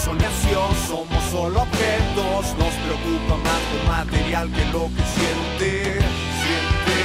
eso 0.00 0.14
nació, 0.14 0.60
somos 0.88 1.22
solo 1.30 1.60
objetos, 1.60 2.56
nos 2.58 2.74
preocupa 2.84 3.36
más 3.44 3.60
lo 3.70 3.92
material 3.92 4.50
que 4.50 4.64
lo 4.72 4.88
que 4.96 5.02
siente, 5.14 6.00
siente. 6.40 6.98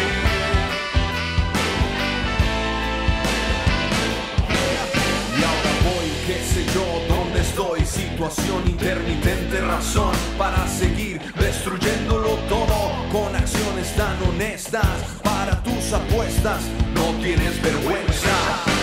Y 5.38 5.44
ahora 5.44 5.74
voy, 5.84 6.08
qué 6.26 6.40
sé 6.46 6.66
yo, 6.74 6.86
dónde 7.14 7.42
estoy, 7.42 7.86
situación 7.86 8.64
intermitente, 8.66 9.60
razón 9.60 10.16
para 10.38 10.66
seguir 10.68 11.20
destruyéndolo 11.34 12.30
todo 12.48 12.92
con 13.12 13.36
acciones 13.36 13.94
tan 13.96 14.16
honestas 14.30 14.88
para 15.22 15.62
tus 15.64 15.92
apuestas, 15.92 16.62
no 16.94 17.12
tienes 17.22 17.62
vergüenza. 17.62 18.76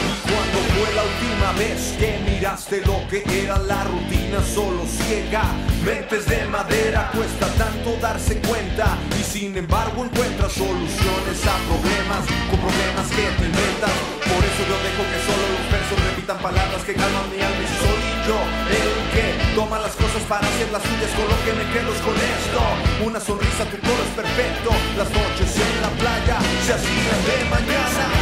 Fue 0.72 0.88
la 0.94 1.04
última 1.04 1.52
vez 1.52 1.94
que 2.00 2.18
miraste 2.24 2.80
lo 2.86 3.06
que 3.08 3.20
era 3.28 3.58
la 3.58 3.84
rutina 3.84 4.40
solo 4.40 4.86
ciega? 4.88 5.44
Mentes 5.84 6.24
de 6.24 6.46
madera, 6.46 7.10
cuesta 7.12 7.46
tanto 7.60 7.92
darse 8.00 8.40
cuenta 8.40 8.96
y 9.20 9.22
sin 9.22 9.54
embargo 9.54 10.02
encuentras 10.02 10.52
soluciones 10.52 11.38
a 11.44 11.56
problemas 11.68 12.24
con 12.48 12.56
problemas 12.56 13.06
que 13.12 13.20
te 13.36 13.44
inventas. 13.52 13.92
Por 14.24 14.40
eso 14.40 14.62
yo 14.64 14.76
dejo 14.80 15.02
que 15.12 15.20
solo 15.28 15.44
los 15.52 15.66
versos 15.68 15.98
repitan 16.08 16.38
palabras 16.40 16.80
que 16.88 16.94
calman 16.94 17.28
mi 17.28 17.38
alma 17.44 17.62
y 17.62 17.68
soy 17.76 18.02
yo 18.32 18.38
el 18.72 18.90
que 19.12 19.26
toma 19.52 19.76
las 19.76 19.92
cosas 19.92 20.24
para 20.24 20.48
hacer 20.48 20.72
las 20.72 20.80
suyas 20.88 21.12
con 21.12 21.28
lo 21.28 21.36
que 21.44 21.52
me 21.52 21.68
quedo 21.68 21.92
con 22.00 22.16
esto. 22.16 22.60
Una 23.04 23.20
sonrisa, 23.20 23.68
tu 23.68 23.76
coro 23.76 24.00
es 24.08 24.14
perfecto. 24.16 24.72
Las 24.96 25.10
noches 25.12 25.52
en 25.52 25.72
la 25.84 25.92
playa 26.00 26.40
se 26.64 26.72
hacían 26.72 27.20
de 27.28 27.36
mañana. 27.52 28.12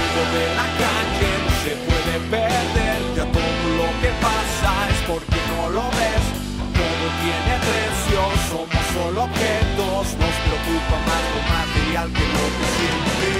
Se 1.65 1.77
puede 1.77 2.15
perder. 2.31 2.99
Ya 3.17 3.25
todo 3.37 3.67
lo 3.81 3.89
que 4.01 4.11
pasa 4.27 4.71
es 4.93 4.99
porque 5.07 5.41
no 5.53 5.71
lo 5.71 5.85
ves. 5.99 6.25
Todo 6.81 7.05
tiene 7.25 7.55
precio, 7.69 8.21
somos 8.51 8.85
solo 8.95 9.25
objetos. 9.25 10.05
Nos 10.23 10.37
preocupa 10.47 10.97
más 11.09 11.23
lo 11.35 11.41
material 11.57 12.09
que 12.17 12.25
lo 12.37 12.45
que 12.57 12.67
siente. 12.77 13.40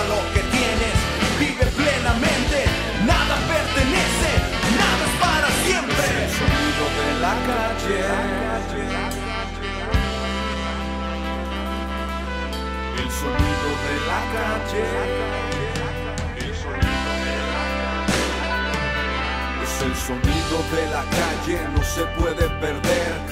lo 0.00 0.20
que 0.32 0.40
tienes, 0.56 0.94
vive 1.38 1.66
plenamente, 1.76 2.64
nada 3.04 3.36
pertenece, 3.46 4.30
nada 4.80 5.04
es 5.04 5.14
para 5.20 5.48
siempre. 5.66 6.04
El 6.24 6.30
sonido 6.40 6.84
de 6.98 7.08
la 7.20 7.34
calle. 7.50 8.00
El 13.02 13.10
sonido 13.20 13.68
de 13.84 13.94
la 14.08 14.20
calle. 14.32 14.86
El 16.38 16.52
sonido 16.54 17.10
de 17.24 17.36
la 17.48 17.62
es 19.62 19.74
el 19.82 19.94
sonido 19.94 20.56
de 20.74 20.82
la 20.90 21.04
calle, 21.20 21.56
no 21.76 21.82
se 21.84 22.04
puede 22.18 22.48
perder. 22.60 23.31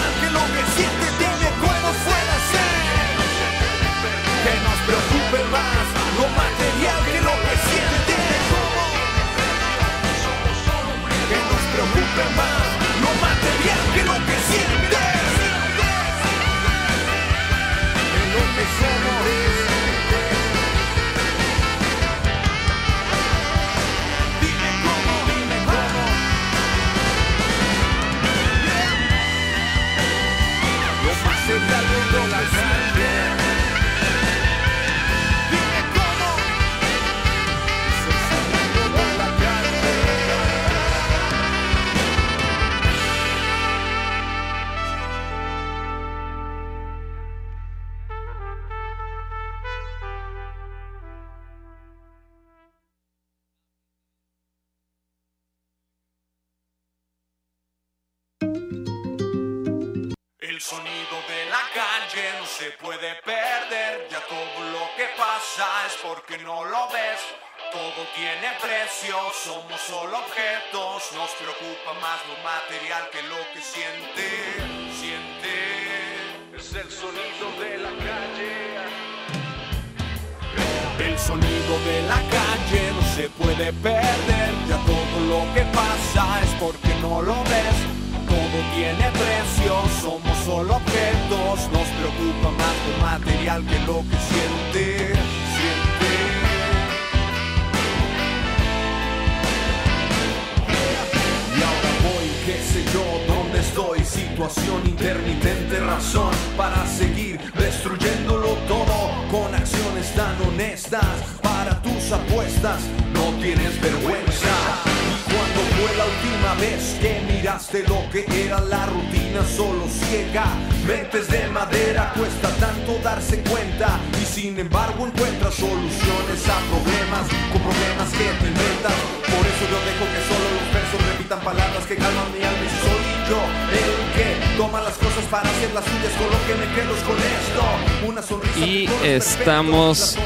Y 138.61 138.87
estamos 139.03 140.17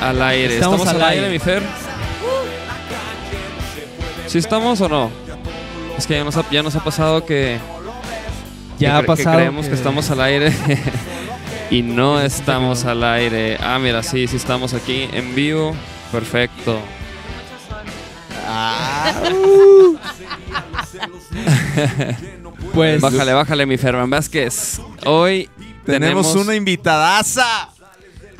Al 0.00 0.22
aire. 0.22 0.54
Estamos 0.54 0.80
¿Estamos, 0.80 0.88
al 0.88 1.02
al 1.02 1.08
aire, 1.10 1.26
aire. 1.26 1.32
mi 1.32 1.38
Fer? 1.38 1.62
¿Sí 4.26 4.38
estamos 4.38 4.80
o 4.80 4.88
no? 4.88 5.10
Es 5.96 6.06
que 6.06 6.14
ya 6.14 6.24
nos 6.24 6.36
ha, 6.36 6.48
ya 6.50 6.62
nos 6.62 6.76
ha 6.76 6.84
pasado 6.84 7.24
que. 7.24 7.58
Ya 8.78 8.90
que 8.90 8.96
ha 8.96 9.06
pasado. 9.06 9.36
Que 9.36 9.42
creemos 9.42 9.66
que 9.66 9.74
estamos 9.74 10.10
al 10.10 10.20
aire. 10.20 10.52
y 11.70 11.82
no 11.82 12.20
estamos 12.20 12.84
al 12.84 13.02
aire. 13.02 13.58
Ah, 13.60 13.78
mira, 13.78 14.02
sí, 14.02 14.26
sí 14.26 14.36
estamos 14.36 14.74
aquí 14.74 15.08
en 15.12 15.34
vivo. 15.34 15.74
Perfecto. 16.12 16.78
Pues. 22.74 23.00
Bájale, 23.00 23.32
bájale, 23.32 23.66
mi 23.66 23.76
Ferman 23.76 24.10
Vázquez. 24.10 24.80
Hoy 25.04 25.48
Tenemos, 25.92 26.26
tenemos, 26.26 26.46
una 26.46 26.54
invitadaza. 26.54 27.70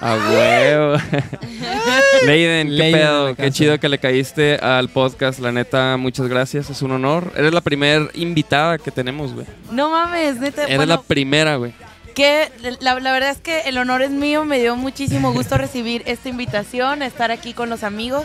A 0.00 0.14
huevo. 0.14 0.96
Leiden, 2.26 2.68
qué 2.68 2.72
Leiden 2.72 3.00
pedo. 3.00 3.34
Qué 3.34 3.50
chido 3.50 3.80
que 3.80 3.88
le 3.88 3.98
caíste 3.98 4.56
al 4.56 4.90
podcast. 4.90 5.40
La 5.40 5.50
neta, 5.50 5.96
muchas 5.96 6.28
gracias. 6.28 6.68
Es 6.70 6.82
un 6.82 6.92
honor. 6.92 7.32
Eres 7.36 7.52
la 7.52 7.62
primera 7.62 8.06
invitada 8.14 8.76
que 8.78 8.90
tenemos, 8.90 9.32
güey. 9.32 9.46
No 9.72 9.90
mames, 9.90 10.38
neta. 10.38 10.64
Eres 10.64 10.76
bueno, 10.76 10.94
la 10.94 11.00
primera, 11.00 11.56
güey. 11.56 11.72
que 12.14 12.52
la, 12.80 13.00
la 13.00 13.12
verdad 13.12 13.30
es 13.30 13.38
que 13.38 13.60
el 13.62 13.78
honor 13.78 14.02
es 14.02 14.10
mío. 14.10 14.44
Me 14.44 14.60
dio 14.60 14.76
muchísimo 14.76 15.32
gusto 15.32 15.56
recibir 15.58 16.02
esta 16.06 16.28
invitación, 16.28 17.02
estar 17.02 17.30
aquí 17.30 17.54
con 17.54 17.70
los 17.70 17.82
amigos 17.82 18.24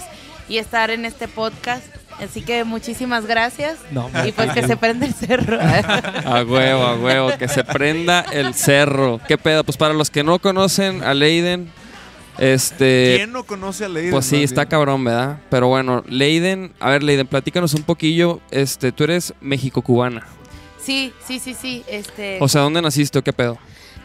y 0.49 0.57
estar 0.57 0.91
en 0.91 1.05
este 1.05 1.27
podcast. 1.27 1.85
Así 2.21 2.41
que 2.41 2.63
muchísimas 2.63 3.25
gracias. 3.25 3.77
No, 3.91 4.09
Y 4.25 4.31
pues 4.31 4.51
que 4.51 4.65
se 4.65 4.77
prende 4.77 5.05
el 5.07 5.13
cerro. 5.13 5.59
A 6.25 6.43
huevo, 6.43 6.83
a 6.83 6.95
huevo. 6.95 7.31
Que 7.37 7.47
se 7.47 7.63
prenda 7.63 8.21
el 8.21 8.53
cerro. 8.53 9.19
¿Qué 9.27 9.37
pedo? 9.37 9.63
Pues 9.63 9.77
para 9.77 9.93
los 9.93 10.09
que 10.09 10.23
no 10.23 10.39
conocen 10.39 11.03
a 11.03 11.13
Leiden, 11.13 11.71
este. 12.37 13.15
¿Quién 13.17 13.31
no 13.31 13.43
conoce 13.43 13.85
a 13.85 13.89
Leiden? 13.89 14.11
Pues 14.11 14.25
sí, 14.25 14.43
está 14.43 14.65
cabrón, 14.65 15.03
¿verdad? 15.03 15.39
Pero 15.49 15.67
bueno, 15.67 16.03
Leiden, 16.07 16.73
a 16.79 16.89
ver, 16.89 17.03
Leiden, 17.03 17.27
platícanos 17.27 17.73
un 17.73 17.83
poquillo. 17.83 18.39
Este, 18.51 18.91
tú 18.91 19.03
eres 19.03 19.33
México-cubana. 19.41 20.25
Sí, 20.81 21.13
sí, 21.25 21.39
sí, 21.39 21.53
sí. 21.53 21.83
Este, 21.87 22.37
O 22.41 22.47
sea, 22.47 22.61
¿dónde 22.61 22.81
naciste 22.81 23.19
o 23.19 23.23
qué 23.23 23.33
pedo? 23.33 23.57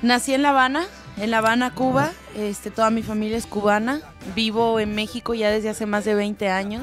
Nací 0.03 0.33
en 0.33 0.43
La 0.43 0.51
Habana, 0.51 0.87
en 1.17 1.31
La 1.31 1.39
Habana, 1.39 1.75
Cuba. 1.75 2.13
Este, 2.37 2.71
toda 2.71 2.91
mi 2.91 3.03
familia 3.03 3.37
es 3.37 3.47
cubana. 3.47 4.01
Vivo 4.37 4.79
en 4.79 4.95
México 4.95 5.35
ya 5.35 5.51
desde 5.51 5.71
hace 5.71 5.87
más 5.87 6.05
de 6.05 6.15
20 6.15 6.49
años. 6.49 6.83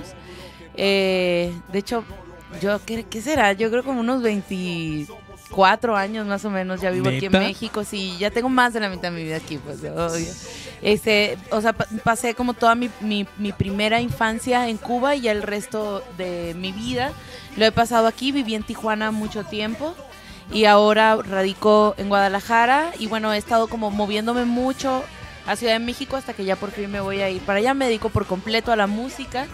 Eh, 0.77 1.53
de 1.71 1.79
hecho, 1.79 2.03
yo, 2.61 2.79
¿qué, 2.85 3.03
qué 3.03 3.21
será? 3.21 3.53
Yo 3.53 3.69
creo 3.69 3.83
como 3.83 3.99
unos 3.99 4.21
24 4.21 5.95
años 5.95 6.25
más 6.27 6.43
o 6.45 6.49
menos 6.49 6.81
ya 6.81 6.89
vivo 6.91 7.09
aquí 7.17 7.25
en. 7.25 7.31
México. 7.39 7.83
Sí, 7.83 8.15
ya 8.19 8.31
tengo 8.31 8.49
más 8.49 8.73
de 8.73 8.79
la 8.79 8.89
mitad 8.89 9.03
de 9.11 9.17
mi 9.17 9.23
vida 9.23 9.37
aquí, 9.37 9.57
pues, 9.57 9.79
obvio. 9.79 10.31
Este, 10.81 11.37
o 11.51 11.61
sea, 11.61 11.73
pa- 11.73 11.87
pasé 12.03 12.33
como 12.33 12.53
toda 12.53 12.75
mi, 12.75 12.89
mi- 13.01 13.27
mi 13.37 13.51
primera 13.51 14.01
infancia 14.01 14.67
en 14.69 14.77
Cuba 14.77 15.15
y 15.15 15.21
ya 15.21 15.31
el 15.31 15.41
resto 15.41 16.03
de 16.17 16.53
mi 16.57 16.71
vida 16.71 17.11
lo 17.57 17.65
he 17.65 17.71
pasado 17.71 18.07
aquí. 18.07 18.31
Viví 18.31 18.55
en 18.55 18.63
Tijuana 18.63 19.11
mucho 19.11 19.43
tiempo 19.43 19.95
y 20.53 20.65
ahora 20.65 21.15
radico 21.15 21.95
en 21.97 22.09
Guadalajara 22.09 22.91
y 22.99 23.07
bueno, 23.07 23.33
he 23.33 23.37
estado 23.37 23.67
como 23.67 23.89
moviéndome 23.91 24.45
mucho 24.45 25.03
a 25.47 25.55
Ciudad 25.55 25.73
de 25.73 25.79
México 25.79 26.17
hasta 26.17 26.33
que 26.33 26.43
ya 26.45 26.55
por 26.55 26.71
fin 26.71 26.91
me 26.91 26.99
voy 26.99 27.21
a 27.21 27.29
ir 27.29 27.41
para 27.41 27.59
allá. 27.59 27.73
Me 27.73 27.85
dedico 27.85 28.09
por 28.09 28.25
completo 28.27 28.71
a 28.71 28.75
la 28.75 28.87
música, 28.87 29.47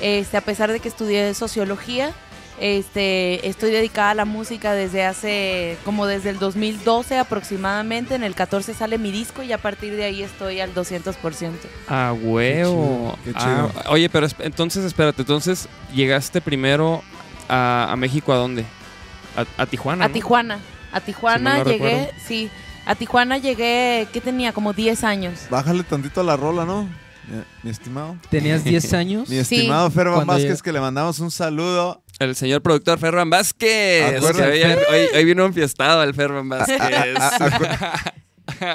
este, 0.00 0.36
a 0.36 0.40
pesar 0.40 0.72
de 0.72 0.80
que 0.80 0.88
estudié 0.88 1.32
sociología. 1.34 2.12
Este, 2.58 3.46
estoy 3.46 3.70
dedicada 3.70 4.12
a 4.12 4.14
la 4.14 4.24
música 4.24 4.72
desde 4.72 5.04
hace, 5.04 5.76
como 5.84 6.06
desde 6.06 6.30
el 6.30 6.38
2012 6.38 7.18
aproximadamente. 7.18 8.14
En 8.14 8.24
el 8.24 8.34
14 8.34 8.72
sale 8.72 8.96
mi 8.96 9.12
disco 9.12 9.42
y 9.42 9.52
a 9.52 9.58
partir 9.58 9.94
de 9.94 10.04
ahí 10.04 10.22
estoy 10.22 10.60
al 10.60 10.74
200%. 10.74 11.52
A 11.88 12.14
huevo. 12.14 13.18
Qué 13.24 13.34
chido, 13.34 13.70
qué 13.74 13.78
Ah, 13.84 13.90
oye, 13.90 14.08
pero 14.08 14.26
entonces, 14.38 14.84
espérate, 14.86 15.20
entonces 15.22 15.68
llegaste 15.94 16.40
primero 16.40 17.02
a, 17.48 17.88
a 17.92 17.96
México, 17.96 18.32
¿a 18.32 18.36
dónde? 18.36 18.64
A, 19.36 19.62
a 19.62 19.66
Tijuana. 19.66 20.06
A 20.06 20.08
¿no? 20.08 20.14
Tijuana. 20.14 20.58
A 20.92 21.00
Tijuana 21.00 21.58
Si 21.58 21.70
llegué, 21.70 21.72
recuerdo. 21.90 22.12
sí. 22.26 22.50
A 22.86 22.94
Tijuana 22.94 23.36
llegué, 23.36 24.06
¿qué 24.14 24.20
tenía? 24.22 24.52
Como 24.52 24.72
10 24.72 25.04
años. 25.04 25.40
Bájale 25.50 25.82
tantito 25.82 26.20
a 26.20 26.24
la 26.24 26.36
rola, 26.36 26.64
¿no? 26.64 26.88
Mi, 27.28 27.42
mi 27.64 27.70
estimado. 27.70 28.16
¿Tenías 28.30 28.62
10 28.64 28.92
años? 28.94 29.28
Mi 29.28 29.36
estimado 29.36 29.90
Ferban 29.90 30.14
Cuando 30.14 30.32
Vázquez, 30.34 30.62
que 30.62 30.72
le 30.72 30.80
mandamos 30.80 31.18
un 31.20 31.30
saludo. 31.30 32.02
El 32.18 32.34
señor 32.36 32.62
productor 32.62 32.98
Ferran 32.98 33.28
Vázquez. 33.28 33.58
Que 33.60 34.18
hoy, 34.42 34.62
hoy- 34.90 35.08
hoy 35.16 35.24
vino 35.24 35.44
enfiestado 35.44 36.02
el 36.02 36.14
Ferran 36.14 36.48
Vázquez. 36.48 36.80
A- 36.80 37.38
acu- 37.38 38.12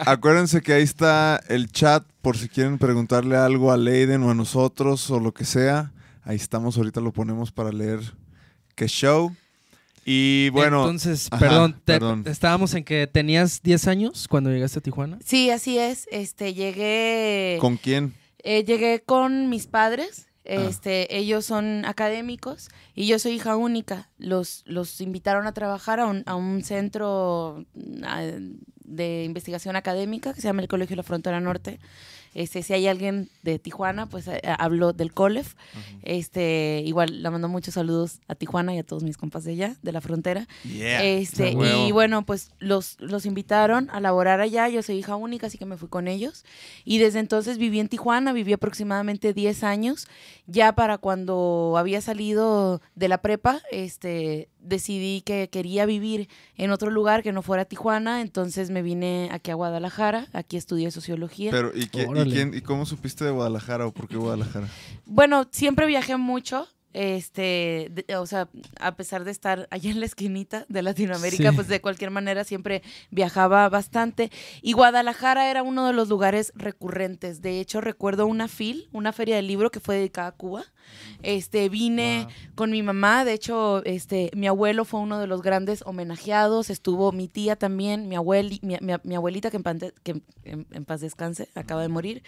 Acuérdense 0.05 0.61
que 0.61 0.73
ahí 0.73 0.83
está 0.83 1.41
el 1.47 1.71
chat 1.71 2.03
por 2.21 2.37
si 2.37 2.49
quieren 2.49 2.77
preguntarle 2.77 3.37
algo 3.37 3.71
a 3.71 3.77
Leiden 3.77 4.21
o 4.23 4.31
a 4.31 4.35
nosotros 4.35 5.09
o 5.09 5.19
lo 5.19 5.33
que 5.33 5.45
sea. 5.45 5.91
Ahí 6.23 6.35
estamos, 6.35 6.77
ahorita 6.77 7.01
lo 7.01 7.11
ponemos 7.13 7.51
para 7.51 7.71
leer 7.71 7.99
qué 8.75 8.87
show. 8.87 9.33
Y 10.05 10.49
bueno, 10.49 10.81
Entonces, 10.81 11.27
ajá, 11.31 11.39
perdón, 11.39 11.73
te- 11.85 11.93
perdón. 11.93 12.23
estábamos 12.27 12.73
en 12.73 12.83
que 12.83 13.07
tenías 13.07 13.61
10 13.63 13.87
años 13.87 14.27
cuando 14.27 14.49
llegaste 14.51 14.79
a 14.79 14.81
Tijuana. 14.81 15.19
Sí, 15.23 15.49
así 15.51 15.77
es. 15.79 16.07
Este, 16.11 16.53
llegué. 16.53 17.57
¿con 17.61 17.77
quién? 17.77 18.13
Eh, 18.43 18.63
llegué 18.63 19.01
con 19.05 19.49
mis 19.49 19.67
padres. 19.67 20.27
Ah. 20.43 20.53
Este, 20.67 21.15
ellos 21.17 21.45
son 21.45 21.85
académicos 21.85 22.69
y 22.95 23.05
yo 23.05 23.19
soy 23.19 23.33
hija 23.33 23.55
única. 23.55 24.09
Los, 24.17 24.63
los 24.65 24.99
invitaron 24.99 25.45
a 25.45 25.53
trabajar 25.53 25.99
a 25.99 26.07
un, 26.07 26.23
a 26.25 26.35
un 26.35 26.63
centro 26.63 27.63
mm, 27.75 28.03
a- 28.03 28.21
de 28.83 29.23
investigación 29.23 29.75
académica 29.75 30.33
que 30.33 30.41
se 30.41 30.47
llama 30.47 30.63
el 30.63 30.67
Colegio 30.67 30.93
de 30.95 30.97
la 30.97 31.03
Frontera 31.03 31.39
Norte. 31.39 31.79
Este, 32.33 32.63
si 32.63 32.73
hay 32.73 32.87
alguien 32.87 33.29
de 33.43 33.59
Tijuana, 33.59 34.07
pues 34.07 34.27
eh, 34.27 34.41
hablo 34.57 34.93
del 34.93 35.13
COLEF. 35.13 35.55
Este, 36.03 36.81
igual 36.85 37.23
le 37.23 37.29
mando 37.29 37.49
muchos 37.49 37.73
saludos 37.73 38.19
a 38.27 38.35
Tijuana 38.35 38.73
y 38.73 38.79
a 38.79 38.83
todos 38.83 39.03
mis 39.03 39.17
compas 39.17 39.43
de 39.43 39.51
allá, 39.51 39.75
de 39.81 39.91
la 39.91 40.01
frontera. 40.01 40.47
Este, 40.63 41.51
y 41.51 41.91
bueno, 41.91 42.25
pues 42.25 42.51
los, 42.59 42.97
los 42.99 43.25
invitaron 43.25 43.89
a 43.91 43.99
laborar 43.99 44.39
allá. 44.39 44.69
Yo 44.69 44.81
soy 44.81 44.97
hija 44.97 45.15
única, 45.15 45.47
así 45.47 45.57
que 45.57 45.65
me 45.65 45.77
fui 45.77 45.89
con 45.89 46.07
ellos. 46.07 46.45
Y 46.85 46.99
desde 46.99 47.19
entonces 47.19 47.57
viví 47.57 47.79
en 47.79 47.89
Tijuana, 47.89 48.33
viví 48.33 48.53
aproximadamente 48.53 49.33
10 49.33 49.63
años. 49.63 50.07
Ya 50.47 50.73
para 50.73 50.97
cuando 50.97 51.75
había 51.77 52.01
salido 52.01 52.81
de 52.95 53.07
la 53.07 53.21
prepa, 53.21 53.61
este, 53.71 54.49
decidí 54.61 55.21
que 55.21 55.49
quería 55.49 55.85
vivir 55.85 56.29
en 56.55 56.71
otro 56.71 56.89
lugar 56.91 57.23
que 57.23 57.31
no 57.31 57.41
fuera 57.41 57.65
Tijuana. 57.65 58.21
Entonces 58.21 58.69
me 58.69 58.81
vine 58.81 59.29
aquí 59.31 59.51
a 59.51 59.55
Guadalajara, 59.55 60.27
aquí 60.33 60.57
estudié 60.57 60.91
sociología. 60.91 61.51
Pero, 61.51 61.71
¿y, 61.75 61.87
qué- 61.87 62.03
y 62.03 62.05
Órale. 62.05 62.33
quién- 62.33 62.53
¿y 62.53 62.61
cómo 62.61 62.85
supiste 62.85 63.25
de 63.25 63.31
Guadalajara 63.31 63.85
o 63.87 63.91
por 63.91 64.07
qué 64.07 64.17
Guadalajara? 64.17 64.67
Bueno, 65.05 65.47
siempre 65.51 65.85
viajé 65.87 66.17
mucho. 66.17 66.67
Este, 66.93 67.89
de- 67.89 68.15
o 68.17 68.25
sea, 68.25 68.49
a 68.79 68.95
pesar 68.95 69.23
de 69.23 69.31
estar 69.31 69.65
allá 69.71 69.89
en 69.91 69.99
la 70.01 70.05
esquinita 70.05 70.65
de 70.67 70.81
Latinoamérica, 70.81 71.49
Sí. 71.49 71.55
pues 71.55 71.67
de 71.69 71.79
cualquier 71.79 72.11
manera 72.11 72.43
siempre 72.43 72.83
viajaba 73.11 73.67
bastante. 73.69 74.29
Y 74.61 74.73
Guadalajara 74.73 75.49
era 75.49 75.63
uno 75.63 75.87
de 75.87 75.93
los 75.93 76.09
lugares 76.09 76.51
recurrentes. 76.53 77.41
De 77.41 77.59
hecho, 77.61 77.79
recuerdo 77.81 78.27
una 78.27 78.47
FIL, 78.47 78.89
una 78.91 79.13
feria 79.13 79.37
del 79.37 79.47
libro 79.47 79.71
que 79.71 79.79
fue 79.79 79.95
dedicada 79.95 80.27
a 80.27 80.31
Cuba. 80.33 80.65
Este, 81.23 81.69
vine 81.69 82.27
con 82.55 82.71
mi 82.71 82.81
mamá, 82.83 83.25
de 83.25 83.33
hecho, 83.33 83.83
este, 83.85 84.31
mi 84.35 84.47
abuelo 84.47 84.85
fue 84.85 84.99
uno 84.99 85.19
de 85.19 85.27
los 85.27 85.41
grandes 85.41 85.83
homenajeados, 85.85 86.69
estuvo 86.69 87.11
mi 87.11 87.27
tía 87.27 87.55
también, 87.55 88.07
mi, 88.09 88.15
abueli, 88.15 88.59
mi, 88.63 88.77
mi- 88.81 88.93
mi 89.03 89.15
abuelita 89.15 89.51
que, 89.51 89.57
en, 89.57 89.63
que 90.03 90.21
en- 90.45 90.65
en 90.71 90.85
paz 90.85 91.01
descanse, 91.01 91.49
acaba 91.55 91.81
de 91.81 91.87
morir. 91.89 92.23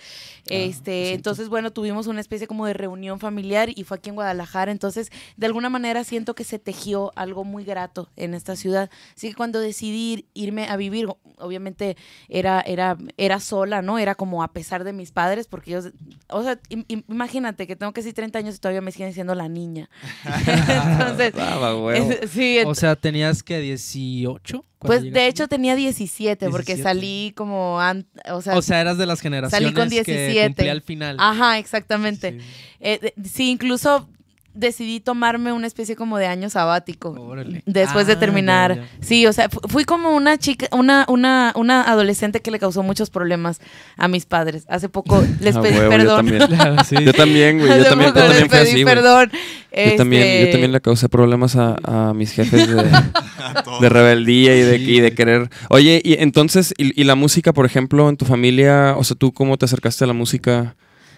Este, 0.47 1.13
entonces, 1.13 1.49
bueno, 1.49 1.71
tuvimos 1.71 2.07
una 2.07 2.21
especie 2.21 2.47
como 2.47 2.65
de 2.65 2.73
reunión 2.73 3.19
familiar 3.19 3.69
y 3.75 3.83
fue 3.83 3.97
aquí 3.97 4.09
en 4.09 4.15
Guadalajara. 4.15 4.71
Entonces, 4.71 5.09
de 5.37 5.45
alguna 5.45 5.69
manera 5.69 6.03
siento 6.03 6.35
que 6.35 6.43
se 6.43 6.59
tejió 6.59 7.11
algo 7.15 7.43
muy 7.43 7.63
grato 7.63 8.09
en 8.15 8.33
esta 8.33 8.55
ciudad. 8.55 8.89
Así 9.15 9.29
que 9.29 9.35
cuando 9.35 9.59
decidí 9.59 10.13
ir- 10.17 10.25
irme 10.33 10.67
a 10.67 10.75
vivir, 10.77 11.07
obviamente 11.37 11.97
era, 12.29 12.61
era, 12.61 12.97
era 13.17 13.39
sola, 13.39 13.81
¿no? 13.81 13.97
Era 13.97 14.15
como 14.15 14.43
a 14.43 14.51
pesar 14.53 14.83
de 14.83 14.93
mis 14.93 15.11
padres, 15.11 15.47
porque 15.47 15.71
ellos, 15.71 15.91
o 16.29 16.43
sea, 16.43 16.59
im- 16.69 16.85
im- 16.87 17.03
imagínate 17.07 17.65
que 17.67 17.75
tengo 17.75 17.91
casi 17.93 18.13
30 18.13 18.41
años 18.43 18.55
y 18.55 18.59
todavía 18.59 18.81
me 18.81 18.91
siguen 18.91 19.09
diciendo 19.09 19.35
la 19.35 19.47
niña. 19.49 19.89
Entonces, 20.47 21.33
Ah, 21.37 21.73
es- 21.95 22.29
sí, 22.31 22.59
O 22.65 22.75
sea, 22.75 22.95
tenías 22.95 23.43
que 23.43 23.59
18. 23.59 24.65
cuando 24.77 24.87
pues 24.87 25.01
de 25.01 25.05
llegaste? 25.09 25.27
hecho 25.27 25.47
tenía 25.47 25.75
17, 25.75 26.49
porque 26.49 26.75
17. 26.75 26.83
salí 26.83 27.33
como, 27.35 27.77
o 27.77 28.41
sea, 28.41 28.57
O 28.57 28.61
sea, 28.61 28.81
eras 28.81 28.97
de 28.97 29.05
las 29.05 29.21
generaciones 29.21 29.71
con 29.71 29.89
que 29.89 29.95
17. 30.03 30.47
cumplía 30.47 30.71
al 30.71 30.81
final. 30.81 31.17
ajá, 31.19 31.57
exactamente. 31.57 32.39
Sí. 32.39 32.45
Eh, 32.81 32.99
de- 33.01 33.27
sí, 33.29 33.49
incluso 33.51 34.09
decidí 34.53 34.99
tomarme 34.99 35.51
una 35.51 35.67
especie 35.67 35.95
como 35.95 36.17
de 36.17 36.27
año 36.27 36.49
sabático. 36.49 37.09
Órale. 37.11 37.63
Después 37.65 38.07
de 38.07 38.13
Ah, 38.13 38.19
terminar. 38.19 38.75
ya, 38.75 38.81
ya. 38.81 38.87
Sí, 39.01 39.25
o 39.25 39.33
sea, 39.33 39.49
fu- 39.49 39.59
fui 39.67 39.83
como 39.85 40.15
una 40.15 40.37
chica, 40.37 40.67
una, 40.71 41.05
una, 41.07 41.53
una 41.55 41.81
adolescente 41.83 42.39
que 42.41 42.51
le 42.51 42.59
causó 42.59 42.83
muchos 42.83 43.09
problemas 43.09 43.59
a 43.97 44.07
mis 44.07 44.25
padres. 44.25 44.65
Hace 44.67 44.89
poco 44.89 45.23
les 45.39 45.55
Ah, 45.55 45.61
pedí 45.61 45.73
huevo, 45.77 45.91
yo 45.91 45.97
perdón. 45.97 46.15
también. 46.17 46.47
Claro, 46.47 46.83
sí. 46.83 46.95
Yo 47.03 47.13
también, 47.13 47.57
güey. 47.57 47.69
Yo 47.69 47.75
Hace 47.81 47.89
también, 47.89 48.11
poco 48.13 48.19
les 48.27 48.29
también 48.39 48.49
pedí 48.49 48.71
así, 48.73 48.85
perdón. 48.85 49.31
Yo 49.75 49.95
también, 49.95 50.45
yo 50.45 50.51
también 50.51 50.71
le 50.71 50.81
causé 50.81 51.09
problemas 51.09 51.55
a, 51.55 51.75
a 52.09 52.13
mis 52.13 52.31
jefes 52.31 52.67
de, 52.67 52.83
de 53.81 53.89
rebeldía 53.89 54.55
y 54.55 54.61
de, 54.61 54.77
Sí. 54.77 54.97
y 54.97 54.99
de 54.99 55.15
querer. 55.15 55.49
Oye, 55.69 55.99
y 56.03 56.13
entonces, 56.21 56.73
y, 56.77 56.99
y 56.99 57.05
la 57.05 57.15
música, 57.15 57.53
por 57.53 57.65
ejemplo, 57.65 58.07
en 58.09 58.17
tu 58.17 58.25
familia, 58.25 58.93
o 58.97 59.03
sea, 59.03 59.15
¿tú 59.17 59.33
cómo 59.33 59.57
te 59.57 59.65
acercaste 59.65 60.03
a 60.03 60.07
la 60.07 60.13
música? 60.13 60.75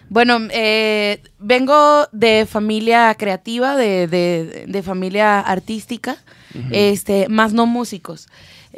Bueno, 0.08 0.38
eh, 0.50 1.20
vengo 1.38 2.06
de 2.12 2.46
familia 2.46 3.14
creativa, 3.16 3.76
de, 3.76 4.06
de- 4.06 4.64
de 4.68 4.82
familia 4.82 5.40
artística, 5.40 6.16
este, 6.70 7.28
más 7.28 7.52
no 7.52 7.66
músicos. 7.66 8.28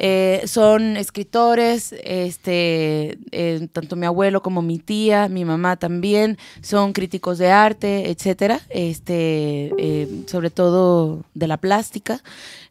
Eh, 0.01 0.41
son 0.45 0.95
escritores, 0.97 1.93
este, 2.03 3.17
eh, 3.31 3.67
tanto 3.73 3.95
mi 3.97 4.05
abuelo 4.05 4.41
como 4.41 4.61
mi 4.61 4.79
tía, 4.79 5.27
mi 5.27 5.43
mamá 5.45 5.75
también, 5.75 6.37
son 6.61 6.93
críticos 6.93 7.37
de 7.37 7.51
arte, 7.51 8.09
etcétera, 8.09 8.61
este, 8.69 9.71
eh, 9.77 10.07
sobre 10.27 10.49
todo 10.51 11.23
de 11.33 11.47
la 11.47 11.57
plástica. 11.57 12.21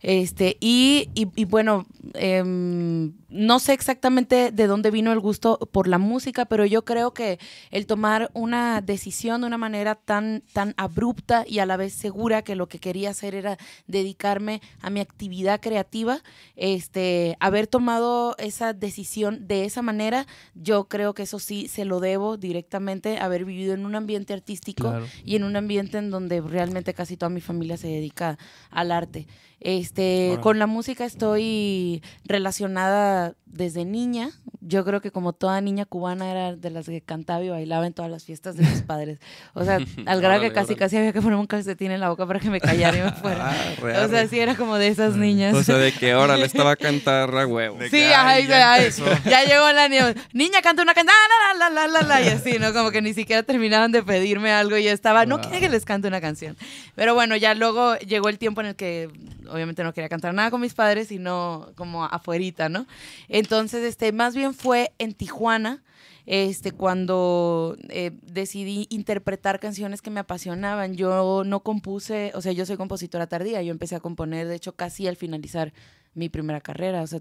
Este, 0.00 0.56
y, 0.60 1.08
y- 1.14 1.28
y 1.34 1.44
bueno, 1.44 1.86
em, 2.14 3.12
no 3.30 3.58
sé 3.58 3.72
exactamente 3.72 4.52
de 4.52 4.66
dónde 4.66 4.90
vino 4.90 5.12
el 5.12 5.20
gusto 5.20 5.58
por 5.72 5.88
la 5.88 5.98
música, 5.98 6.44
pero 6.46 6.64
yo 6.64 6.84
creo 6.84 7.12
que 7.12 7.38
el 7.70 7.86
tomar 7.86 8.30
una 8.32 8.80
decisión 8.80 9.40
de 9.40 9.46
una 9.48 9.58
manera 9.58 9.96
tan, 9.96 10.42
tan 10.52 10.72
abrupta 10.76 11.44
y 11.46 11.58
a 11.58 11.66
la 11.66 11.76
vez 11.76 11.92
segura 11.92 12.42
que 12.42 12.54
lo 12.54 12.68
que 12.68 12.78
quería 12.78 13.10
hacer 13.10 13.34
era 13.34 13.58
dedicarme 13.86 14.62
a 14.80 14.88
mi 14.90 15.00
actividad 15.00 15.60
creativa, 15.60 16.22
este, 16.56 17.36
haber 17.40 17.66
tomado 17.66 18.34
esa 18.38 18.72
decisión 18.72 19.46
de 19.48 19.64
esa 19.64 19.82
manera, 19.82 20.26
yo 20.54 20.88
creo 20.88 21.12
que 21.14 21.24
eso 21.24 21.38
sí 21.38 21.68
se 21.68 21.84
lo 21.84 22.00
debo 22.00 22.36
directamente 22.36 23.18
haber 23.18 23.44
vivido 23.44 23.74
en 23.74 23.84
un 23.84 23.94
ambiente 23.94 24.32
artístico 24.32 24.90
Claro. 24.90 25.06
y 25.24 25.36
en 25.36 25.44
un 25.44 25.56
ambiente 25.56 25.98
en 25.98 26.10
donde 26.10 26.40
realmente 26.40 26.94
casi 26.94 27.16
toda 27.16 27.30
mi 27.30 27.40
familia 27.40 27.76
se 27.76 27.88
dedica 27.88 28.38
al 28.70 28.92
arte. 28.92 29.26
Este, 29.60 30.38
con 30.40 30.58
la 30.58 30.66
música 30.66 31.04
estoy 31.04 32.02
relacionada 32.24 33.34
desde 33.46 33.84
niña. 33.84 34.30
Yo 34.60 34.84
creo 34.84 35.00
que 35.00 35.10
como 35.10 35.32
toda 35.32 35.60
niña 35.62 35.86
cubana 35.86 36.30
era 36.30 36.54
de 36.54 36.70
las 36.70 36.86
que 36.86 37.00
cantaba 37.00 37.42
y 37.42 37.48
bailaba 37.48 37.86
en 37.86 37.94
todas 37.94 38.10
las 38.10 38.24
fiestas 38.24 38.56
de 38.56 38.62
mis 38.64 38.82
padres. 38.86 39.18
O 39.54 39.64
sea, 39.64 39.78
al 40.06 40.20
grado 40.20 40.40
que 40.42 40.52
casi 40.52 40.74
casi 40.76 40.96
había 40.98 41.12
que 41.12 41.20
ponerme 41.20 41.40
un 41.40 41.46
calcetín 41.46 41.90
en 41.90 42.00
la 42.00 42.10
boca 42.10 42.26
para 42.26 42.38
que 42.38 42.50
me 42.50 42.60
callara 42.60 42.96
y 42.98 43.00
me 43.02 43.12
fuera. 43.20 43.50
Ah, 43.50 44.04
o 44.04 44.08
sea, 44.08 44.28
sí 44.28 44.38
era 44.38 44.54
como 44.54 44.76
de 44.76 44.88
esas 44.88 45.16
niñas. 45.16 45.54
O 45.54 45.64
sea, 45.64 45.76
de 45.78 45.92
que 45.92 46.12
ahora 46.12 46.36
le 46.36 46.44
estaba 46.46 46.72
a 46.72 46.76
cantar 46.76 47.34
a 47.34 47.46
huevo. 47.46 47.78
De 47.78 47.88
Sí, 47.88 47.96
ay, 48.14 48.46
ya 48.46 48.74
ay, 48.74 48.90
ya 49.24 49.44
llegó 49.44 49.72
la 49.72 49.88
niña, 49.88 50.14
niña 50.32 50.60
canta 50.62 50.82
una 50.82 50.92
canción, 50.94 51.14
la, 51.58 51.70
la, 51.70 51.70
la, 51.70 51.88
la, 51.88 52.02
la, 52.02 52.22
y 52.22 52.28
así, 52.28 52.58
¿no? 52.58 52.72
Como 52.74 52.90
que 52.90 53.00
ni 53.00 53.14
siquiera 53.14 53.42
terminaban 53.42 53.90
de 53.92 54.02
pedirme 54.02 54.52
algo 54.52 54.76
y 54.76 54.84
ya 54.84 54.92
estaba, 54.92 55.24
no 55.26 55.38
Wow. 55.38 55.44
quiere 55.48 55.60
que 55.60 55.68
les 55.70 55.84
cante 55.84 56.06
una 56.08 56.20
canción. 56.20 56.56
Pero 56.94 57.14
bueno, 57.14 57.34
ya 57.36 57.54
luego 57.54 57.96
llegó 57.98 58.28
el 58.28 58.38
tiempo 58.38 58.60
en 58.60 58.66
el 58.68 58.76
que 58.76 59.08
obviamente 59.50 59.84
no 59.84 59.92
quería 59.92 60.08
cantar 60.08 60.34
nada 60.34 60.50
con 60.50 60.60
mis 60.60 60.74
padres, 60.74 61.08
sino 61.08 61.72
como 61.76 62.04
afuerita, 62.04 62.68
¿no? 62.68 62.86
Entonces, 63.28 63.82
este, 63.84 64.12
más 64.12 64.34
bien 64.34 64.54
fue 64.54 64.92
en 64.98 65.14
Tijuana, 65.14 65.82
este, 66.26 66.72
cuando 66.72 67.76
eh, 67.88 68.10
decidí 68.22 68.86
interpretar 68.90 69.60
canciones 69.60 70.02
que 70.02 70.10
me 70.10 70.20
apasionaban. 70.20 70.94
Yo 70.94 71.42
no 71.44 71.60
compuse, 71.60 72.32
o 72.34 72.42
sea, 72.42 72.52
yo 72.52 72.66
soy 72.66 72.76
compositora 72.76 73.26
tardía, 73.26 73.62
yo 73.62 73.70
empecé 73.70 73.96
a 73.96 74.00
componer, 74.00 74.46
de 74.46 74.56
hecho, 74.56 74.76
casi 74.76 75.06
al 75.06 75.16
finalizar 75.16 75.72
mi 76.14 76.28
primera 76.28 76.60
carrera, 76.60 77.02
o 77.02 77.06
sea, 77.06 77.20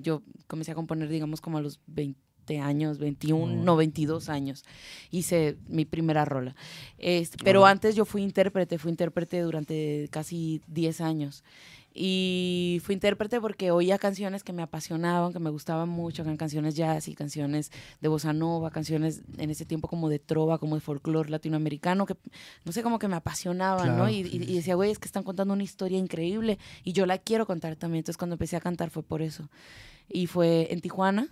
yo 0.00 0.22
comencé 0.46 0.72
a 0.72 0.74
componer, 0.74 1.08
digamos, 1.08 1.40
como 1.40 1.58
a 1.58 1.60
los 1.60 1.80
20 1.86 2.29
años, 2.58 2.98
21, 2.98 3.44
Oh. 3.60 3.64
no, 3.64 3.76
22 3.76 4.28
años, 4.28 4.64
hice 5.10 5.56
mi 5.68 5.84
primera 5.84 6.24
rola. 6.24 6.56
Este, 6.98 7.36
pero 7.44 7.64
antes 7.66 7.94
yo 7.94 8.04
fui 8.04 8.22
intérprete, 8.22 8.78
fui 8.78 8.90
intérprete 8.90 9.40
durante 9.42 10.08
casi 10.10 10.60
10 10.66 11.00
años. 11.00 11.44
Y 11.92 12.80
fui 12.84 12.94
intérprete 12.94 13.40
porque 13.40 13.72
oía 13.72 13.98
canciones 13.98 14.44
que 14.44 14.52
me 14.52 14.62
apasionaban, 14.62 15.32
que 15.32 15.40
me 15.40 15.50
gustaban 15.50 15.88
mucho, 15.88 16.22
eran 16.22 16.36
canciones 16.36 16.76
jazz 16.76 17.08
y 17.08 17.16
canciones 17.16 17.72
de 18.00 18.06
bossa 18.08 18.32
nova, 18.32 18.70
canciones 18.70 19.22
en 19.38 19.50
ese 19.50 19.64
tiempo 19.64 19.88
como 19.88 20.08
de 20.08 20.20
trova, 20.20 20.58
como 20.58 20.76
de 20.76 20.80
folclore 20.82 21.30
latinoamericano, 21.30 22.06
que 22.06 22.14
no 22.64 22.70
sé, 22.70 22.84
como 22.84 23.00
que 23.00 23.08
me 23.08 23.16
apasionaban, 23.16 23.88
¿no? 23.88 24.04
Claro, 24.04 24.08
Y, 24.08 24.20
y- 24.20 24.44
y 24.52 24.54
decía, 24.54 24.76
güey, 24.76 24.92
es 24.92 25.00
que 25.00 25.06
están 25.06 25.24
contando 25.24 25.52
una 25.52 25.64
historia 25.64 25.98
increíble 25.98 26.60
y 26.84 26.92
yo 26.92 27.06
la 27.06 27.18
quiero 27.18 27.44
contar 27.44 27.74
también. 27.74 27.98
Entonces 28.02 28.18
cuando 28.18 28.34
empecé 28.34 28.54
a 28.56 28.60
cantar 28.60 28.90
fue 28.90 29.02
por 29.02 29.20
eso. 29.20 29.50
Y 30.08 30.26
fue 30.28 30.68
en 30.72 30.80
Tijuana, 30.80 31.26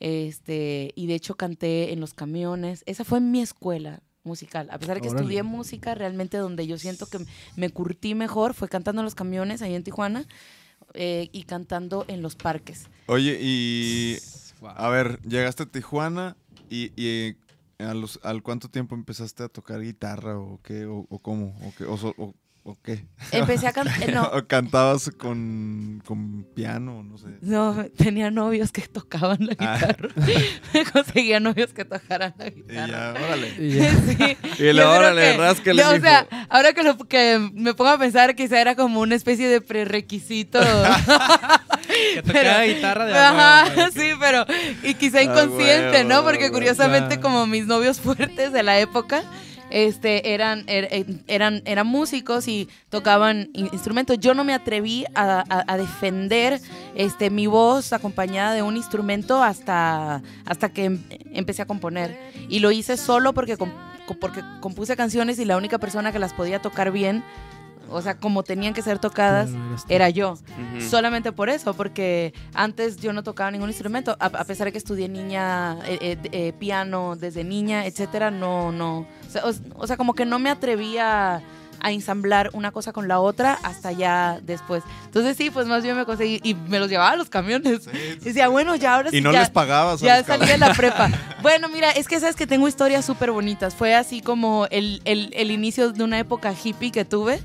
este, 0.00 0.92
y 0.94 1.06
de 1.06 1.14
hecho 1.14 1.36
canté 1.36 1.92
en 1.92 2.00
los 2.00 2.14
camiones. 2.14 2.82
Esa 2.86 3.04
fue 3.04 3.20
mi 3.20 3.40
escuela 3.40 4.00
musical. 4.24 4.68
A 4.70 4.78
pesar 4.78 4.96
de 4.96 5.00
que 5.02 5.08
Órale. 5.08 5.22
estudié 5.24 5.42
música, 5.42 5.94
realmente 5.94 6.36
donde 6.36 6.66
yo 6.66 6.78
siento 6.78 7.06
que 7.06 7.18
me 7.56 7.70
curtí 7.70 8.14
mejor 8.14 8.54
fue 8.54 8.68
cantando 8.68 9.00
en 9.02 9.04
los 9.04 9.14
camiones 9.14 9.62
ahí 9.62 9.74
en 9.74 9.82
Tijuana 9.84 10.26
eh, 10.94 11.28
y 11.32 11.44
cantando 11.44 12.04
en 12.08 12.22
los 12.22 12.36
parques. 12.36 12.86
Oye, 13.06 13.38
y 13.40 14.16
Wow. 14.60 14.70
a 14.74 14.88
ver, 14.88 15.20
llegaste 15.22 15.62
a 15.62 15.66
Tijuana 15.66 16.36
y, 16.68 16.90
y 17.00 17.36
a 17.78 17.94
los, 17.94 18.18
¿al 18.24 18.42
cuánto 18.42 18.68
tiempo 18.68 18.96
empezaste 18.96 19.44
a 19.44 19.48
tocar 19.48 19.80
guitarra 19.80 20.36
o 20.36 20.58
qué? 20.64 20.84
¿O, 20.86 21.06
o 21.08 21.18
cómo? 21.20 21.56
¿O 21.64 21.72
qué? 21.78 21.84
¿O, 21.84 21.96
so- 21.96 22.14
o- 22.18 22.34
o 22.70 22.78
qué? 22.82 23.06
Empecé 23.32 23.66
a 23.66 23.72
cantar, 23.72 24.12
no, 24.12 24.24
¿O 24.24 24.46
cantabas 24.46 25.10
con, 25.16 26.02
con 26.04 26.44
piano? 26.54 27.02
No 27.02 27.16
sé. 27.16 27.28
no, 27.40 27.86
tenía 27.96 28.30
novios 28.30 28.72
que 28.72 28.82
tocaban 28.82 29.38
la 29.46 29.54
Ah. 29.58 29.78
guitarra. 29.78 30.08
Me 30.74 30.84
conseguía 30.92 31.40
novios 31.40 31.72
que 31.72 31.84
tocaran 31.86 32.34
la 32.38 32.48
Y 32.48 32.50
guitarra. 32.50 32.86
ya, 32.86 33.14
órale. 33.24 33.54
Y 33.58 33.70
ya. 33.74 33.90
Sí. 33.90 34.36
Y 34.58 34.62
le 34.64 34.66
Yo 34.66 34.72
creo 34.74 34.90
órale, 34.90 35.22
que- 35.32 35.36
rásquele, 35.38 35.82
no, 35.82 35.90
O 35.92 36.00
sea, 36.00 36.26
ahora 36.50 36.72
que, 36.74 36.82
lo, 36.82 36.98
que 36.98 37.50
me 37.54 37.72
pongo 37.74 37.90
a 37.90 37.98
pensar, 37.98 38.34
quizá 38.36 38.60
era 38.60 38.76
como 38.76 39.00
una 39.00 39.14
especie 39.14 39.48
de 39.48 39.60
prerequisito. 39.62 40.60
Que 40.60 42.22
tocaba 42.22 42.62
guitarra 42.64 43.06
de 43.06 43.14
Ajá, 43.14 43.64
huevo, 43.74 43.90
sí, 43.94 44.10
pero. 44.20 44.44
Y 44.82 44.94
quizá 44.94 45.22
inconsciente, 45.22 46.04
¿no? 46.04 46.22
Porque 46.22 46.50
curiosamente, 46.50 47.18
como 47.20 47.46
mis 47.46 47.66
novios 47.66 47.98
fuertes 48.00 48.52
de 48.52 48.62
la 48.62 48.78
época. 48.78 49.22
Este, 49.70 50.32
eran, 50.34 50.60
er- 50.66 50.88
eh, 50.90 51.04
eran, 51.26 51.62
eran 51.64 51.86
músicos 51.86 52.48
y 52.48 52.68
tocaban 52.88 53.50
in- 53.52 53.68
instrumentos. 53.72 54.18
Yo 54.18 54.34
no 54.34 54.44
me 54.44 54.54
atreví 54.54 55.04
a, 55.14 55.44
a- 55.66 55.76
defender 55.76 56.60
este, 56.94 57.30
mi 57.30 57.46
voz 57.46 57.92
acompañada 57.92 58.54
de 58.54 58.62
un 58.62 58.76
instrumento 58.76 59.42
hasta, 59.42 60.22
hasta 60.46 60.68
que 60.70 60.84
em- 60.84 61.02
empecé 61.32 61.62
a 61.62 61.66
componer. 61.66 62.18
Y 62.48 62.60
lo 62.60 62.70
hice 62.70 62.96
solo 62.96 63.32
porque, 63.34 63.56
porque 64.20 64.42
compuse 64.60 64.96
canciones 64.96 65.38
y 65.38 65.44
la 65.44 65.56
única 65.56 65.78
persona 65.78 66.12
que 66.12 66.18
las 66.18 66.32
podía 66.32 66.60
tocar 66.60 66.90
bien, 66.90 67.22
o 67.90 68.02
sea, 68.02 68.16
como 68.18 68.42
tenían 68.42 68.74
que 68.74 68.82
ser 68.82 68.98
tocadas, 68.98 69.50
era 69.88 70.10
yo. 70.10 70.36
Solamente 70.90 71.32
por 71.32 71.48
eso, 71.48 71.74
porque 71.74 72.32
antes 72.54 72.96
yo 72.98 73.12
no 73.12 73.22
tocaba 73.22 73.50
ningún 73.50 73.68
instrumento, 73.70 74.16
a, 74.20 74.26
a 74.26 74.44
pesar 74.44 74.66
de 74.66 74.72
que 74.72 74.78
estudié 74.78 75.08
niña, 75.08 75.78
eh, 75.86 75.98
eh, 76.00 76.18
eh, 76.32 76.52
piano 76.58 77.16
desde 77.16 77.44
niña, 77.44 77.86
etcétera, 77.86 78.30
no, 78.30 78.72
no. 78.72 79.00
O 79.00 79.30
sea, 79.30 79.42
o- 79.44 79.82
o 79.82 79.86
sea, 79.86 79.96
como 79.96 80.14
que 80.14 80.24
no 80.24 80.38
me 80.38 80.50
atrevía 80.50 81.42
a 81.80 81.92
ensamblar 81.92 82.50
una 82.54 82.72
cosa 82.72 82.92
con 82.92 83.06
la 83.06 83.20
otra 83.20 83.56
hasta 83.62 83.92
ya 83.92 84.40
después. 84.42 84.82
Entonces 85.04 85.36
sí, 85.36 85.48
pues 85.48 85.68
más 85.68 85.84
bien 85.84 85.96
me 85.96 86.04
conseguí 86.04 86.40
y 86.42 86.54
me 86.54 86.80
los 86.80 86.90
llevaba 86.90 87.10
a 87.12 87.16
los 87.16 87.30
camiones. 87.30 87.88
Y 88.20 88.24
decía, 88.24 88.48
bueno, 88.48 88.74
ya 88.74 88.96
ahora 88.96 89.10
sí. 89.10 89.18
Y 89.18 89.20
no 89.20 89.32
ya, 89.32 89.40
les 89.40 89.50
pagabas. 89.50 90.00
ya 90.00 90.24
salí 90.24 90.46
de 90.46 90.58
la 90.58 90.72
prepa. 90.74 91.08
Bueno, 91.40 91.68
mira, 91.68 91.92
es 91.92 92.08
que 92.08 92.18
sabes 92.18 92.34
que 92.34 92.48
tengo 92.48 92.66
historias 92.66 93.04
súper 93.04 93.30
bonitas. 93.30 93.76
Fue 93.76 93.94
así 93.94 94.20
como 94.22 94.66
el, 94.72 95.00
el- 95.04 95.30
el 95.36 95.52
inicio 95.52 95.92
de 95.92 96.02
una 96.02 96.18
época 96.18 96.52
hippie 96.52 96.90
que 96.90 97.04
tuve. 97.04 97.40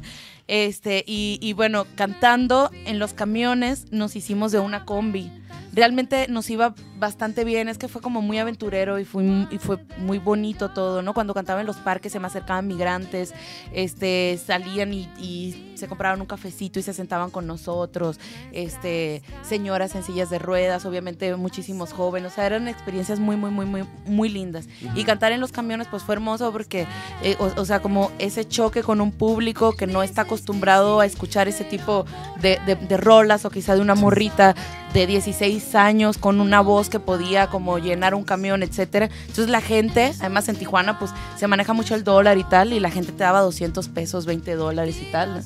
Este, 0.47 1.03
y, 1.07 1.39
y 1.41 1.53
bueno, 1.53 1.85
cantando 1.95 2.69
en 2.85 2.99
los 2.99 3.13
camiones 3.13 3.91
nos 3.91 4.15
hicimos 4.15 4.51
de 4.51 4.59
una 4.59 4.85
combi. 4.85 5.31
Realmente 5.73 6.27
nos 6.29 6.49
iba 6.49 6.75
bastante 7.03 7.43
bien, 7.43 7.67
es 7.67 7.77
que 7.77 7.89
fue 7.89 8.01
como 8.01 8.21
muy 8.21 8.39
aventurero 8.39 8.97
y 8.97 9.03
fue, 9.03 9.23
y 9.51 9.57
fue 9.57 9.77
muy 9.97 10.19
bonito 10.19 10.69
todo, 10.69 11.01
¿no? 11.01 11.13
Cuando 11.13 11.33
cantaba 11.33 11.59
en 11.59 11.67
los 11.67 11.75
parques 11.75 12.13
se 12.13 12.19
me 12.21 12.27
acercaban 12.27 12.65
migrantes, 12.65 13.33
este, 13.73 14.39
salían 14.45 14.93
y, 14.93 15.09
y 15.19 15.73
se 15.75 15.89
compraban 15.89 16.21
un 16.21 16.27
cafecito 16.27 16.79
y 16.79 16.81
se 16.81 16.93
sentaban 16.93 17.29
con 17.29 17.45
nosotros, 17.45 18.21
este, 18.53 19.21
señoras 19.41 19.95
en 19.95 20.03
sillas 20.03 20.29
de 20.29 20.39
ruedas, 20.39 20.85
obviamente 20.85 21.35
muchísimos 21.35 21.91
jóvenes, 21.91 22.31
o 22.31 22.35
sea, 22.35 22.45
eran 22.45 22.69
experiencias 22.69 23.19
muy, 23.19 23.35
muy, 23.35 23.51
muy, 23.51 23.65
muy, 23.65 23.83
muy 24.05 24.29
lindas. 24.29 24.69
Y 24.95 25.03
cantar 25.03 25.33
en 25.33 25.41
los 25.41 25.51
camiones, 25.51 25.87
pues 25.91 26.03
fue 26.03 26.15
hermoso 26.15 26.53
porque, 26.53 26.87
eh, 27.21 27.35
o, 27.39 27.51
o 27.59 27.65
sea, 27.65 27.81
como 27.81 28.11
ese 28.17 28.47
choque 28.47 28.81
con 28.81 29.01
un 29.01 29.11
público 29.11 29.73
que 29.73 29.87
no 29.87 30.03
está 30.03 30.21
acostumbrado 30.21 31.01
a 31.01 31.05
escuchar 31.05 31.49
ese 31.49 31.65
tipo 31.65 32.05
de, 32.41 32.59
de- 32.65 32.75
de 32.75 32.97
rolas 32.97 33.43
o 33.43 33.49
quizá 33.49 33.75
de 33.75 33.81
una 33.81 33.95
morrita 33.95 34.55
de 34.93 35.07
16 35.07 35.73
años 35.75 36.17
con 36.19 36.39
una 36.39 36.61
voz 36.61 36.87
que 36.93 36.99
podía 36.99 37.47
como 37.47 37.79
llenar 37.79 38.13
un 38.13 38.23
camión, 38.23 38.61
etcétera. 38.61 39.09
Entonces 39.21 39.49
la 39.49 39.61
gente, 39.61 40.13
además 40.19 40.47
en 40.47 40.55
Tijuana, 40.55 40.99
pues 40.99 41.09
se 41.37 41.47
maneja 41.47 41.73
mucho 41.73 41.95
el 41.95 42.03
dólar 42.03 42.37
y 42.37 42.43
tal, 42.43 42.71
y 42.71 42.79
la 42.79 42.91
gente 42.91 43.11
te 43.11 43.23
daba 43.23 43.39
200 43.39 43.89
pesos, 43.89 44.27
20 44.27 44.53
dólares 44.55 44.99
y 45.01 45.11
tal. 45.11 45.33
¿no? 45.33 45.39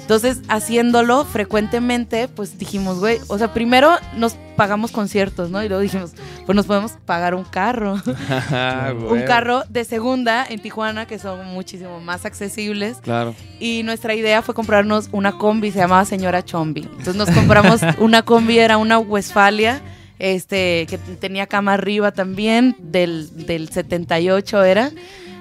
Entonces, 0.00 0.40
haciéndolo 0.48 1.26
frecuentemente, 1.26 2.26
pues 2.28 2.58
dijimos, 2.58 3.00
güey, 3.00 3.18
o 3.28 3.36
sea, 3.36 3.52
primero 3.52 3.92
nos 4.16 4.36
pagamos 4.56 4.92
conciertos, 4.92 5.50
¿no? 5.50 5.62
Y 5.62 5.68
luego 5.68 5.82
dijimos, 5.82 6.12
pues 6.46 6.56
nos 6.56 6.64
podemos 6.64 6.92
pagar 7.04 7.34
un 7.34 7.44
carro. 7.44 8.00
Ah, 8.50 8.94
un 9.10 9.22
carro 9.22 9.64
de 9.68 9.84
segunda 9.84 10.46
en 10.48 10.60
Tijuana, 10.60 11.06
que 11.06 11.18
son 11.18 11.46
muchísimo 11.48 12.00
más 12.00 12.24
accesibles. 12.24 12.96
Claro. 13.02 13.34
Y 13.60 13.82
nuestra 13.82 14.14
idea 14.14 14.40
fue 14.40 14.54
comprarnos 14.54 15.10
una 15.12 15.32
combi, 15.32 15.70
se 15.70 15.80
llamaba 15.80 16.06
Señora 16.06 16.42
Chombi. 16.42 16.82
Entonces 16.82 17.16
nos 17.16 17.30
compramos 17.30 17.82
una 17.98 18.22
combi, 18.22 18.58
era 18.58 18.78
una 18.78 18.98
Westfalia, 18.98 19.82
este, 20.32 20.86
que 20.88 20.96
tenía 20.96 21.46
cama 21.46 21.74
arriba 21.74 22.10
también, 22.12 22.74
del, 22.78 23.28
del 23.46 23.68
78 23.68 24.62
era. 24.64 24.90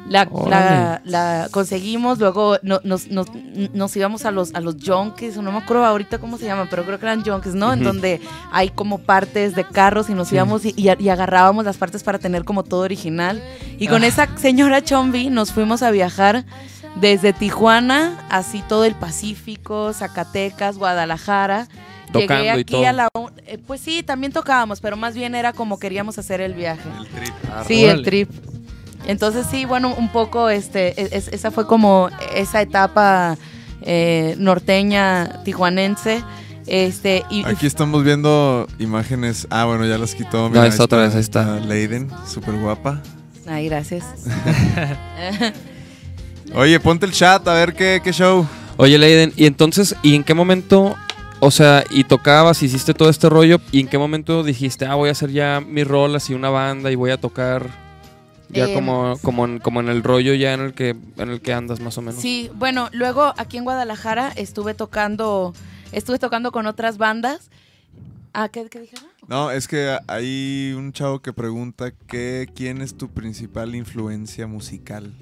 La, 0.09 0.27
la, 0.49 1.01
la 1.05 1.47
conseguimos, 1.49 2.19
luego 2.19 2.57
no- 2.61 2.81
nos, 2.83 3.07
nos- 3.07 3.27
nos 3.73 3.95
íbamos 3.95 4.25
a 4.25 4.31
los, 4.31 4.53
a 4.53 4.59
los 4.59 4.75
junkies, 4.85 5.37
no 5.37 5.49
me 5.53 5.59
acuerdo 5.59 5.85
ahorita 5.85 6.17
cómo 6.17 6.37
se 6.37 6.43
llaman, 6.43 6.67
pero 6.69 6.83
creo 6.83 6.99
que 6.99 7.05
eran 7.05 7.23
junkies, 7.23 7.55
¿no? 7.55 7.71
En 7.71 7.83
donde 7.85 8.19
hay 8.51 8.67
como 8.69 8.97
partes 8.97 9.55
de 9.55 9.63
carros 9.63 10.09
y 10.09 10.13
nos 10.13 10.29
íbamos 10.33 10.65
y, 10.65 10.73
y- 10.75 11.01
y 11.01 11.07
agarrábamos 11.07 11.63
las 11.63 11.77
partes 11.77 12.03
para 12.03 12.19
tener 12.19 12.43
como 12.43 12.63
todo 12.65 12.81
original. 12.81 13.41
Y 13.79 13.87
Ah. 13.87 13.91
con 13.91 14.03
esa 14.03 14.27
señora 14.37 14.83
Chombi 14.83 15.29
nos 15.29 15.53
fuimos 15.53 15.81
a 15.83 15.91
viajar 15.91 16.43
desde 16.99 17.31
Tijuana, 17.31 18.27
así 18.29 18.61
todo 18.67 18.83
el 18.83 18.95
Pacífico, 18.95 19.93
Zacatecas, 19.93 20.77
Guadalajara. 20.77 21.69
Tocando 22.13 22.43
Llegué 22.43 22.57
y 22.57 22.61
aquí 22.61 22.73
todo. 22.73 22.87
a 22.87 22.93
la... 22.93 23.09
un- 23.13 23.31
eh, 23.45 23.57
pues 23.65 23.81
sí, 23.81 24.03
también 24.03 24.31
tocábamos, 24.31 24.79
pero 24.79 24.95
más 24.95 25.15
bien 25.15 25.35
era 25.35 25.51
como 25.53 25.79
queríamos 25.79 26.17
hacer 26.17 26.39
el 26.41 26.53
viaje. 26.53 26.87
El 26.97 27.07
trip. 27.09 27.33
Sí, 27.67 27.85
el 27.85 28.03
trip. 28.03 28.29
Entonces 29.05 29.45
sí, 29.51 29.65
bueno, 29.65 29.93
un 29.97 30.09
poco, 30.11 30.49
este, 30.49 30.99
es- 31.01 31.11
es- 31.11 31.27
esa 31.27 31.51
fue 31.51 31.67
como 31.67 32.09
esa 32.35 32.61
etapa 32.61 33.37
eh, 33.81 34.35
norteña 34.37 35.43
tijuanense. 35.43 36.23
Este, 36.65 37.25
y, 37.29 37.43
Aquí 37.43 37.65
estamos 37.65 38.05
viendo 38.05 38.65
imágenes. 38.79 39.45
Ah, 39.49 39.65
bueno, 39.65 39.85
ya 39.85 39.97
las 39.97 40.15
quitó. 40.15 40.49
No, 40.49 40.61
ahí 40.61 40.69
está 40.69 40.85
otra 40.85 40.99
vez, 40.99 41.13
ahí 41.13 41.19
está. 41.19 41.59
Leiden, 41.59 42.09
súper 42.25 42.53
guapa. 42.55 43.01
Ay, 43.45 43.67
gracias. 43.67 44.05
Oye, 46.55 46.79
ponte 46.79 47.05
el 47.05 47.11
chat 47.11 47.47
a 47.47 47.53
ver 47.53 47.73
qué, 47.73 48.01
qué 48.03 48.11
show. 48.13 48.47
Oye, 48.77 48.97
Leiden, 48.97 49.33
¿y 49.35 49.45
entonces, 49.45 49.95
y 50.01 50.15
en 50.15 50.23
qué 50.23 50.33
momento, 50.33 50.95
o 51.45 51.51
sea, 51.51 51.83
y 51.89 52.05
tocabas, 52.05 52.63
hiciste 52.63 52.93
todo 52.93 53.09
este 53.09 53.27
rollo, 53.27 53.59
y 53.69 53.81
en 53.81 53.89
qué 53.89 53.97
momento 53.97 54.43
dijiste, 54.43 54.85
ah, 54.85 54.95
voy 54.95 55.09
a 55.09 55.11
hacer 55.11 55.29
ya 55.29 55.59
mis 55.59 55.85
rolas 55.85 56.29
y 56.29 56.33
una 56.33 56.49
banda 56.49 56.89
y 56.89 56.95
voy 56.95 57.11
a 57.11 57.19
tocar 57.19 57.69
ya 58.47 58.69
Eh, 58.69 58.73
como, 58.73 59.17
como, 59.21 59.45
en, 59.45 59.59
como 59.59 59.81
en 59.81 59.89
el 59.89 60.03
rollo 60.03 60.33
ya 60.35 60.53
en 60.53 60.61
el 60.61 60.73
que 60.73 60.95
en 61.17 61.29
el 61.29 61.41
que 61.41 61.53
andas 61.53 61.81
más 61.81 61.97
o 61.97 62.01
menos? 62.01 62.21
Sí, 62.21 62.49
bueno, 62.55 62.89
luego 62.93 63.33
aquí 63.35 63.57
en 63.57 63.65
Guadalajara 63.65 64.31
estuve 64.35 64.73
tocando, 64.73 65.53
estuve 65.91 66.17
tocando 66.17 66.53
con 66.53 66.65
otras 66.65 66.97
bandas. 66.97 67.49
Ah, 68.33 68.47
¿qué, 68.47 68.69
qué 68.69 68.79
dijeron? 68.79 69.05
No, 69.27 69.51
es 69.51 69.67
que 69.67 69.97
hay 70.07 70.73
un 70.77 70.93
chavo 70.93 71.21
que 71.21 71.33
pregunta 71.33 71.91
que, 72.07 72.47
quién 72.55 72.81
es 72.81 72.95
tu 72.95 73.09
principal 73.09 73.75
influencia 73.75 74.47
musical. 74.47 75.13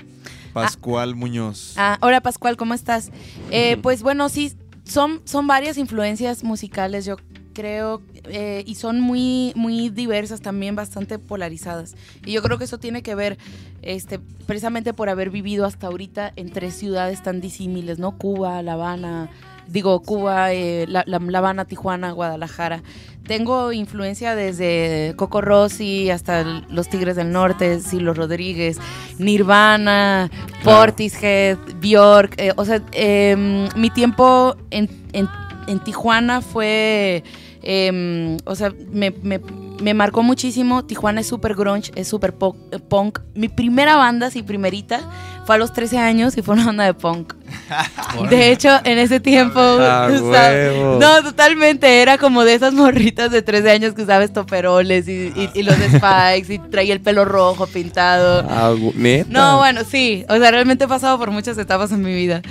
Pascual 0.53 1.15
Muñoz. 1.15 1.73
Ah, 1.77 1.97
hola 2.01 2.21
Pascual, 2.21 2.57
¿cómo 2.57 2.73
estás? 2.73 3.11
Eh, 3.49 3.77
pues 3.81 4.03
bueno, 4.03 4.29
sí, 4.29 4.53
son, 4.91 5.21
son 5.23 5.47
varias 5.47 5.77
influencias 5.77 6.43
musicales, 6.43 7.05
yo 7.05 7.15
creo, 7.53 8.01
eh, 8.25 8.63
y 8.67 8.75
son 8.75 8.99
muy, 8.99 9.53
muy 9.55 9.89
diversas 9.89 10.41
también, 10.41 10.75
bastante 10.75 11.17
polarizadas. 11.17 11.95
Y 12.25 12.33
yo 12.33 12.41
creo 12.41 12.57
que 12.57 12.65
eso 12.65 12.77
tiene 12.77 13.01
que 13.01 13.15
ver 13.15 13.37
este, 13.81 14.19
precisamente 14.19 14.93
por 14.93 15.07
haber 15.07 15.29
vivido 15.29 15.65
hasta 15.65 15.87
ahorita 15.87 16.33
en 16.35 16.51
tres 16.51 16.75
ciudades 16.75 17.23
tan 17.23 17.39
disímiles, 17.39 17.99
¿no? 17.99 18.17
Cuba, 18.17 18.61
La 18.63 18.73
Habana, 18.73 19.29
digo, 19.71 20.01
Cuba, 20.01 20.51
eh, 20.53 20.85
la, 20.87 21.03
la- 21.07 21.19
La 21.19 21.37
Habana, 21.39 21.65
Tijuana, 21.65 22.11
Guadalajara. 22.11 22.83
Tengo 23.25 23.71
influencia 23.71 24.35
desde 24.35 25.13
Coco 25.15 25.41
Rossi 25.41 26.09
hasta 26.09 26.41
el- 26.41 26.65
los 26.69 26.89
Tigres 26.89 27.15
del 27.15 27.31
Norte, 27.31 27.79
Silo 27.79 28.13
Rodríguez, 28.13 28.77
Nirvana, 29.19 30.29
Claro. 30.61 30.79
Portishead, 30.79 31.57
Bjork. 31.79 32.33
eh, 32.37 32.51
o 32.55 32.65
sea, 32.65 32.81
em, 32.91 33.69
mi 33.75 33.89
tiempo 33.89 34.55
en, 34.71 34.89
en- 35.13 35.29
en 35.67 35.79
Tijuana 35.83 36.41
fue. 36.41 37.23
em, 37.63 38.37
o 38.45 38.55
sea, 38.55 38.73
me, 38.91 39.11
me- 39.21 39.39
me 39.81 39.93
marcó 39.93 40.23
muchísimo. 40.23 40.85
Tijuana 40.85 41.21
es 41.21 41.27
súper 41.27 41.55
grunge, 41.55 41.91
es 41.95 42.07
súper 42.07 42.33
punk. 42.33 43.19
Mi 43.35 43.49
primera 43.49 43.95
banda, 43.95 44.29
sí, 44.31 44.43
primerita, 44.43 45.01
fue 45.45 45.55
a 45.55 45.57
los 45.57 45.73
13 45.73 45.97
años 45.97 46.37
y 46.37 46.41
fue 46.41 46.53
una 46.55 46.65
banda 46.67 46.83
de 46.85 46.93
punk. 46.93 47.33
De 48.29 48.51
hecho, 48.51 48.69
en 48.83 48.97
ese 48.97 49.19
tiempo. 49.19 49.59
Ah, 49.59 50.07
no, 50.99 51.23
totalmente. 51.23 52.01
Era 52.01 52.17
como 52.17 52.43
de 52.43 52.53
esas 52.53 52.73
morritas 52.73 53.31
de 53.31 53.41
13 53.41 53.71
años 53.71 53.93
que 53.93 54.03
usaba 54.03 54.23
estoperoles 54.23 55.07
y, 55.07 55.31
y- 55.35 55.49
y 55.53 55.63
los 55.63 55.75
spikes 55.75 56.53
y 56.53 56.59
traía 56.59 56.93
el 56.93 57.01
pelo 57.01 57.25
rojo 57.25 57.67
pintado. 57.67 58.45
Ah. 58.49 58.73
No, 59.29 59.57
bueno, 59.59 59.81
sí. 59.89 60.25
O 60.29 60.37
sea, 60.37 60.51
realmente 60.51 60.85
he 60.85 60.87
pasado 60.87 61.17
por 61.17 61.31
muchas 61.31 61.57
etapas 61.57 61.91
en 61.91 62.01
mi 62.01 62.13
vida. 62.13 62.41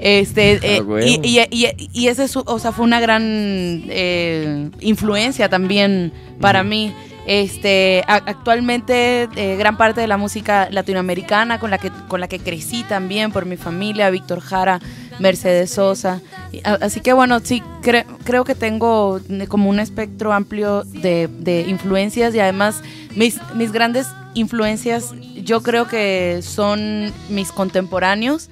Este, 0.00 0.52
eh, 0.62 0.78
Ah, 0.80 0.82
huevo. 0.82 1.06
y, 1.06 1.20
y, 1.22 1.40
y- 1.50 1.90
y 1.92 2.08
ese, 2.08 2.26
o 2.34 2.58
sea, 2.58 2.72
fue 2.72 2.84
una 2.84 3.00
gran 3.00 3.22
eh, 3.24 4.70
influencia 4.80 5.48
también 5.48 6.12
para 6.40 6.62
mí. 6.62 6.92
Este, 7.26 8.02
a- 8.08 8.14
actualmente 8.14 9.28
eh, 9.36 9.56
gran 9.56 9.76
parte 9.76 10.00
de 10.00 10.06
la 10.06 10.16
música 10.16 10.68
latinoamericana 10.70 11.60
con 11.60 11.70
la 11.70 11.76
que 11.78 11.90
con 12.08 12.18
la 12.18 12.28
que 12.28 12.38
crecí 12.38 12.82
también 12.84 13.30
por 13.30 13.44
mi 13.44 13.56
familia, 13.58 14.08
Víctor 14.10 14.40
Jara, 14.40 14.80
Mercedes 15.18 15.70
Sosa. 15.70 16.20
A- 16.64 16.78
Así 16.80 17.00
que 17.00 17.12
bueno, 17.12 17.38
sí 17.40 17.62
cre- 17.82 18.06
creo 18.24 18.44
que 18.44 18.54
tengo 18.54 19.20
eh, 19.28 19.46
como 19.48 19.68
un 19.68 19.78
espectro 19.80 20.32
amplio 20.32 20.82
de, 20.84 21.28
de 21.28 21.66
influencias 21.68 22.34
y 22.34 22.40
además 22.40 22.82
mis, 23.14 23.38
mis 23.54 23.70
grandes 23.70 24.06
influencias 24.34 25.12
yo 25.44 25.62
creo 25.62 25.86
que 25.86 26.40
son 26.42 27.12
mis 27.28 27.52
contemporáneos 27.52 28.48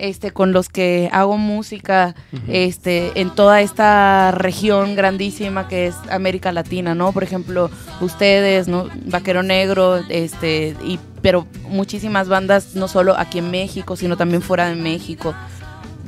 este, 0.00 0.30
con 0.30 0.52
los 0.52 0.68
que 0.68 1.08
hago 1.12 1.36
música 1.36 2.14
este, 2.48 3.12
en 3.20 3.30
toda 3.30 3.60
esta 3.60 4.30
región 4.30 4.96
grandísima 4.96 5.68
que 5.68 5.86
es 5.88 5.94
América 6.10 6.52
Latina, 6.52 6.94
¿no? 6.94 7.12
Por 7.12 7.22
ejemplo, 7.22 7.70
ustedes, 8.00 8.68
¿no? 8.68 8.88
Vaquero 9.06 9.42
Negro, 9.42 9.96
este, 10.08 10.76
y, 10.84 10.98
pero 11.22 11.46
muchísimas 11.68 12.28
bandas, 12.28 12.74
no 12.74 12.88
solo 12.88 13.16
aquí 13.16 13.38
en 13.38 13.50
México, 13.50 13.96
sino 13.96 14.16
también 14.16 14.42
fuera 14.42 14.68
de 14.68 14.76
México. 14.76 15.34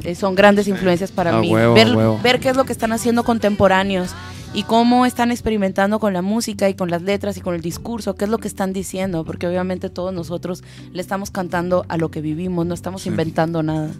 Eh, 0.05 0.15
son 0.15 0.35
grandes 0.35 0.67
influencias 0.67 1.13
para 1.13 1.39
mí. 1.39 1.53
huevo, 1.53 1.75
ver, 1.75 1.95
huevo. 1.95 2.21
ver 2.23 2.41
qué 2.41 2.49
es 2.49 2.57
lo 2.57 2.65
que 2.65 2.73
están 2.73 2.93
haciendo 2.93 3.23
contemporáneos 3.23 4.11
y 4.55 4.65
cómo 4.65 5.07
están 5.07 5.31
experimentando 5.31 5.99
con 5.99 6.13
la 6.13 6.21
música 6.23 6.69
y 6.69 6.75
con 6.75 6.91
las 6.91 7.03
letras 7.03 7.37
y 7.37 7.41
con 7.41 7.55
el 7.55 7.63
discurso, 7.63 8.15
qué 8.15 8.25
es 8.25 8.31
lo 8.31 8.39
que 8.39 8.49
están 8.49 8.73
diciendo, 8.73 9.25
porque 9.25 9.47
obviamente 9.47 9.89
todos 9.91 10.13
nosotros 10.13 10.63
le 10.93 11.01
estamos 11.01 11.31
cantando 11.31 11.85
a 11.89 11.97
lo 11.97 12.11
que 12.11 12.21
vivimos, 12.21 12.67
no 12.67 12.75
estamos 12.75 13.03
Sí. 13.03 13.09
inventando 13.09 13.63
nada. 13.63 13.91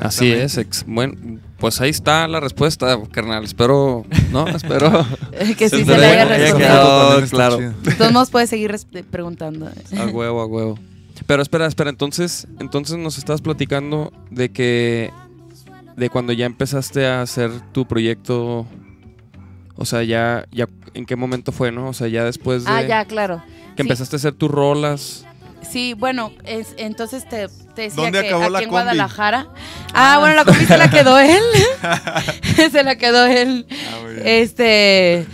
Así 0.00 0.32
es. 0.32 0.56
ex- 0.56 0.84
bueno, 0.86 1.14
pues 1.58 1.80
ahí 1.80 1.90
está 1.90 2.26
la 2.26 2.40
respuesta, 2.40 2.98
carnal. 3.10 3.44
Espero, 3.44 4.04
¿no? 4.32 4.46
Espero. 4.56 5.06
que 5.58 5.68
sí 5.68 5.84
Se 5.84 5.98
le 5.98 6.06
haya 6.06 6.24
respondido. 6.24 7.22
claro. 7.30 7.58
todos 7.98 8.12
modos 8.12 8.30
puedes 8.30 8.48
seguir 8.50 8.74
preguntando. 9.10 9.68
A 9.98 10.06
huevo, 10.06 10.40
a 10.40 10.46
huevo. 10.46 10.78
Pero 11.26 11.42
espera, 11.42 11.66
espera, 11.66 11.90
entonces, 11.90 12.48
entonces 12.58 12.96
nos 12.98 13.18
estabas 13.18 13.42
platicando 13.42 14.12
de 14.30 14.50
que 14.50 15.10
de 15.96 16.08
cuando 16.08 16.32
ya 16.32 16.46
empezaste 16.46 17.06
a 17.06 17.20
hacer 17.22 17.50
tu 17.72 17.86
proyecto, 17.86 18.66
o 19.76 19.84
sea, 19.84 20.02
ya, 20.02 20.46
ya, 20.52 20.66
¿en 20.94 21.06
qué 21.06 21.16
momento 21.16 21.52
fue, 21.52 21.72
no? 21.72 21.88
O 21.88 21.92
sea, 21.92 22.08
ya 22.08 22.24
después 22.24 22.64
de 22.64 22.70
Ah, 22.70 22.82
ya, 22.82 23.04
claro. 23.04 23.42
que 23.76 23.82
Sí. 23.82 23.88
empezaste 23.88 24.16
a 24.16 24.18
hacer 24.18 24.32
tus 24.34 24.50
rolas. 24.50 25.24
Sí, 25.68 25.94
bueno, 25.94 26.32
es, 26.44 26.74
entonces 26.76 27.26
te, 27.28 27.48
te 27.74 27.82
decía 27.82 28.02
¿Dónde 28.02 28.20
que 28.20 28.26
acabó 28.28 28.42
aquí 28.44 28.52
la 28.52 28.58
en 28.58 28.64
combi? 28.64 28.70
Guadalajara. 28.82 29.46
Ah, 29.94 30.16
bueno, 30.18 30.34
la 30.34 30.44
combi 30.44 30.66
se 30.66 30.76
la 30.76 30.90
quedó 30.90 31.18
él. 31.18 31.40
se 32.72 32.82
la 32.82 32.96
quedó 32.96 33.26
él. 33.26 33.66
Ah, 33.70 33.98
muy 34.02 34.14
bien. 34.14 34.26
Este, 34.26 35.26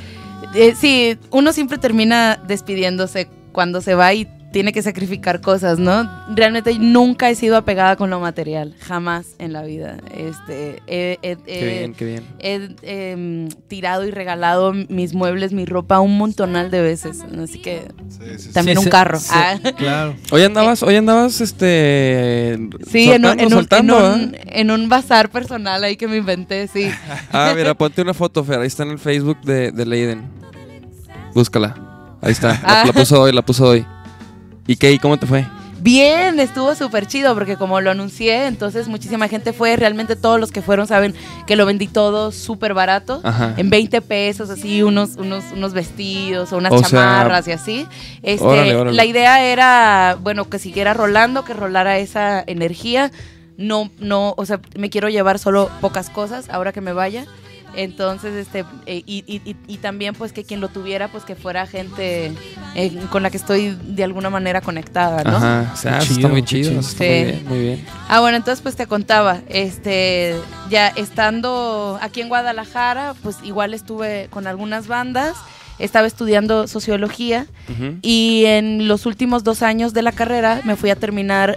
eh, 0.54 0.74
sí, 0.78 1.18
uno 1.30 1.52
siempre 1.52 1.78
termina 1.78 2.38
despidiéndose 2.46 3.28
cuando 3.52 3.80
se 3.80 3.94
va 3.94 4.12
y 4.14 4.28
tiene 4.50 4.72
que 4.72 4.80
sacrificar 4.80 5.42
cosas, 5.42 5.78
¿no? 5.78 6.10
Realmente 6.34 6.74
nunca 6.78 7.28
he 7.28 7.34
sido 7.34 7.56
apegada 7.56 7.96
con 7.96 8.08
lo 8.08 8.18
material, 8.18 8.74
jamás 8.80 9.34
en 9.38 9.52
la 9.52 9.62
vida. 9.62 9.98
Este, 10.14 10.82
he- 10.86 11.18
he- 11.20 11.36
Qué 11.36 11.60
he- 11.60 11.78
bien, 11.78 11.94
qué 11.94 12.04
bien. 12.06 12.24
he 12.38 12.70
em, 12.82 13.48
tirado 13.68 14.06
y 14.06 14.10
regalado 14.10 14.72
mis 14.72 15.12
muebles, 15.12 15.52
mi 15.52 15.66
ropa 15.66 16.00
un 16.00 16.16
montonal 16.16 16.70
de 16.70 16.80
veces, 16.80 17.20
así 17.42 17.60
que 17.60 17.88
Sí, 18.08 18.18
sí, 18.18 18.38
sí. 18.38 18.52
también 18.52 18.76
Sí, 18.76 18.80
un 18.80 18.84
sí, 18.84 18.90
carro. 18.90 19.20
sí, 19.20 19.28
Ah. 19.32 19.58
Claro. 19.76 20.14
Hoy 20.32 20.42
andabas, 20.42 20.82
hoy 20.82 20.96
andabas, 20.96 21.40
este, 21.42 22.58
Sí, 22.90 23.10
en 23.12 23.26
un, 23.26 23.30
soltando, 23.30 23.42
en, 23.42 23.44
un, 23.44 23.50
soltando, 23.50 23.98
en, 24.14 24.20
un, 24.28 24.34
¿eh? 24.34 24.40
en 24.46 24.70
un 24.70 24.88
bazar 24.88 25.30
personal 25.30 25.84
ahí 25.84 25.96
que 25.96 26.08
me 26.08 26.16
inventé, 26.16 26.68
sí. 26.68 26.90
Ah, 27.32 27.52
mira, 27.54 27.74
ponte 27.74 28.00
una 28.00 28.14
foto, 28.14 28.42
Fer. 28.44 28.60
Ahí 28.60 28.66
está 28.66 28.82
en 28.84 28.90
el 28.92 28.98
Facebook 28.98 29.42
de, 29.42 29.72
de 29.72 29.84
Leiden. 29.84 30.22
Búscala. 31.34 31.74
Ahí 32.22 32.32
está. 32.32 32.48
La, 32.48 32.60
Ah. 32.64 32.84
la 32.86 32.92
puso 32.92 33.20
hoy, 33.20 33.32
la 33.32 33.42
puso 33.42 33.66
hoy. 33.66 33.84
¿Y 34.68 34.76
qué? 34.76 34.92
¿Y 34.92 34.98
cómo 34.98 35.16
te 35.16 35.26
fue? 35.26 35.46
Bien, 35.80 36.38
estuvo 36.40 36.74
súper 36.74 37.06
chido 37.06 37.34
porque 37.34 37.56
como 37.56 37.80
lo 37.80 37.90
anuncié, 37.90 38.46
entonces 38.46 38.86
muchísima 38.86 39.26
gente 39.28 39.54
fue, 39.54 39.76
realmente 39.76 40.14
todos 40.14 40.38
los 40.38 40.52
que 40.52 40.60
fueron 40.60 40.86
saben 40.86 41.14
que 41.46 41.56
lo 41.56 41.64
vendí 41.64 41.86
todo 41.86 42.32
súper 42.32 42.74
barato. 42.74 43.20
Ajá. 43.24 43.54
En 43.56 43.70
20 43.70 44.02
pesos, 44.02 44.50
así, 44.50 44.82
unos, 44.82 45.16
unos, 45.16 45.44
unos 45.54 45.72
vestidos 45.72 46.52
o 46.52 46.58
unas 46.58 46.72
O 46.72 46.80
sea, 46.80 46.88
chamarras 46.88 47.48
y 47.48 47.52
así. 47.52 47.86
Este, 48.22 48.44
órale, 48.44 48.76
órale. 48.76 48.96
La 48.96 49.06
idea 49.06 49.42
era, 49.42 50.18
bueno, 50.20 50.50
que 50.50 50.58
siguiera 50.58 50.92
rolando, 50.92 51.46
que 51.46 51.54
rolara 51.54 51.96
esa 51.96 52.44
energía. 52.46 53.10
No, 53.56 53.90
no, 54.00 54.34
o 54.36 54.44
sea, 54.44 54.60
me 54.76 54.90
quiero 54.90 55.08
llevar 55.08 55.38
solo 55.38 55.70
pocas 55.80 56.10
cosas 56.10 56.50
ahora 56.50 56.72
que 56.72 56.82
me 56.82 56.92
vaya. 56.92 57.24
Entonces, 57.74 58.34
este, 58.34 58.64
eh, 58.86 59.02
y, 59.06 59.22
y- 59.26 59.42
y- 59.50 59.56
y 59.66 59.76
también 59.76 60.14
pues 60.14 60.32
que 60.32 60.42
quien 60.44 60.60
lo 60.60 60.68
tuviera, 60.68 61.08
pues 61.08 61.24
que 61.24 61.36
fuera 61.36 61.66
gente 61.66 62.32
eh, 62.74 62.98
con 63.10 63.22
la 63.22 63.30
que 63.30 63.36
estoy 63.36 63.76
de 63.82 64.04
alguna 64.04 64.30
manera 64.30 64.60
conectada, 64.60 65.22
¿no? 65.22 65.36
Ajá, 65.36 65.70
o 65.72 65.76
sea, 65.76 65.98
eso 65.98 66.02
está 66.04 66.14
chido, 66.16 66.28
muy 66.30 66.42
chido. 66.42 66.70
chido. 66.70 66.80
está 66.80 67.04
Sí. 67.04 67.04
muy 67.04 67.24
bien, 67.24 67.44
muy 67.48 67.58
bien. 67.60 67.86
Ah, 68.08 68.20
bueno, 68.20 68.36
entonces 68.36 68.62
pues 68.62 68.74
te 68.76 68.86
contaba, 68.86 69.40
este, 69.48 70.34
ya 70.70 70.88
estando 70.88 71.98
aquí 72.00 72.20
en 72.20 72.28
Guadalajara, 72.28 73.14
pues 73.22 73.36
igual 73.44 73.74
estuve 73.74 74.28
con 74.30 74.46
algunas 74.46 74.86
bandas, 74.88 75.36
estaba 75.78 76.06
estudiando 76.06 76.66
sociología 76.66 77.46
y 78.02 78.44
en 78.46 78.88
los 78.88 79.06
últimos 79.06 79.44
dos 79.44 79.62
años 79.62 79.92
de 79.94 80.02
la 80.02 80.10
carrera 80.12 80.60
me 80.64 80.74
fui 80.74 80.90
a 80.90 80.96
terminar 80.96 81.56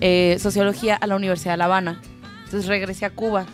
eh, 0.00 0.38
sociología 0.40 0.96
a 0.96 1.06
la 1.06 1.14
Universidad 1.14 1.52
de 1.52 1.58
La 1.58 1.66
Habana. 1.66 2.00
Entonces 2.44 2.66
regresé 2.66 3.04
a 3.04 3.10
Cuba, 3.10 3.46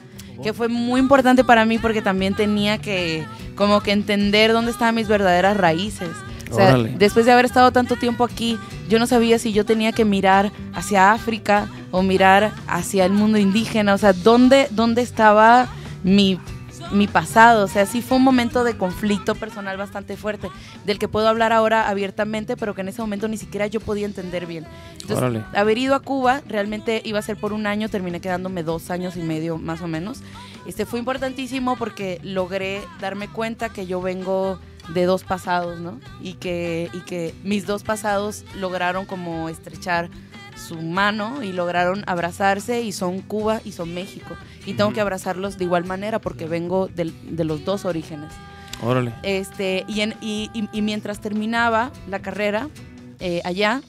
que 0.43 0.53
fue 0.53 0.69
muy 0.69 1.01
importante 1.01 1.45
para 1.45 1.65
mí 1.65 1.79
porque 1.79 2.03
también 2.03 2.35
tenía 2.35 2.79
que 2.79 3.25
como 3.55 3.81
que 3.81 3.93
entender 3.93 4.53
dónde 4.53 4.71
estaban 4.71 4.95
mis 4.95 5.09
verdaderas 5.09 5.57
raíces. 5.57 6.11
O 6.51 6.55
sea, 6.55 6.69
Órale. 6.69 6.95
después 6.99 7.27
de 7.27 7.33
haber 7.33 7.45
estado 7.45 7.73
tanto 7.73 7.97
tiempo 7.97 8.25
aquí, 8.25 8.59
yo 8.89 8.99
no 8.99 9.07
sabía 9.07 9.39
si 9.39 9.53
yo 9.53 9.67
tenía 9.67 9.93
que 9.93 10.05
mirar 10.05 10.51
hacia 10.75 11.13
África 11.13 11.69
o 11.91 12.03
mirar 12.03 12.53
hacia 12.67 13.05
el 13.05 13.13
mundo 13.13 13.39
indígena. 13.39 13.95
O 13.95 13.99
sea, 13.99 14.13
¿dónde, 14.13 14.69
dónde 14.71 15.03
estaba 15.03 15.69
mi, 16.05 16.39
mi 16.93 17.07
pasado? 17.07 17.65
O 17.65 17.69
sea, 17.69 17.87
sí 17.87 18.03
fue 18.03 18.17
un 18.19 18.25
momento 18.25 18.65
de 18.65 18.77
conflicto 18.77 19.35
personal 19.35 19.77
bastante 19.77 20.17
fuerte, 20.17 20.51
del 20.85 20.99
que 20.99 21.09
puedo 21.09 21.29
hablar 21.29 21.53
ahora 21.53 21.89
abiertamente, 21.89 22.57
pero 22.57 22.75
que 22.75 22.81
en 22.83 22.89
ese 22.89 23.01
momento 23.01 23.29
ni 23.29 23.37
siquiera 23.37 23.67
yo 23.67 23.81
podía 23.81 24.07
entender 24.07 24.47
bien. 24.47 24.67
Entonces, 24.95 25.19
Órale. 25.19 25.45
haber 25.55 25.79
ido 25.79 25.95
a 25.95 26.01
Cuba 26.01 26.43
realmente 26.47 27.03
iba 27.05 27.19
a 27.19 27.23
ser 27.23 27.37
por 27.37 27.53
un 27.53 27.67
año, 27.67 27.89
terminé 27.89 28.21
quedándome 28.21 28.63
dos 28.63 28.91
años 28.91 29.17
y 29.17 29.23
medio 29.23 29.59
más 29.59 29.81
o 29.83 29.89
menos. 29.89 30.23
Este 30.67 30.85
fue 30.85 30.99
importantísimo 30.99 31.77
porque 31.77 32.21
logré 32.23 32.83
darme 33.01 33.29
cuenta 33.29 33.71
que 33.71 33.87
yo 33.87 34.01
vengo 34.03 34.59
de 34.93 35.05
dos 35.05 35.25
pasados, 35.25 35.81
¿no? 35.81 35.99
Y 36.21 36.35
que, 36.35 36.91
y 36.93 37.01
que 37.01 37.35
mis 37.43 37.67
dos 37.67 37.83
pasados 37.83 38.45
lograron 38.55 39.07
como 39.07 39.49
estrechar 39.49 40.09
su 40.59 40.77
mano 40.83 41.43
y 41.43 41.53
lograron 41.53 42.05
abrazarse 42.07 42.83
y 42.83 42.93
son 42.93 43.21
Cuba 43.23 43.61
y 43.65 43.73
son 43.73 43.95
México. 43.95 44.37
Y 44.67 44.75
tengo 44.75 44.93
que 44.93 45.01
abrazarlos 45.01 45.57
de 45.59 45.65
igual 45.65 45.85
manera 45.85 46.21
porque 46.21 46.47
vengo 46.47 46.89
del- 46.89 47.15
de 47.37 47.45
los 47.45 47.65
dos 47.65 47.85
orígenes. 47.85 48.33
Órale. 48.83 49.13
Este, 49.23 49.85
y, 49.89 50.03
en- 50.03 50.15
y- 50.21 50.51
y- 50.55 50.69
y 50.73 50.83
mientras 50.83 51.21
terminaba 51.21 51.91
la 52.09 52.21
carrera 52.21 52.69
eh, 53.21 53.41
allá, 53.45 53.83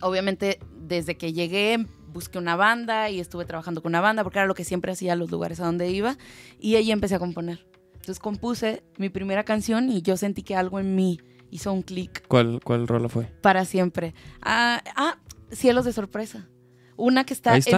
obviamente 0.00 0.58
desde 0.86 1.16
que 1.16 1.32
llegué 1.32 1.86
busqué 2.12 2.36
una 2.38 2.56
banda 2.56 3.08
y 3.08 3.20
estuve 3.20 3.46
trabajando 3.46 3.80
con 3.82 3.90
una 3.92 4.02
banda 4.02 4.22
porque 4.22 4.38
era 4.38 4.46
lo 4.46 4.54
que 4.54 4.64
siempre 4.64 4.92
hacía 4.92 5.16
los 5.16 5.30
lugares 5.30 5.60
a 5.60 5.64
donde 5.64 5.90
iba 5.90 6.18
y 6.60 6.76
ahí 6.76 6.90
empecé 6.92 7.14
a 7.14 7.18
componer. 7.18 7.64
Entonces 7.94 8.18
compuse 8.18 8.82
mi 8.98 9.08
primera 9.08 9.44
canción 9.44 9.88
y 9.90 10.02
yo 10.02 10.16
sentí 10.18 10.42
que 10.42 10.54
algo 10.56 10.78
en 10.80 10.94
mí 10.94 11.20
hizo 11.50 11.72
un 11.72 11.80
clic 11.82 12.26
¿Cuál, 12.28 12.60
¿Cuál 12.62 12.86
rola 12.86 13.08
fue? 13.08 13.24
para 13.40 13.64
siempre. 13.64 14.12
Ah, 14.42 14.82
ah, 14.96 15.16
Cielos 15.52 15.84
de 15.84 15.92
sorpresa. 15.92 16.48
Una 16.96 17.24
que 17.24 17.34
está, 17.34 17.52
Ahí 17.52 17.60
está. 17.60 17.76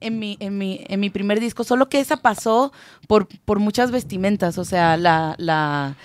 En, 0.00 0.14
en 0.14 0.18
mi, 0.18 0.36
en, 0.40 0.58
mi, 0.58 0.84
en 0.88 1.00
mi 1.00 1.10
primer 1.10 1.40
disco, 1.40 1.62
solo 1.64 1.88
que 1.88 2.00
esa 2.00 2.16
pasó 2.16 2.72
por, 3.06 3.28
por 3.44 3.58
muchas 3.58 3.90
vestimentas, 3.90 4.58
o 4.58 4.64
sea, 4.64 4.96
la... 4.96 5.34
la 5.38 5.96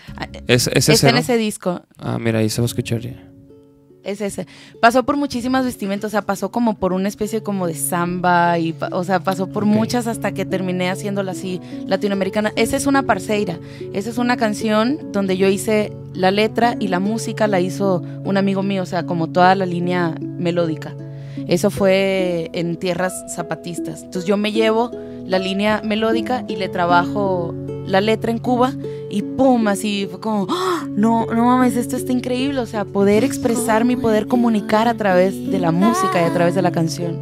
¿Es, 0.47 0.67
es 0.67 0.89
está 0.89 0.93
ese, 0.93 1.09
en 1.09 1.15
no? 1.15 1.21
ese 1.21 1.37
disco. 1.37 1.81
Ah, 1.97 2.17
mira, 2.19 2.39
ahí 2.39 2.49
se 2.49 2.61
va 2.61 2.65
a 2.65 2.67
escuchar 2.67 2.99
ya. 2.99 3.31
Es 4.03 4.21
ese. 4.21 4.45
Pasó 4.81 5.03
por 5.03 5.17
muchísimas 5.17 5.65
vestimentas, 5.65 6.09
o 6.09 6.11
sea, 6.11 6.21
pasó 6.21 6.51
como 6.51 6.77
por 6.77 6.93
una 6.93 7.07
especie 7.07 7.41
como 7.41 7.65
de 7.65 7.73
samba, 7.73 8.59
y, 8.59 8.75
o 8.91 9.03
sea, 9.03 9.21
pasó 9.21 9.47
por 9.47 9.65
muchas 9.65 10.05
hasta 10.05 10.31
que 10.31 10.45
terminé 10.45 10.91
haciéndola 10.91 11.31
así 11.31 11.59
latinoamericana. 11.87 12.51
Esa 12.55 12.77
es 12.77 12.85
una 12.85 13.03
parceira, 13.03 13.57
esa 13.93 14.11
es 14.11 14.19
una 14.19 14.37
canción 14.37 15.11
donde 15.11 15.37
yo 15.37 15.47
hice 15.47 15.91
la 16.13 16.29
letra 16.29 16.75
y 16.79 16.89
la 16.89 16.99
música 16.99 17.47
la 17.47 17.61
hizo 17.61 18.03
un 18.23 18.37
amigo 18.37 18.61
mío, 18.61 18.83
o 18.83 18.85
sea, 18.85 19.07
como 19.07 19.31
toda 19.31 19.55
la 19.55 19.65
línea 19.65 20.13
melódica. 20.21 20.95
Eso 21.47 21.69
fue 21.69 22.49
en 22.53 22.77
tierras 22.77 23.13
zapatistas. 23.33 24.03
Entonces 24.03 24.25
yo 24.25 24.37
me 24.37 24.51
llevo 24.51 24.91
la 25.25 25.39
línea 25.39 25.81
melódica 25.83 26.43
y 26.47 26.55
le 26.55 26.69
trabajo 26.69 27.53
la 27.85 28.01
letra 28.01 28.31
en 28.31 28.39
Cuba 28.39 28.73
y 29.09 29.21
pum, 29.21 29.67
así 29.67 30.07
fue 30.09 30.19
como, 30.19 30.47
¡Ah! 30.49 30.85
no, 30.89 31.27
no 31.27 31.45
mames, 31.45 31.77
esto 31.77 31.95
está 31.95 32.11
increíble, 32.11 32.59
o 32.59 32.65
sea, 32.65 32.85
poder 32.85 33.23
expresarme 33.23 33.93
y 33.93 33.95
poder 33.95 34.27
comunicar 34.27 34.87
a 34.87 34.95
través 34.95 35.51
de 35.51 35.59
la 35.59 35.71
música 35.71 36.21
y 36.21 36.25
a 36.25 36.33
través 36.33 36.55
de 36.55 36.61
la 36.61 36.71
canción. 36.71 37.19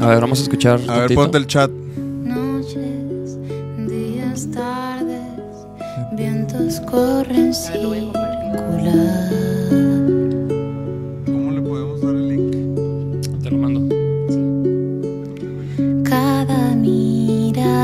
A 0.00 0.08
ver, 0.08 0.20
vamos 0.20 0.40
a 0.40 0.42
escuchar. 0.42 0.80
A 0.86 0.98
ver, 0.98 1.14
ponte 1.14 1.38
el 1.38 1.46
chat. 1.46 1.70
Noches, 1.70 3.38
días, 3.88 4.50
tardes, 4.50 5.22
vientos 6.14 6.80
corren 6.80 7.54
circular. 7.54 9.53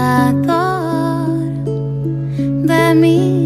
Mirador 0.01 1.29
de 2.69 2.95
mi 2.95 3.39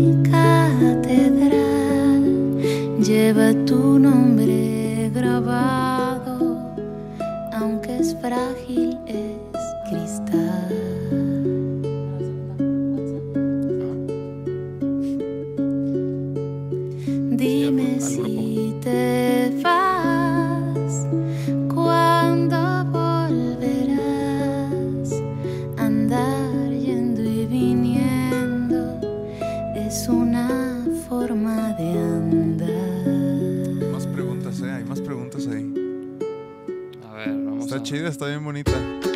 Está 37.75 37.83
chida, 37.83 38.09
está 38.09 38.27
bien 38.29 38.45
bonita. 38.45 39.14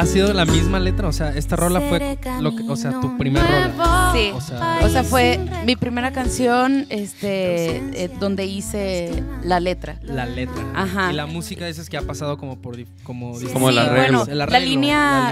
Ha 0.00 0.06
sido 0.06 0.32
la 0.32 0.44
misma 0.44 0.78
letra, 0.80 1.08
o 1.08 1.12
sea, 1.12 1.30
esta 1.30 1.56
rola 1.56 1.80
fue 1.80 2.18
lo 2.40 2.56
que, 2.56 2.62
o 2.68 2.76
sea, 2.76 2.98
tu 3.00 3.16
primer 3.18 3.42
rola. 3.42 4.10
Sí. 4.14 4.30
O 4.34 4.40
sea, 4.40 4.78
O 4.82 4.88
sea, 4.88 5.04
fue 5.04 5.38
mi 5.64 5.76
primera 5.76 6.10
canción 6.12 6.86
este, 6.88 7.76
eh, 8.04 8.10
donde 8.18 8.46
hice 8.46 9.22
la 9.44 9.60
letra. 9.60 9.96
la 10.02 10.26
letra. 10.26 10.62
Ajá. 10.74 11.12
Y 11.12 11.14
la 11.14 11.26
música 11.26 11.66
dices 11.66 11.88
que 11.88 11.96
ha 11.96 12.02
pasado 12.02 12.38
como 12.38 12.56
por 12.60 12.76
como 13.04 13.32
Como 13.52 13.68
el 13.68 13.74
Sí, 13.76 13.80
arreglo. 13.80 14.18
bueno, 14.24 14.32
El 14.32 14.38
la 14.38 14.46
línea 14.46 14.60
la 14.60 14.60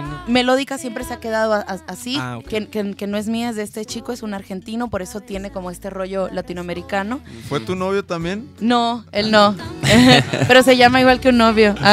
línea. 0.00 0.24
melódica 0.28 0.78
siempre 0.78 1.04
se 1.04 1.14
ha 1.14 1.20
quedado 1.20 1.54
a- 1.54 1.58
a- 1.60 1.78
así, 1.88 2.16
Ah, 2.20 2.38
ok. 2.38 2.46
que, 2.46 2.66
que- 2.68 2.94
que 2.94 3.06
no 3.06 3.16
es 3.16 3.28
mía, 3.28 3.50
es 3.50 3.56
de 3.56 3.62
este 3.62 3.84
chico, 3.84 4.12
es 4.12 4.22
un 4.22 4.34
argentino, 4.34 4.88
por 4.90 5.02
eso 5.02 5.20
tiene 5.20 5.50
como 5.50 5.70
este 5.70 5.90
rollo 5.90 6.28
latinoamericano. 6.28 7.20
¿Fue 7.48 7.60
tu 7.60 7.74
novio 7.74 8.04
también? 8.04 8.48
No, 8.60 9.04
él 9.12 9.30
no, 9.30 9.54
pero 10.48 10.62
se 10.62 10.76
llama 10.76 11.00
igual 11.00 11.20
que 11.20 11.30
un 11.30 11.38
novio. 11.38 11.74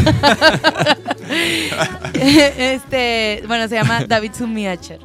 Este, 2.14 3.42
bueno, 3.46 3.68
se 3.68 3.76
llama 3.76 4.04
David 4.06 4.32
Sumiacher. 4.36 4.98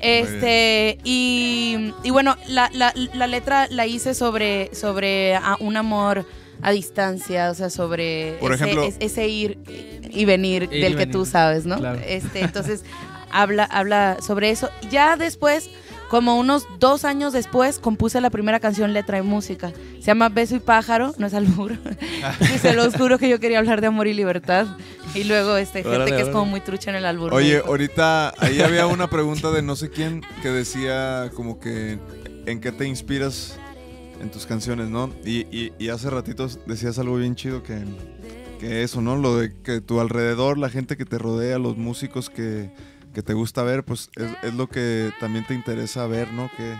Este, 0.00 0.98
y, 1.04 1.92
y 2.02 2.10
bueno, 2.10 2.36
la, 2.48 2.68
la- 2.72 2.92
la 3.14 3.26
letra 3.28 3.68
la 3.70 3.86
hice 3.86 4.14
sobre, 4.14 4.74
sobre 4.74 5.38
un 5.60 5.76
amor 5.76 6.26
a 6.60 6.72
distancia, 6.72 7.50
o 7.50 7.54
sea, 7.54 7.70
sobre 7.70 8.32
Por 8.40 8.52
ese, 8.52 8.64
ejemplo- 8.64 8.84
es- 8.84 8.96
ese 8.98 9.28
ir 9.28 9.58
y 10.10 10.24
venir 10.24 10.64
Ir 10.64 10.72
y 10.74 10.80
del 10.80 10.92
que 10.92 10.98
venir, 11.06 11.12
tú 11.12 11.24
sabes, 11.24 11.66
¿no? 11.66 11.78
claro. 11.78 12.00
Este, 12.04 12.40
entonces, 12.40 12.84
habla, 13.30 13.64
habla 13.64 14.16
sobre 14.26 14.50
eso. 14.50 14.70
Ya 14.90 15.16
después, 15.16 15.70
como 16.12 16.36
unos 16.38 16.66
dos 16.78 17.06
años 17.06 17.32
después 17.32 17.78
compuse 17.78 18.20
la 18.20 18.28
primera 18.28 18.60
canción 18.60 18.92
letra 18.92 19.16
y 19.16 19.22
música. 19.22 19.72
Se 19.98 20.02
llama 20.08 20.28
Beso 20.28 20.54
y 20.54 20.60
Pájaro, 20.60 21.14
no 21.16 21.26
es 21.26 21.32
albur. 21.32 21.72
y 22.54 22.58
se 22.58 22.74
los 22.74 22.94
juro 22.96 23.16
que 23.18 23.30
yo 23.30 23.40
quería 23.40 23.58
hablar 23.58 23.80
de 23.80 23.86
amor 23.86 24.06
y 24.06 24.12
libertad. 24.12 24.66
Y 25.14 25.24
luego 25.24 25.56
este, 25.56 25.82
gente 25.82 25.96
Órale, 25.96 26.14
que 26.14 26.20
es 26.20 26.28
como 26.28 26.44
muy 26.44 26.60
trucha 26.60 26.90
en 26.90 26.96
el 26.96 27.06
albur. 27.06 27.32
Oye, 27.32 27.62
ahorita 27.66 28.34
ahí 28.40 28.60
había 28.66 28.86
una 28.88 29.08
pregunta 29.08 29.50
de 29.52 29.62
no 29.62 29.74
sé 29.74 29.88
quién 29.88 30.20
que 30.42 30.50
decía 30.50 31.30
como 31.34 31.58
que 31.58 31.98
en 32.44 32.60
qué 32.60 32.72
te 32.72 32.86
inspiras 32.86 33.56
en 34.20 34.30
tus 34.30 34.44
canciones, 34.44 34.90
¿no? 34.90 35.10
Y, 35.24 35.46
y- 35.50 35.72
y 35.78 35.88
hace 35.88 36.10
ratitos 36.10 36.58
decías 36.66 36.98
algo 36.98 37.16
bien 37.16 37.36
chido 37.36 37.62
que, 37.62 37.78
que 38.60 38.82
eso, 38.82 39.00
¿no? 39.00 39.16
Lo 39.16 39.38
de 39.38 39.54
que 39.62 39.80
tu 39.80 39.98
alrededor, 39.98 40.58
la 40.58 40.68
gente 40.68 40.98
que 40.98 41.06
te 41.06 41.16
rodea, 41.16 41.58
los 41.58 41.78
músicos 41.78 42.28
que, 42.28 42.70
que 43.12 43.22
te 43.22 43.34
gusta 43.34 43.62
ver, 43.62 43.84
pues 43.84 44.10
es, 44.42 44.54
lo 44.54 44.68
que 44.68 45.12
también 45.20 45.46
te 45.46 45.54
interesa 45.54 46.06
ver, 46.06 46.32
¿no? 46.32 46.50
Que 46.56 46.74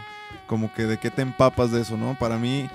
como 0.46 0.72
que 0.74 0.84
de 0.84 0.98
qué 0.98 1.10
te 1.10 1.22
empapas 1.22 1.70
de 1.70 1.82
eso, 1.82 1.96
¿no? 1.96 2.16
Para 2.18 2.38
mí 2.38 2.68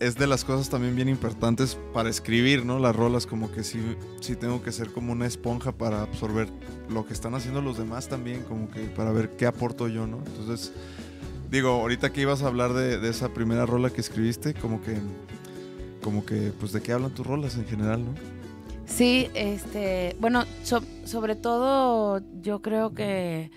es 0.00 0.16
de 0.16 0.26
las 0.26 0.44
cosas 0.44 0.68
también 0.68 0.96
bien 0.96 1.08
importantes 1.08 1.78
para 1.92 2.10
escribir, 2.10 2.64
¿no? 2.64 2.78
Las 2.78 2.94
rolas, 2.94 3.26
como 3.26 3.50
que 3.50 3.64
sí, 3.64 3.80
sí 4.20 4.36
tengo 4.36 4.62
que 4.62 4.72
ser 4.72 4.92
como 4.92 5.12
una 5.12 5.26
esponja 5.26 5.72
para 5.72 6.02
absorber 6.02 6.48
lo 6.88 7.06
que 7.06 7.12
están 7.12 7.34
haciendo 7.34 7.62
los 7.62 7.78
demás 7.78 8.08
también, 8.08 8.42
como 8.42 8.70
que 8.70 8.80
para 8.82 9.12
ver 9.12 9.30
qué 9.36 9.46
aporto 9.46 9.88
yo, 9.88 10.06
¿no? 10.06 10.18
Entonces, 10.26 10.72
digo, 11.50 11.70
ahorita 11.70 12.12
que 12.12 12.20
ibas 12.20 12.42
a 12.42 12.48
hablar 12.48 12.74
de, 12.74 12.98
de 12.98 13.08
esa 13.08 13.32
primera 13.32 13.66
rola 13.66 13.90
que 13.90 14.00
escribiste, 14.00 14.54
como 14.54 14.82
que, 14.82 14.96
como 16.02 16.26
que, 16.26 16.52
pues 16.58 16.72
de 16.72 16.82
qué 16.82 16.92
hablan 16.92 17.14
tus 17.14 17.26
rolas 17.26 17.56
en 17.56 17.66
general, 17.66 18.04
¿no? 18.04 18.43
Sí, 18.86 19.28
este, 19.34 20.16
bueno, 20.20 20.44
so- 20.62 20.82
sobre 21.04 21.36
todo 21.36 22.20
yo 22.40 22.60
creo 22.62 22.94
que, 22.94 23.50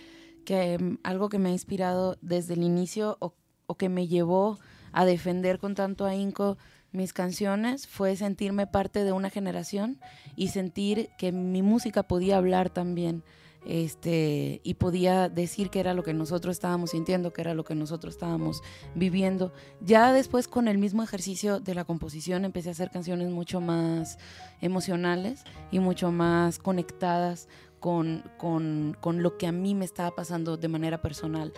que 0.45 0.97
algo 1.03 1.29
que 1.29 1.37
me 1.39 1.49
ha 1.49 1.51
inspirado 1.51 2.17
desde 2.21 2.53
el 2.53 2.63
inicio 2.63 3.17
o, 3.19 3.33
o 3.67 3.75
que 3.75 3.89
me 3.89 4.07
llevó 4.07 4.57
a 4.93 5.05
defender 5.05 5.59
con 5.59 5.75
tanto 5.75 6.05
ahínco 6.05 6.57
mis 6.91 7.13
canciones 7.13 7.85
fue 7.87 8.15
sentirme 8.15 8.65
parte 8.65 9.03
de 9.03 9.11
una 9.11 9.29
generación 9.29 9.99
y 10.35 10.47
sentir 10.47 11.09
que 11.17 11.31
mi 11.31 11.61
música 11.61 12.03
podía 12.03 12.37
hablar 12.37 12.69
también 12.69 13.23
este 13.67 14.61
y 14.63 14.73
podía 14.75 15.29
decir 15.29 15.69
que 15.69 15.79
era 15.79 15.93
lo 15.93 16.03
que 16.03 16.13
nosotros 16.13 16.55
estábamos 16.55 16.91
sintiendo, 16.91 17.33
que 17.33 17.41
era 17.41 17.53
lo 17.53 17.63
que 17.63 17.75
nosotros 17.75 18.15
estábamos 18.15 18.61
viviendo. 18.95 19.53
Ya 19.81 20.13
después 20.13 20.47
con 20.47 20.67
el 20.67 20.77
mismo 20.77 21.03
ejercicio 21.03 21.59
de 21.59 21.75
la 21.75 21.83
composición 21.85 22.45
empecé 22.45 22.69
a 22.69 22.71
hacer 22.71 22.89
canciones 22.89 23.29
mucho 23.29 23.59
más 23.61 24.17
emocionales 24.61 25.43
y 25.71 25.79
mucho 25.79 26.11
más 26.11 26.59
conectadas 26.59 27.47
con, 27.79 28.23
con- 28.37 28.97
con 29.01 29.21
lo 29.21 29.37
que 29.37 29.45
a 29.45 29.51
mí 29.51 29.75
me 29.75 29.85
estaba 29.85 30.15
pasando 30.15 30.57
de 30.57 30.67
manera 30.67 30.99
personal, 30.99 31.53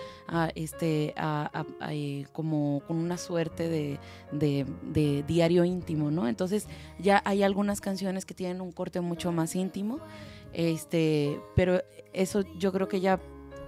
este, 0.53 1.13
a, 1.15 1.65
eh, 1.91 2.25
como 2.33 2.81
con 2.87 2.97
una 2.97 3.17
suerte 3.17 3.69
de, 3.69 3.99
de- 4.33 4.65
de 4.83 5.23
diario 5.23 5.63
íntimo, 5.63 6.11
¿no? 6.11 6.27
Entonces 6.27 6.67
ya 6.99 7.21
hay 7.23 7.43
algunas 7.43 7.79
canciones 7.79 8.25
que 8.25 8.33
tienen 8.33 8.59
un 8.59 8.73
corte 8.73 8.99
mucho 8.99 9.31
más 9.31 9.55
íntimo, 9.55 9.99
este, 10.51 11.39
pero 11.55 11.81
eso 12.13 12.41
yo 12.57 12.71
creo 12.71 12.87
que 12.87 12.99
ya 13.01 13.19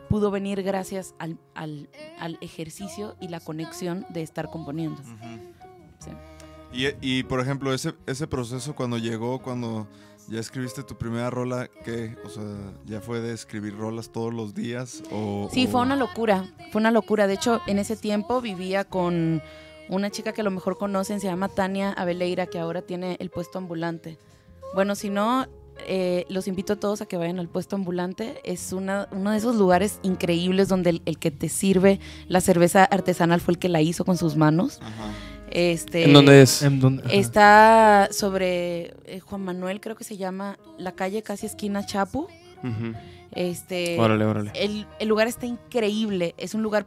pudo 0.09 0.29
venir 0.31 0.61
gracias 0.63 1.15
al, 1.19 1.37
al- 1.55 1.89
al 2.19 2.37
ejercicio 2.41 3.15
y 3.21 3.29
la 3.29 3.39
conexión 3.39 4.05
de 4.09 4.21
estar 4.23 4.49
componiendo. 4.49 5.01
Sí. 5.99 6.11
Y, 6.73 6.87
y, 7.01 7.23
por 7.23 7.39
ejemplo, 7.41 7.73
ese, 7.73 7.93
ese 8.05 8.27
proceso 8.27 8.75
cuando 8.75 8.97
llegó, 8.97 9.41
cuando 9.41 9.87
ya 10.29 10.39
escribiste 10.39 10.83
tu 10.83 10.97
primera 10.97 11.29
rola, 11.29 11.69
¿qué? 11.83 12.15
O 12.25 12.29
sea, 12.29 12.43
¿ya 12.85 13.01
fue 13.01 13.19
de 13.19 13.33
escribir 13.33 13.75
rolas 13.77 14.09
todos 14.11 14.33
los 14.33 14.53
días? 14.53 15.03
O, 15.11 15.49
Sí, 15.51 15.65
o- 15.65 15.69
fue 15.69 15.81
una 15.81 15.95
locura, 15.95 16.45
fue 16.71 16.79
una 16.79 16.91
locura. 16.91 17.27
De 17.27 17.33
hecho, 17.33 17.59
en 17.67 17.77
ese 17.79 17.95
tiempo 17.97 18.39
vivía 18.41 18.85
con 18.85 19.41
una 19.89 20.09
chica 20.09 20.31
que 20.31 20.41
a 20.41 20.43
lo 20.45 20.51
mejor 20.51 20.77
conocen, 20.77 21.19
se 21.19 21.27
llama 21.27 21.49
Tania 21.49 21.91
Abeleira, 21.91 22.47
que 22.47 22.59
ahora 22.59 22.81
tiene 22.81 23.17
el 23.19 23.29
puesto 23.29 23.57
ambulante. 23.57 24.17
Bueno, 24.73 24.95
si 24.95 25.09
no, 25.09 25.47
eh, 25.87 26.25
los 26.29 26.47
invito 26.47 26.73
a 26.73 26.75
todos 26.75 27.01
a 27.01 27.05
que 27.05 27.17
vayan 27.17 27.39
al 27.39 27.47
puesto 27.47 27.75
ambulante. 27.75 28.41
Es 28.43 28.73
una, 28.73 29.07
uno 29.11 29.31
de 29.31 29.37
esos 29.37 29.55
lugares 29.55 29.99
increíbles 30.03 30.67
donde 30.67 30.91
el, 30.91 31.01
el 31.05 31.17
que 31.17 31.31
te 31.31 31.49
sirve 31.49 31.99
la 32.27 32.41
cerveza 32.41 32.83
artesanal 32.85 33.41
fue 33.41 33.53
el 33.53 33.59
que 33.59 33.69
la 33.69 33.81
hizo 33.81 34.05
con 34.05 34.17
sus 34.17 34.35
manos. 34.35 34.79
Ajá. 34.81 35.11
Este, 35.51 36.05
¿En 36.05 36.13
dónde 36.13 36.41
es? 36.41 36.63
Está 37.11 38.07
sobre 38.11 38.93
eh, 39.05 39.19
Juan 39.19 39.43
Manuel, 39.43 39.81
creo 39.81 39.97
que 39.97 40.05
se 40.05 40.15
llama, 40.15 40.57
la 40.77 40.93
calle 40.93 41.23
casi 41.23 41.45
esquina 41.45 41.85
Chapu. 41.85 42.27
Este, 43.33 43.99
Órale, 43.99 44.25
órale. 44.25 44.51
el, 44.55 44.85
el 44.99 45.07
lugar 45.07 45.27
está 45.27 45.45
increíble. 45.45 46.35
Es 46.37 46.53
un 46.53 46.63
lugar 46.63 46.85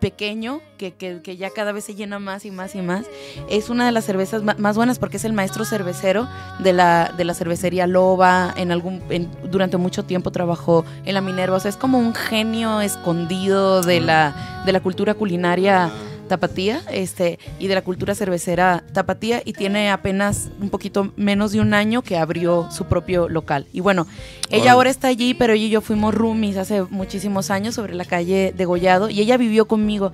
pequeño 0.00 0.60
que, 0.78 0.92
que- 0.94 1.20
que 1.22 1.36
ya 1.36 1.50
cada 1.50 1.72
vez 1.72 1.84
se 1.84 1.94
llena 1.94 2.18
más 2.18 2.44
y 2.44 2.50
más 2.50 2.74
y 2.74 2.82
más. 2.82 3.04
Es 3.48 3.68
una 3.70 3.86
de 3.86 3.92
las 3.92 4.04
cervezas 4.04 4.42
más 4.42 4.76
buenas 4.76 4.98
porque 4.98 5.18
es 5.18 5.24
el 5.24 5.32
maestro 5.32 5.64
cervecero 5.64 6.26
de 6.58 6.72
la, 6.72 7.12
de 7.16 7.24
la 7.24 7.34
cervecería 7.34 7.86
Loba. 7.86 8.52
En 8.56 8.72
algún, 8.72 9.02
en- 9.10 9.30
durante 9.50 9.76
mucho 9.76 10.04
tiempo 10.04 10.30
trabajó 10.32 10.84
en 11.04 11.14
la 11.14 11.20
Minerva. 11.20 11.56
O 11.56 11.60
sea, 11.60 11.68
es 11.68 11.76
como 11.76 11.98
un 11.98 12.14
genio 12.14 12.80
escondido 12.80 13.82
de 13.82 14.00
la, 14.00 14.62
de 14.66 14.72
la 14.72 14.80
cultura 14.80 15.14
culinaria 15.14 15.90
tapatía 16.30 16.82
este, 16.90 17.38
y 17.58 17.66
de 17.66 17.74
la 17.74 17.82
cultura 17.82 18.14
cervecera 18.14 18.84
tapatía 18.92 19.42
y 19.44 19.52
tiene 19.52 19.90
apenas 19.90 20.50
un 20.60 20.70
poquito 20.70 21.12
menos 21.16 21.50
de 21.52 21.60
un 21.60 21.74
año 21.74 22.02
que 22.02 22.16
abrió 22.16 22.68
su 22.70 22.84
propio 22.84 23.28
local. 23.28 23.66
Y 23.72 23.80
bueno, 23.80 24.06
ella 24.48 24.72
ahora 24.72 24.90
está 24.90 25.08
allí, 25.08 25.34
pero 25.34 25.52
ella 25.52 25.66
y 25.66 25.70
yo 25.70 25.80
fuimos 25.80 26.14
roomies 26.14 26.56
hace 26.56 26.82
muchísimos 26.84 27.50
años 27.50 27.74
sobre 27.74 27.94
la 27.94 28.04
calle 28.04 28.54
de 28.56 28.64
Gollado 28.64 29.10
y 29.10 29.20
ella 29.20 29.36
vivió 29.36 29.66
conmigo 29.66 30.12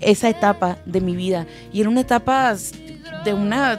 esa 0.00 0.30
etapa 0.30 0.78
de 0.86 1.02
mi 1.02 1.14
vida 1.14 1.46
y 1.72 1.82
era 1.82 1.90
una 1.90 2.00
etapa 2.00 2.56
de 3.24 3.34
una 3.34 3.78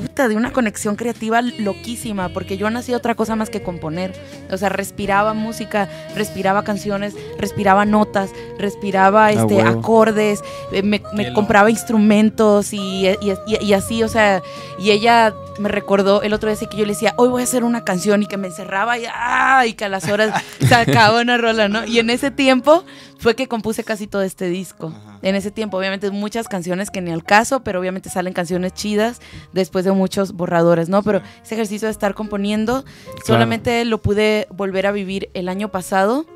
puta, 0.00 0.28
de 0.28 0.36
una 0.36 0.52
conexión 0.52 0.96
creativa 0.96 1.42
loquísima, 1.42 2.28
porque 2.30 2.56
yo 2.56 2.70
no 2.70 2.78
hacía 2.78 2.96
otra 2.96 3.14
cosa 3.14 3.36
más 3.36 3.50
que 3.50 3.62
componer. 3.62 4.12
O 4.50 4.56
sea, 4.56 4.68
respiraba 4.68 5.34
música, 5.34 5.88
respiraba 6.14 6.64
canciones, 6.64 7.14
respiraba 7.38 7.84
notas, 7.84 8.30
respiraba 8.58 9.30
este, 9.32 9.54
huevo. 9.56 9.80
acordes, 9.80 10.42
eh, 10.72 10.82
me, 10.82 11.00
compraba 11.32 11.70
instrumentos 11.70 12.72
y, 12.72 13.06
y- 13.08 13.32
y- 13.46 13.64
y 13.64 13.72
así, 13.72 14.02
o 14.02 14.08
sea, 14.08 14.42
y 14.78 14.90
ella 14.90 15.34
me 15.58 15.68
recordó 15.68 16.22
el 16.22 16.32
otro 16.32 16.48
día 16.54 16.68
que 16.68 16.76
yo 16.76 16.84
le 16.86 16.92
decía, 16.92 17.14
hoy 17.16 17.28
voy 17.28 17.40
a 17.42 17.44
hacer 17.44 17.64
una 17.64 17.84
canción 17.84 18.22
y 18.22 18.26
que 18.26 18.36
me 18.36 18.46
encerraba 18.48 18.96
y, 18.98 19.04
¡ah! 19.12 19.64
y 19.66 19.72
que 19.74 19.84
a 19.84 19.88
las 19.88 20.08
horas 20.08 20.32
sacaba 20.68 21.20
una 21.20 21.36
rola, 21.36 21.68
¿no? 21.68 21.84
Y 21.84 21.98
en 21.98 22.10
ese 22.10 22.30
tiempo 22.30 22.84
fue 23.18 23.34
que 23.34 23.48
compuse 23.48 23.84
casi 23.84 24.06
todo 24.06 24.22
este 24.22 24.48
disco. 24.48 24.92
Ajá. 24.96 25.18
En 25.22 25.34
ese 25.34 25.50
tiempo, 25.50 25.76
obviamente, 25.76 26.10
muchas 26.10 26.48
canciones 26.48 26.90
que 26.90 27.00
ni 27.00 27.10
al 27.10 27.24
caso, 27.24 27.62
pero 27.62 27.80
obviamente 27.80 28.08
salen 28.08 28.32
canciones 28.32 28.72
chidas 28.74 29.20
después 29.52 29.84
de 29.84 29.92
muchos 29.92 30.32
borradores, 30.32 30.88
¿no? 30.88 31.02
Pero 31.02 31.20
ese 31.42 31.54
ejercicio 31.54 31.86
de 31.86 31.92
estar 31.92 32.14
componiendo, 32.14 32.84
solamente 33.26 33.84
lo 33.84 33.98
pude 33.98 34.46
volver 34.50 34.86
a 34.86 34.92
vivir 34.92 35.30
el 35.34 35.48
año 35.48 35.68
pasado, 35.70 36.26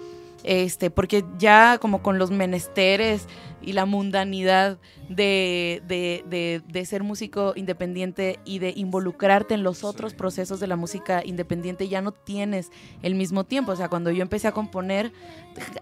este, 0.45 0.91
porque 0.91 1.25
ya 1.39 1.79
como 1.81 2.03
con 2.03 2.19
los 2.19 2.31
menesteres 2.31 3.27
y 3.61 3.75
la 3.75 3.87
mundanidad 3.87 4.79
de, 5.09 5.83
de- 5.87 6.25
de- 6.29 6.63
de 6.67 6.85
ser 6.85 7.05
músico 7.05 7.53
independiente 7.55 8.41
y 8.45 8.59
de 8.59 8.73
involucrarte 8.75 9.55
en 9.55 9.63
los 9.63 9.85
otros 9.85 10.15
procesos 10.15 10.59
de 10.59 10.67
la 10.67 10.75
música 10.77 11.23
independiente, 11.25 11.87
ya 11.89 12.01
no 12.03 12.11
tienes 12.13 12.71
el 13.03 13.15
mismo 13.15 13.45
tiempo. 13.45 13.73
O 13.73 13.77
sea, 13.77 13.89
cuando 13.89 14.11
yo 14.11 14.23
empecé 14.23 14.49
a 14.49 14.53
componer, 14.53 15.13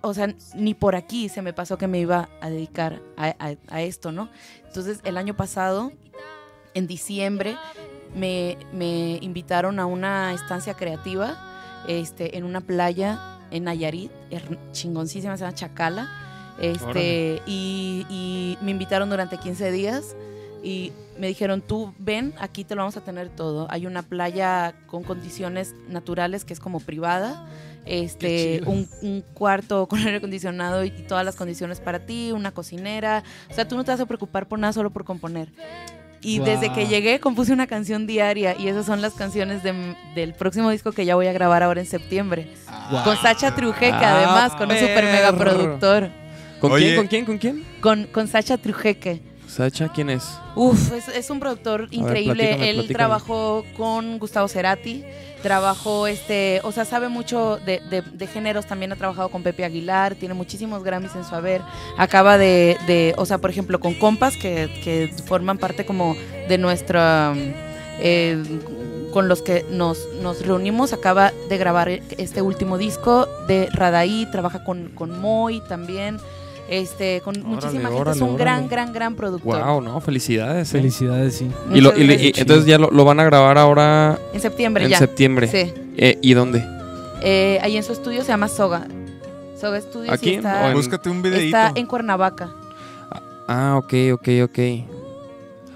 o 0.03 0.13
sea, 0.13 0.35
ni 0.55 0.75
por 0.75 0.95
aquí 0.95 1.29
se 1.31 1.41
me 1.43 1.53
pasó 1.55 1.79
que 1.79 1.87
me 1.87 1.99
iba 2.01 2.29
a 2.43 2.51
dedicar 2.51 3.01
a, 3.17 3.29
a- 3.39 3.57
a 3.69 3.83
esto, 3.83 4.13
¿no? 4.13 4.29
Entonces, 4.67 5.01
el 5.05 5.17
año 5.17 5.35
pasado, 5.35 5.93
en 6.75 6.87
diciembre, 6.87 7.57
me, 8.15 8.59
me 8.73 9.19
invitaron 9.23 9.81
a 9.81 9.87
una 9.87 10.35
estancia 10.35 10.75
creativa 10.75 11.39
este, 11.89 12.37
en 12.37 12.45
una 12.45 12.61
playa 12.61 13.39
en 13.51 13.65
Nayarit, 13.65 14.11
her- 14.31 14.59
chingoncísima, 14.73 15.37
se 15.37 15.45
llama 15.45 15.55
Chacala. 15.55 16.09
Este, 16.61 17.41
y, 17.47 18.05
y 18.11 18.59
me 18.61 18.71
invitaron 18.71 19.09
durante 19.09 19.39
15 19.39 19.73
días 19.73 20.15
y 20.63 20.93
me 21.19 21.27
dijeron, 21.29 21.63
tú 21.63 21.95
ven, 21.99 22.35
aquí 22.39 22.65
te 22.65 22.75
lo 22.75 22.83
vamos 22.83 22.97
a 22.99 23.01
tener 23.03 23.31
todo. 23.31 23.67
Hay 23.71 23.87
una 23.87 24.03
playa 24.03 24.75
con 24.87 25.03
condiciones 25.03 25.75
naturales 25.89 26.45
que 26.45 26.53
es 26.53 26.61
como 26.61 26.81
privada, 26.81 27.47
este, 27.87 28.61
un, 28.67 28.87
un 29.01 29.23
cuarto 29.33 29.87
con 29.89 30.01
aire 30.01 30.17
acondicionado 30.19 30.85
y 30.85 30.91
todas 30.91 31.25
las 31.25 31.35
condiciones 31.37 31.81
para 31.81 32.01
ti, 32.05 32.31
una 32.33 32.53
cocinera. 32.53 33.23
O 33.51 33.55
sea, 33.55 33.67
tú 33.67 33.75
no 33.77 33.85
te 33.85 33.93
vas 33.93 34.01
a 34.01 34.07
preocupar 34.07 34.47
por 34.47 34.59
nada, 34.59 34.75
solo 34.75 34.91
por 34.91 35.05
componer. 35.05 35.49
Y 36.23 36.39
desde 36.41 36.73
que 36.73 36.87
llegué 36.87 37.19
compuse 37.19 37.53
una 37.53 37.67
canción 37.67 38.07
diaria 38.07 38.55
y 38.59 38.69
esas 38.69 38.85
son 38.87 39.01
las 39.01 39.15
canciones 39.15 39.63
de- 39.63 39.97
del 40.15 40.35
próximo 40.35 40.69
disco 40.71 40.93
que 40.93 41.05
ya 41.07 41.15
voy 41.15 41.27
a 41.27 41.33
grabar 41.33 41.63
ahora 41.63 41.81
en 41.81 41.87
septiembre. 41.87 42.49
Guau. 42.91 43.05
Con 43.05 43.17
Sacha 43.17 43.55
Trujeque, 43.55 43.91
Ah, 43.93 44.17
además, 44.19 44.53
con 44.53 44.71
un 44.71 44.77
super 44.79 45.05
mega 45.05 45.33
productor. 45.33 46.11
¿Con 46.61 46.73
Oye. 46.73 46.85
quién? 46.85 46.97
¿Con 46.97 47.07
quién? 47.07 47.25
¿Con 47.25 47.39
quién? 47.39 47.65
Con, 47.81 48.05
con 48.05 48.29
Sacha 48.29 48.59
Trujeque. 48.59 49.23
¿Sacha 49.51 49.89
quién 49.93 50.11
es? 50.11 50.25
Uf, 50.55 50.93
es, 50.93 51.09
es 51.09 51.29
un 51.31 51.41
productor 51.41 51.89
increíble. 51.91 52.35
platícame, 52.45 52.71
Él 52.71 52.77
platícame. 52.77 52.95
trabajó 52.95 53.65
con 53.77 54.19
Gustavo 54.19 54.47
Cerati, 54.49 55.05
trabajó, 55.43 56.07
este, 56.07 56.61
o 56.65 56.73
sea, 56.73 56.85
sabe 56.85 57.09
mucho 57.09 57.59
de, 57.67 57.81
de- 57.91 58.03
de 58.03 58.27
géneros. 58.27 58.67
También 58.67 58.93
ha 58.93 58.97
trabajado 58.97 59.29
con 59.29 59.43
Pepe 59.43 59.65
Aguilar, 59.65 60.15
tiene 60.15 60.35
muchísimos 60.35 60.83
Grammys 60.85 61.15
en 61.17 61.25
su 61.25 61.35
haber. 61.35 61.63
Acaba 61.99 62.39
de, 62.39 62.77
de 62.87 63.15
o 63.17 63.27
sea, 63.27 63.39
por 63.39 63.51
ejemplo, 63.51 63.81
con 63.81 63.95
Compas, 63.95 64.37
que, 64.37 64.71
que 64.85 65.13
forman 65.27 65.59
parte 65.59 65.85
como 65.85 66.15
de 66.49 66.57
nuestra. 66.59 67.35
eh, 67.99 68.43
con 69.13 69.27
los 69.27 69.43
que 69.43 69.67
nos, 69.73 69.99
nos 70.23 70.47
reunimos, 70.47 70.93
acaba 70.93 71.33
de 71.49 71.59
grabar 71.59 71.89
este 71.89 72.43
último 72.43 72.79
disco 72.79 73.27
de 73.49 73.69
Radaí, 73.73 74.25
trabaja 74.31 74.63
con, 74.63 74.91
con 74.91 75.19
Moy 75.21 75.61
también, 75.69 76.19
este, 76.71 77.21
con 77.23 77.43
muchísima 77.43 77.89
gente, 77.91 77.95
es 77.95 78.01
órale, 78.01 78.23
un 78.23 78.37
gran, 78.37 78.55
órale. 78.59 78.69
gran, 78.71 78.93
gran 78.93 79.15
productor. 79.17 79.63
Wow, 79.63 79.81
no, 79.83 80.01
felicidades. 80.01 80.69
eh. 80.69 80.73
Felicidades, 80.79 81.35
sí. 81.37 81.51
Y, 81.75 81.81
lo- 81.81 81.95
y 81.99 82.03
y 82.11 82.33
entonces 82.37 82.65
ya 82.67 82.79
lo, 82.79 82.91
lo 82.91 83.05
van 83.05 83.21
a 83.21 83.25
grabar 83.25 83.59
ahora 83.59 84.19
En 84.33 84.41
septiembre 84.41 84.85
en 84.85 84.91
ya. 84.91 84.99
septiembre. 84.99 85.49
Sí. 85.49 85.73
Eh, 85.97 86.19
¿Y 86.23 86.33
dónde? 86.35 86.65
Eh, 87.23 87.59
ahí 87.63 87.77
en 87.77 87.83
su 87.83 87.93
estudio 87.93 88.23
se 88.23 88.29
llama 88.29 88.49
Soga. 88.49 88.87
Soga 89.61 89.81
Studios 89.81 90.15
¿Aquí 90.15 90.31
y 90.31 90.35
está, 90.37 90.69
en- 90.69 90.75
Búscate 90.75 91.11
un 91.11 91.21
videito. 91.21 91.45
está 91.57 91.73
en 91.75 91.87
Cuernavaca. 91.87 92.51
Ah, 93.47 93.75
ok, 93.77 93.93
ok, 94.15 94.29
ok. 94.45 94.59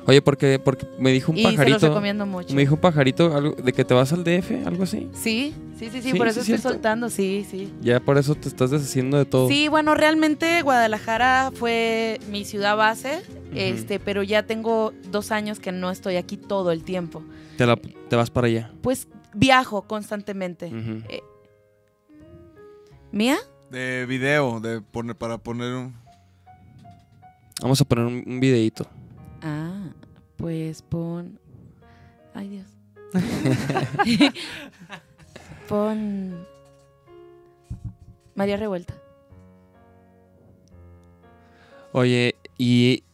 Oye, 0.06 0.20
porque, 0.20 0.58
porque 0.58 0.86
me 0.98 1.10
dijo 1.12 1.32
un 1.32 1.38
y 1.38 1.42
se 1.42 1.48
los 1.48 1.56
pajarito. 1.56 1.88
recomiendo 1.88 2.26
mucho. 2.26 2.54
Me 2.54 2.60
dijo 2.62 2.74
un 2.74 2.80
pajarito 2.80 3.34
algo, 3.34 3.54
de 3.54 3.72
que 3.72 3.84
te 3.84 3.94
vas 3.94 4.12
al 4.12 4.22
DF, 4.22 4.66
algo 4.66 4.82
así. 4.82 5.08
Sí, 5.14 5.54
sí, 5.78 5.88
sí, 5.90 6.02
sí, 6.02 6.12
Sí, 6.12 6.18
por 6.18 6.28
eso 6.28 6.40
es 6.40 6.44
estoy 6.48 6.58
cierto. 6.58 6.68
soltando, 6.68 7.08
sí, 7.08 7.46
sí. 7.50 7.72
Ya 7.80 8.00
por 8.00 8.18
eso 8.18 8.34
te 8.34 8.48
estás 8.48 8.70
deshaciendo 8.70 9.16
de 9.16 9.24
todo. 9.24 9.48
Sí, 9.48 9.68
bueno, 9.68 9.94
realmente 9.94 10.60
Guadalajara 10.62 11.50
fue 11.54 12.20
mi 12.30 12.44
ciudad 12.44 12.76
base, 12.76 13.22
este, 13.54 13.98
pero 13.98 14.22
ya 14.22 14.42
tengo 14.42 14.92
dos 15.10 15.30
años 15.32 15.58
que 15.58 15.72
no 15.72 15.90
estoy 15.90 16.16
aquí 16.16 16.36
todo 16.36 16.70
el 16.70 16.84
tiempo. 16.84 17.22
Te, 17.56 17.64
la- 17.66 17.76
te 17.76 18.16
vas 18.16 18.28
para 18.30 18.48
allá. 18.48 18.72
Pues 18.82 19.08
viajo 19.32 19.82
constantemente. 19.82 20.70
Eh, 21.08 21.22
¿Mía? 23.10 23.38
De 23.70 24.04
video, 24.06 24.60
de 24.60 24.80
poner, 24.80 25.16
para 25.16 25.38
poner 25.38 25.72
un... 25.72 25.94
Vamos 27.62 27.80
a 27.80 27.84
poner 27.84 28.04
un, 28.04 28.22
un 28.26 28.40
videíto. 28.40 28.86
Ah, 29.44 29.92
pues 30.36 30.80
pon. 30.80 31.38
Ay, 32.32 32.48
Dios. 32.48 32.66
pon. 35.68 36.46
María 38.34 38.56
Revuelta. 38.56 38.94
Oye, 41.92 42.36
y 42.56 43.04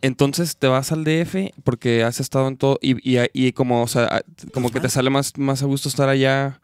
entonces 0.00 0.56
te 0.56 0.66
vas 0.66 0.92
al 0.92 1.04
DF 1.04 1.52
porque 1.62 2.04
has 2.04 2.20
estado 2.20 2.48
en 2.48 2.56
todo 2.56 2.78
y, 2.80 2.96
y, 3.08 3.22
y 3.34 3.52
como, 3.52 3.82
o 3.82 3.86
sea, 3.86 4.22
como 4.54 4.70
que 4.70 4.80
te 4.80 4.88
sale 4.88 5.10
más, 5.10 5.36
más 5.36 5.62
a 5.62 5.66
gusto 5.66 5.90
estar 5.90 6.08
allá 6.08 6.60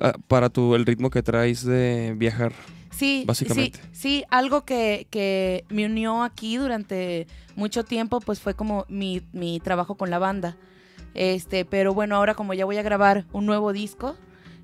ah, 0.00 0.14
para 0.28 0.48
tu, 0.48 0.76
el 0.76 0.86
ritmo 0.86 1.10
que 1.10 1.24
traes 1.24 1.64
de 1.64 2.14
viajar. 2.16 2.52
Sí, 2.90 3.24
Básicamente. 3.26 3.78
sí, 3.82 3.88
sí, 3.92 4.24
algo 4.30 4.64
que, 4.64 5.06
que 5.10 5.64
me 5.68 5.86
unió 5.86 6.22
aquí 6.22 6.56
durante 6.56 7.26
mucho 7.56 7.84
tiempo, 7.84 8.20
pues 8.20 8.40
fue 8.40 8.54
como 8.54 8.84
mi, 8.88 9.22
mi 9.32 9.60
trabajo 9.60 9.96
con 9.96 10.10
la 10.10 10.18
banda. 10.18 10.56
Este, 11.14 11.64
pero 11.64 11.94
bueno, 11.94 12.16
ahora 12.16 12.34
como 12.34 12.54
ya 12.54 12.64
voy 12.64 12.76
a 12.78 12.82
grabar 12.82 13.26
un 13.32 13.46
nuevo 13.46 13.72
disco, 13.72 14.16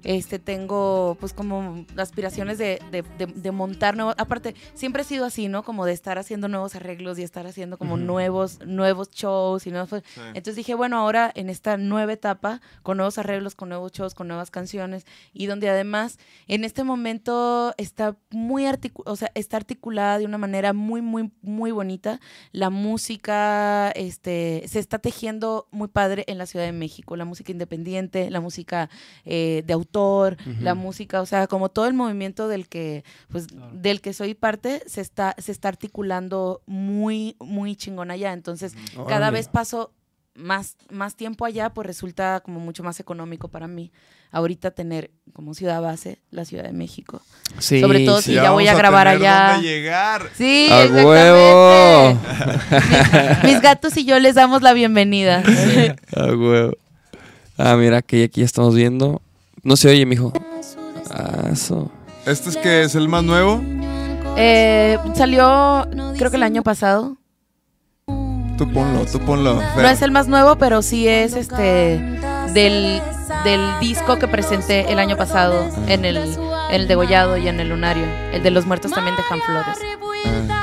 este, 0.05 0.39
tengo 0.39 1.17
pues 1.21 1.33
como 1.33 1.85
aspiraciones 1.97 2.59
de, 2.59 2.81
de, 2.91 3.03
de- 3.19 3.27
de 3.27 3.51
montar 3.53 3.97
nuevos, 3.97 4.15
aparte, 4.19 4.55
siempre 4.75 5.03
he 5.03 5.05
sido 5.05 5.25
así, 5.25 5.49
¿no? 5.49 5.63
Como 5.63 5.85
de 5.87 5.93
estar 5.93 6.19
haciendo 6.19 6.49
nuevos 6.49 6.75
arreglos 6.75 7.19
y 7.19 7.23
estar 7.23 7.47
haciendo 7.47 7.79
como 7.79 7.97
nuevos, 7.97 8.59
nuevos 8.67 9.11
shows 9.11 9.67
y 9.67 9.71
nuevos, 9.71 9.91
entonces 10.29 10.57
dije, 10.57 10.75
bueno, 10.75 10.99
ahora 10.99 11.31
en 11.35 11.49
esta 11.51 11.77
nueva 11.77 12.13
etapa, 12.13 12.61
con 12.83 12.97
nuevos 12.99 13.19
arreglos, 13.19 13.55
con 13.55 13.69
nuevos 13.69 13.93
shows, 13.93 14.15
con 14.15 14.29
nuevas 14.29 14.51
canciones, 14.51 15.05
y 15.33 15.47
donde 15.47 15.69
además 15.69 16.19
en 16.49 16.65
este 16.65 16.85
momento 16.85 17.75
está 17.77 18.17
muy 18.31 18.65
articu- 18.65 19.03
o 19.07 19.17
sea, 19.17 19.31
está 19.35 19.57
articulada 19.57 20.19
de 20.19 20.25
una 20.25 20.39
manera 20.39 20.73
muy, 20.73 21.03
muy, 21.03 21.31
muy 21.43 21.71
bonita. 21.73 22.21
La 22.53 22.71
música 22.71 23.91
este, 23.93 24.65
se 24.69 24.79
está 24.79 24.99
tejiendo 24.99 25.69
muy 25.71 25.89
padre 25.89 26.25
en 26.27 26.39
la 26.39 26.47
Ciudad 26.47 26.65
de 26.67 26.73
México, 26.73 27.17
la 27.17 27.25
música 27.25 27.53
independiente, 27.53 28.31
la 28.31 28.41
música 28.41 28.91
eh, 29.25 29.63
de 29.67 29.73
autor, 29.73 29.96
la 30.61 30.75
música, 30.75 31.21
o 31.23 31.27
sea, 31.27 31.47
como 31.47 31.69
todo 31.69 31.87
el 31.87 31.95
movimiento 31.95 32.49
del 32.49 32.69
que, 32.69 33.05
pues, 33.29 33.47
del 33.73 34.01
que 34.01 34.13
soy 34.13 34.35
parte, 34.35 34.83
se 34.87 35.01
está, 35.01 35.35
se 35.39 35.53
está 35.53 35.69
articulando 35.69 36.61
muy, 36.67 37.37
muy 37.41 37.77
chingón 37.77 38.11
allá. 38.11 38.33
Entonces, 38.33 38.75
cada 39.09 39.31
vez 39.31 39.49
paso 39.49 39.93
más, 40.35 40.77
más 40.91 41.17
tiempo 41.17 41.45
allá, 41.47 41.71
pues 41.73 41.87
resulta 41.87 42.41
como 42.41 42.61
mucho 42.61 42.83
más 42.83 43.01
económico 43.01 43.49
para 43.49 43.67
mí. 43.69 43.91
Ahorita 44.33 44.71
tener 44.71 45.11
como 45.33 45.55
ciudad 45.55 45.81
base 45.81 46.21
la 46.31 46.45
Ciudad 46.45 46.65
de 46.65 46.73
México. 46.73 47.23
Sí, 47.59 47.81
Sobre 47.81 48.05
todo 48.05 48.21
sí. 48.21 48.31
si 48.31 48.35
ya 48.35 48.51
voy 48.51 48.69
a 48.69 48.75
grabar 48.75 49.07
tener 49.07 49.23
allá. 49.27 49.53
dónde 49.55 49.69
llegar. 49.69 50.31
Sí, 50.35 50.69
¡A 50.71 50.83
exactamente. 50.83 51.07
huevo! 51.09 52.19
Mis, 53.43 53.53
mis 53.53 53.61
gatos 53.63 53.97
y 53.97 54.05
yo 54.05 54.19
les 54.19 54.35
damos 54.35 54.61
la 54.63 54.75
bienvenida. 54.75 55.43
A 56.15 56.25
huevo. 56.35 56.73
Ah, 57.57 57.77
mira, 57.77 58.03
que 58.03 58.25
aquí 58.25 58.41
ya 58.41 58.45
estamos 58.45 58.75
viendo. 58.75 59.23
No 59.67 59.75
se 59.75 59.89
oye, 59.89 60.07
mijo. 60.07 60.33
Ah, 61.11 61.49
eso. 61.53 61.91
¿Este 62.25 62.51
es 62.51 62.57
que 62.57 62.83
es 62.85 62.95
el 62.95 63.09
más 63.09 63.25
nuevo? 63.25 63.61
Eh, 64.37 64.97
salió, 65.17 65.89
creo 66.17 66.31
que 66.31 66.37
el 66.37 66.45
año 66.45 66.63
pasado. 66.63 67.17
Tú 68.07 68.73
ponlo, 68.73 69.05
tú 69.11 69.19
ponlo. 69.19 69.59
Fer. 69.75 69.83
No 69.83 69.89
es 69.89 70.03
el 70.03 70.13
más 70.13 70.29
nuevo, 70.29 70.55
pero 70.55 70.83
sí 70.83 71.09
es 71.09 71.35
este 71.35 72.01
del, 72.55 73.03
del 73.43 73.81
disco 73.81 74.21
que 74.21 74.29
presenté 74.29 74.93
el 74.93 75.01
año 75.01 75.17
pasado 75.17 75.69
en 75.89 76.05
el, 76.05 76.17
en 76.19 76.37
el 76.71 76.87
Degollado 76.87 77.37
y 77.37 77.49
en 77.49 77.59
el 77.59 77.71
Lunario. 77.71 78.07
El 78.33 78.45
de 78.45 78.53
los 78.53 78.67
muertos 78.67 78.93
también 78.93 79.17
dejan 79.17 79.41
flores. 79.41 79.79
Ah, 79.81 79.83
qué 79.83 80.39
chido. 80.45 80.56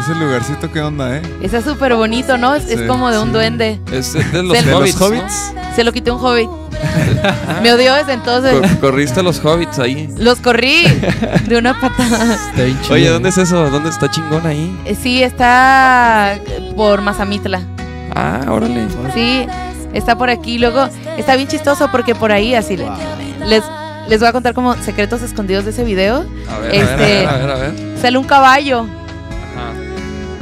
Ese 0.00 0.14
lugarcito, 0.14 0.72
¿qué 0.72 0.80
onda, 0.80 1.16
eh? 1.16 1.22
Está 1.42 1.60
súper 1.60 1.94
bonito, 1.94 2.38
¿no? 2.38 2.54
Es, 2.54 2.64
como 2.88 3.10
de 3.10 3.18
un 3.18 3.26
sí. 3.28 3.32
duende. 3.32 3.80
Es 3.92 4.12
de 4.14 4.22
los 4.42 4.52
¿De 4.52 4.62
¿De 4.62 4.74
hobbits. 4.74 4.98
los 4.98 5.00
¿no? 5.00 5.06
hobbits? 5.18 5.52
Se 5.76 5.84
lo 5.84 5.92
quité 5.92 6.10
a 6.10 6.14
un 6.14 6.24
hobbit. 6.24 6.48
Me 7.62 7.72
odió 7.72 7.94
desde 7.94 8.14
entonces. 8.14 8.54
Co- 8.54 8.80
corriste 8.80 9.20
a 9.20 9.22
los 9.22 9.44
hobbits 9.44 9.78
ahí. 9.78 10.08
Los 10.16 10.38
corrí 10.40 10.84
de 11.46 11.56
una 11.58 11.78
patada. 11.80 12.34
Está 12.34 12.62
bien 12.64 12.80
chido. 12.80 12.94
Oye, 12.94 13.08
¿dónde 13.10 13.28
es 13.28 13.38
eso? 13.38 13.68
¿Dónde 13.70 13.90
está 13.90 14.10
chingón 14.10 14.46
ahí? 14.46 14.74
Eh, 14.86 14.96
Sí, 15.00 15.22
está 15.22 16.38
por 16.76 17.02
Mazamitla. 17.02 17.60
Ah, 18.14 18.40
órale. 18.48 18.86
Sí, 19.14 19.46
está 19.92 20.16
por 20.16 20.30
aquí. 20.30 20.58
Luego 20.58 20.88
está 21.18 21.36
bien 21.36 21.48
chistoso 21.48 21.90
porque 21.92 22.14
por 22.14 22.32
ahí 22.32 22.54
así 22.54 22.76
le- 22.78 22.88
les, 23.46 23.62
les 24.08 24.18
voy 24.18 24.28
a 24.28 24.32
contar 24.32 24.54
como 24.54 24.74
secretos 24.76 25.20
escondidos 25.22 25.64
de 25.66 25.70
ese 25.72 25.84
video. 25.84 26.24
A 26.50 26.58
ver, 26.58 26.74
Este- 26.74 26.82
a 26.94 26.96
ver, 26.96 27.28
a 27.28 27.36
ver, 27.36 27.50
a 27.50 27.54
ver. 27.56 27.98
Sale 28.00 28.16
un 28.16 28.24
caballo. 28.24 28.86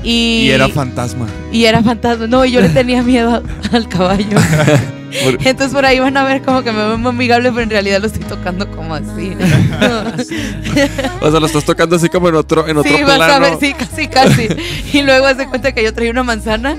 Y, 0.03 0.47
Y 0.47 0.51
era 0.51 0.69
fantasma. 0.69 1.27
y 1.53 1.65
era 1.65 1.83
fantasma. 1.83 2.27
No, 2.27 2.45
y 2.45 2.53
yo 2.53 2.61
le 2.61 2.69
tenía 2.69 3.03
miedo 3.03 3.43
al 3.73 3.89
caballo. 3.89 4.39
Entonces 5.11 5.73
por 5.73 5.87
ahí 5.87 5.99
van 6.01 6.17
a 6.19 6.25
ver 6.25 6.43
como 6.43 6.63
que 6.63 6.71
me 6.71 6.79
veo 6.87 6.99
muy 6.99 7.09
amigable, 7.09 7.51
pero 7.51 7.63
en 7.63 7.71
realidad 7.71 8.01
lo 8.01 8.07
estoy 8.09 8.25
tocando 8.25 8.71
como 8.71 8.95
así. 8.95 9.33
O 11.21 11.31
sea, 11.31 11.41
lo 11.41 11.47
estás 11.47 11.65
tocando 11.65 11.97
así 11.97 12.09
como 12.09 12.29
en 12.29 12.35
otro, 12.35 12.69
en 12.69 12.77
otro 12.77 12.95
sí, 12.95 13.03
vas 13.03 13.21
a 13.21 13.39
ver, 13.39 13.55
sí, 13.59 13.73
casi, 13.73 14.09
casi. 14.09 14.49
Y 14.93 15.03
luego 15.03 15.27
hace 15.27 15.47
cuenta 15.47 15.73
que 15.73 15.83
yo 15.83 15.95
traía 15.95 16.11
una 16.11 16.25
manzana 16.25 16.77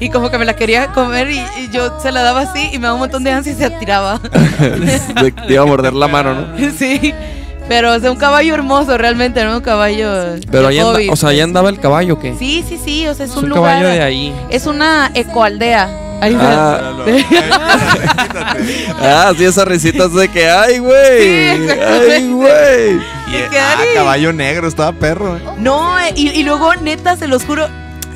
y 0.00 0.10
como 0.10 0.30
que 0.30 0.38
me 0.38 0.44
la 0.44 0.54
quería 0.54 0.88
comer 0.88 1.30
y, 1.30 1.38
y 1.38 1.70
yo 1.72 1.98
se 2.00 2.12
la 2.12 2.22
daba 2.22 2.42
así 2.42 2.68
y 2.72 2.78
me 2.78 2.82
daba 2.84 2.94
un 2.94 3.00
montón 3.00 3.24
de 3.24 3.30
ansia 3.32 3.52
y 3.52 3.56
se 3.56 3.70
tiraba. 3.70 4.20
Te 5.46 5.54
iba 5.54 5.62
a 5.62 5.66
morder 5.66 5.94
la 5.94 6.08
mano, 6.08 6.34
¿no? 6.34 6.70
sí. 6.78 7.14
Pero, 7.74 7.94
o 7.94 7.98
sea, 7.98 8.10
un 8.10 8.18
caballo 8.18 8.52
hermoso 8.52 8.98
realmente, 8.98 9.42
¿no? 9.44 9.56
Un 9.56 9.62
caballo. 9.62 10.36
Pero 10.50 10.64
de 10.64 10.68
ahí, 10.68 10.78
anda- 10.78 11.00
o 11.10 11.16
sea, 11.16 11.30
ahí 11.30 11.40
andaba 11.40 11.70
el 11.70 11.80
caballo, 11.80 12.14
¿o 12.14 12.18
¿qué? 12.18 12.34
Sí, 12.38 12.62
sí, 12.68 12.78
sí, 12.84 13.06
o 13.06 13.14
sea, 13.14 13.24
es, 13.24 13.30
es 13.30 13.36
un, 13.38 13.44
un 13.44 13.48
lugar. 13.50 13.76
caballo 13.76 13.88
de 13.88 14.02
ahí. 14.02 14.34
Es 14.50 14.66
una 14.66 15.10
ecoaldea. 15.14 15.88
Ahí 16.20 16.36
Ah, 16.38 16.92
ah, 19.00 19.32
sí, 19.36 19.44
esas 19.44 19.66
risitas 19.66 20.12
de 20.12 20.28
que, 20.28 20.50
ay, 20.50 20.78
güey. 20.80 21.56
Sí, 21.66 21.68
ay, 21.70 22.28
güey. 22.30 22.98
¿Qué 23.50 23.58
ah, 23.58 23.76
hay? 23.80 23.94
caballo 23.94 24.32
negro, 24.34 24.68
estaba 24.68 24.92
perro. 24.92 25.38
eh. 25.38 25.40
No, 25.56 25.98
eh, 25.98 26.12
y, 26.14 26.28
y 26.28 26.42
luego, 26.42 26.74
neta, 26.76 27.16
se 27.16 27.26
los 27.26 27.44
juro. 27.44 27.68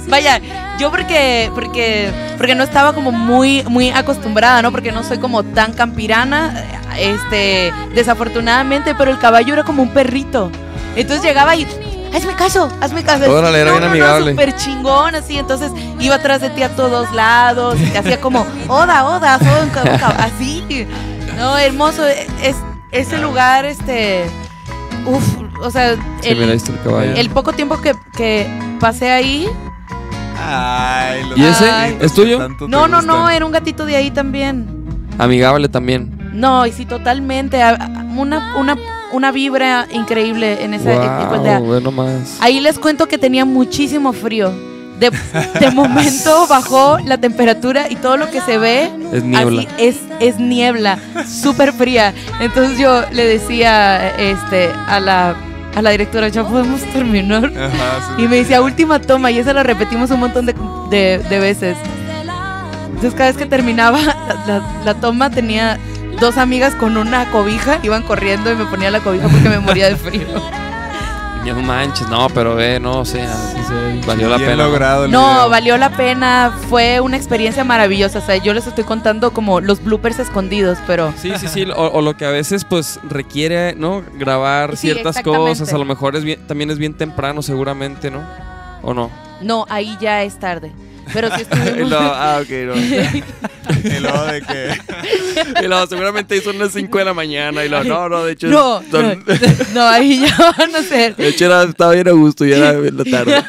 Vaya, 0.09 0.41
yo 0.79 0.91
porque, 0.91 1.51
porque, 1.55 2.11
porque 2.37 2.55
no 2.55 2.63
estaba 2.63 2.93
como 2.93 3.11
muy, 3.11 3.65
muy 3.69 3.91
acostumbrada, 3.91 4.63
¿no? 4.63 4.71
Porque 4.71 4.93
no 4.93 5.03
soy 5.03 5.19
como 5.19 5.43
tan 5.43 5.73
campirana, 5.73 6.55
eh, 6.61 6.79
este, 6.99 7.73
desafortunadamente, 7.95 8.95
pero 8.95 9.11
el 9.11 9.19
caballo 9.19 9.53
era 9.53 9.65
como 9.65 9.83
un 9.83 9.91
perrito. 9.91 10.51
Entonces 10.95 11.25
llegaba 11.25 11.55
y, 11.57 11.67
hazme 12.15 12.35
caso, 12.35 12.71
hazme 12.81 13.03
caso. 13.03 13.31
Órale, 13.31 13.61
era 13.61 13.71
No, 13.73 13.77
bien 13.77 13.83
no, 13.83 13.87
no, 13.89 13.93
amigable. 13.93 14.31
súper 14.33 14.57
chingón, 14.57 15.15
así. 15.15 15.39
Entonces 15.39 15.71
iba 16.01 16.15
atrás 16.15 16.41
de 16.41 16.51
ti 16.51 16.63
a 16.63 16.75
todos 16.75 17.13
lados 17.13 17.79
y 17.81 17.87
te 17.87 17.99
hacía 17.99 18.21
como, 18.21 18.47
oda, 18.69 19.05
oda, 19.05 19.39
cab- 19.39 20.17
así. 20.19 20.87
No, 21.37 21.57
hermoso. 21.59 22.07
Es, 22.07 22.57
ese 22.93 23.19
lugar, 23.19 23.67
este, 23.67 24.25
uf, 25.05 25.23
o 25.61 25.71
sea, 25.71 25.97
el 26.23 26.63
caballo. 26.83 27.13
el 27.15 27.29
poco 27.31 27.53
tiempo 27.53 27.79
que, 27.83 27.95
que 28.17 28.47
pasé 28.81 29.11
ahí, 29.11 29.47
Ay, 30.39 31.25
los 31.29 31.39
¿Y 31.39 31.45
ese? 31.45 31.71
Ay. 31.71 31.99
¿Es 32.01 32.15
tuyo? 32.15 32.49
No, 32.69 32.87
no, 32.89 33.03
no, 33.03 33.29
era 33.29 33.45
un 33.45 33.53
gatito 33.53 33.85
de 33.87 33.97
ahí 33.97 34.11
también. 34.11 34.67
Amigable 35.19 35.69
también. 35.69 36.16
No, 36.37 36.67
y 36.67 36.73
sí, 36.73 36.85
totalmente. 36.87 37.61
Una, 38.17 38.55
una, 38.57 38.77
una 39.13 39.33
vibra 39.33 39.87
increíble 39.93 40.63
en 40.65 40.75
esa 40.75 40.95
en- 40.95 41.35
en- 41.35 41.43
de- 41.43 41.59
Wow, 41.59 41.71
ve 41.71 41.81
nomás. 41.81 42.37
Ahí 42.41 42.61
les 42.61 42.79
cuento 42.79 43.07
que 43.09 43.19
tenía 43.19 43.45
muchísimo 43.45 44.13
frío. 44.13 44.53
De, 45.01 45.11
de 45.61 45.71
momento 45.73 46.47
bajó 46.49 46.99
la 47.05 47.19
temperatura 47.19 47.87
y 47.91 47.97
todo 47.97 48.17
lo 48.17 48.31
que 48.31 48.41
se 48.41 48.57
ve 48.57 48.91
Es 49.13 49.23
niebla. 49.23 49.63
así 49.63 49.69
es, 49.79 49.97
es 50.21 50.39
niebla, 50.39 50.99
súper 51.29 51.73
fría. 51.75 52.15
Entonces 52.41 52.79
yo 52.79 53.03
le 53.13 53.27
decía 53.27 54.09
este, 54.17 54.71
a, 54.89 54.99
la, 55.01 55.35
a 55.75 55.83
la 55.83 55.91
directora, 55.91 56.29
ya 56.29 56.45
podemos 56.45 56.81
terminar. 56.95 57.45
Ajá, 57.45 58.15
sí. 58.17 58.23
Y 58.25 58.29
me 58.29 58.37
decía, 58.37 58.63
última 58.63 58.99
toma, 58.99 59.31
y 59.31 59.39
esa 59.39 59.53
la 59.53 59.63
repetimos 59.63 60.11
un 60.11 60.21
montón 60.21 60.47
de, 60.47 60.55
de- 60.89 61.19
de 61.29 61.39
veces. 61.41 61.77
Entonces 62.87 63.13
cada 63.15 63.29
vez 63.29 63.37
que 63.37 63.45
terminaba 63.47 63.99
la, 64.01 64.15
la- 64.47 64.63
la 64.85 64.95
toma 64.95 65.29
tenía 65.29 65.79
dos 66.21 66.37
amigas 66.39 66.75
con 66.75 66.97
una 66.97 67.31
cobija, 67.31 67.79
iban 67.83 68.03
corriendo 68.03 68.51
y 68.53 68.57
me 68.57 68.65
ponía 68.67 68.91
la 68.91 69.01
cobija 69.01 69.29
porque 69.29 69.49
me 69.49 69.59
moría 69.59 69.89
de 69.89 69.97
frío. 69.97 70.27
No 71.45 71.63
manches, 71.63 72.09
no, 72.09 72.27
pero 72.31 72.57
ve, 72.57 72.81
no, 72.81 72.99
o 72.99 73.05
sea, 73.05 73.33
Sí, 73.33 73.57
se 73.69 73.73
ve 73.73 73.93
bien 73.93 74.05
valió 74.07 74.29
la 74.29 74.37
pena. 74.37 74.57
¿no? 74.57 74.65
logrado 74.65 75.05
el 75.05 75.13
No, 75.13 75.31
video. 75.33 75.49
valió 75.49 75.79
la 75.79 75.91
pena, 75.91 76.53
fue 76.69 76.99
una 76.99 77.17
experiencia 77.17 77.63
maravillosa. 77.63 78.19
O 78.19 78.23
sea, 78.23 78.37
yo 78.37 78.53
les 78.53 78.67
estoy 78.67 78.83
contando 78.83 79.31
como 79.33 79.61
los 79.61 79.81
bloopers 79.85 80.19
escondidos, 80.19 80.77
pero 80.89 81.13
Sí, 81.17 81.33
sí, 81.39 81.47
sí, 81.47 81.65
o, 81.71 81.87
o 81.93 82.03
lo 82.03 82.17
que 82.17 82.27
a 82.27 82.31
veces 82.31 82.65
pues 82.65 82.99
requiere, 83.09 83.77
¿no? 83.77 84.03
Grabar 84.19 84.73
Sí, 84.77 84.89
ciertas 84.89 85.23
cosas, 85.23 85.73
a 85.73 85.79
lo 85.79 85.85
mejor 85.85 86.17
es 86.17 86.25
bien, 86.25 86.45
también 86.49 86.71
es 86.73 86.79
bien 86.79 86.95
temprano 86.95 87.41
seguramente, 87.43 88.11
¿no? 88.11 88.23
¿O 88.83 88.93
no? 88.93 89.09
no, 89.41 89.67
ahí 89.69 89.97
ya 90.01 90.25
es 90.25 90.41
tarde. 90.41 90.73
Pero 91.13 91.29
sí 91.37 91.43
estuvimos... 91.43 91.93
ah, 91.99 92.41
ok, 92.43 92.51
no. 92.51 92.77
Y 92.77 94.01
luego 94.01 94.25
de 94.27 94.43
que. 94.43 94.79
Y 95.63 95.67
luego 95.69 95.87
seguramente 95.89 96.41
son 96.41 96.59
las 96.59 96.73
5 96.73 96.99
de 96.99 97.05
la 97.05 97.13
mañana 97.15 97.65
y 97.65 97.69
luego, 97.69 97.85
no, 97.85 98.09
no, 98.09 98.25
de 98.25 98.33
hecho, 98.33 98.47
No, 98.49 98.81
no, 98.81 98.91
son- 98.91 99.25
no, 99.75 99.83
ahí 99.87 100.21
ya 100.21 100.53
van 100.59 100.75
a 100.75 100.83
ser. 100.83 101.15
de 101.17 101.29
hecho 101.29 101.45
era, 101.47 101.63
estaba 101.65 101.93
bien 101.93 102.09
a 102.09 102.13
gusto 102.13 102.47
y 102.47 102.53
era 102.53 102.73
la 102.73 103.05
tarde. 103.05 103.45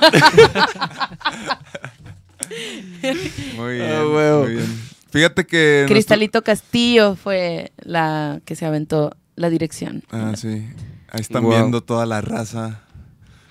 Muy 3.56 3.76
bien. 3.76 3.92
Ah, 3.92 4.06
huevo. 4.08 4.44
muy 4.44 4.54
bien. 4.56 4.82
Fíjate 5.12 5.46
que. 5.46 5.78
nuestro- 5.80 5.94
Cristalito 5.96 6.42
Castillo 6.44 7.16
fue 7.16 7.72
la 7.78 8.40
que 8.46 8.56
se 8.56 8.66
aventó 8.66 9.16
la 9.36 9.50
dirección. 9.50 10.04
Ah, 10.12 10.34
sí. 10.36 10.68
Ahí 11.10 11.22
están 11.22 11.44
Wow. 11.44 11.52
viendo 11.54 11.82
toda 11.82 12.06
la 12.06 12.22
raza. 12.22 12.82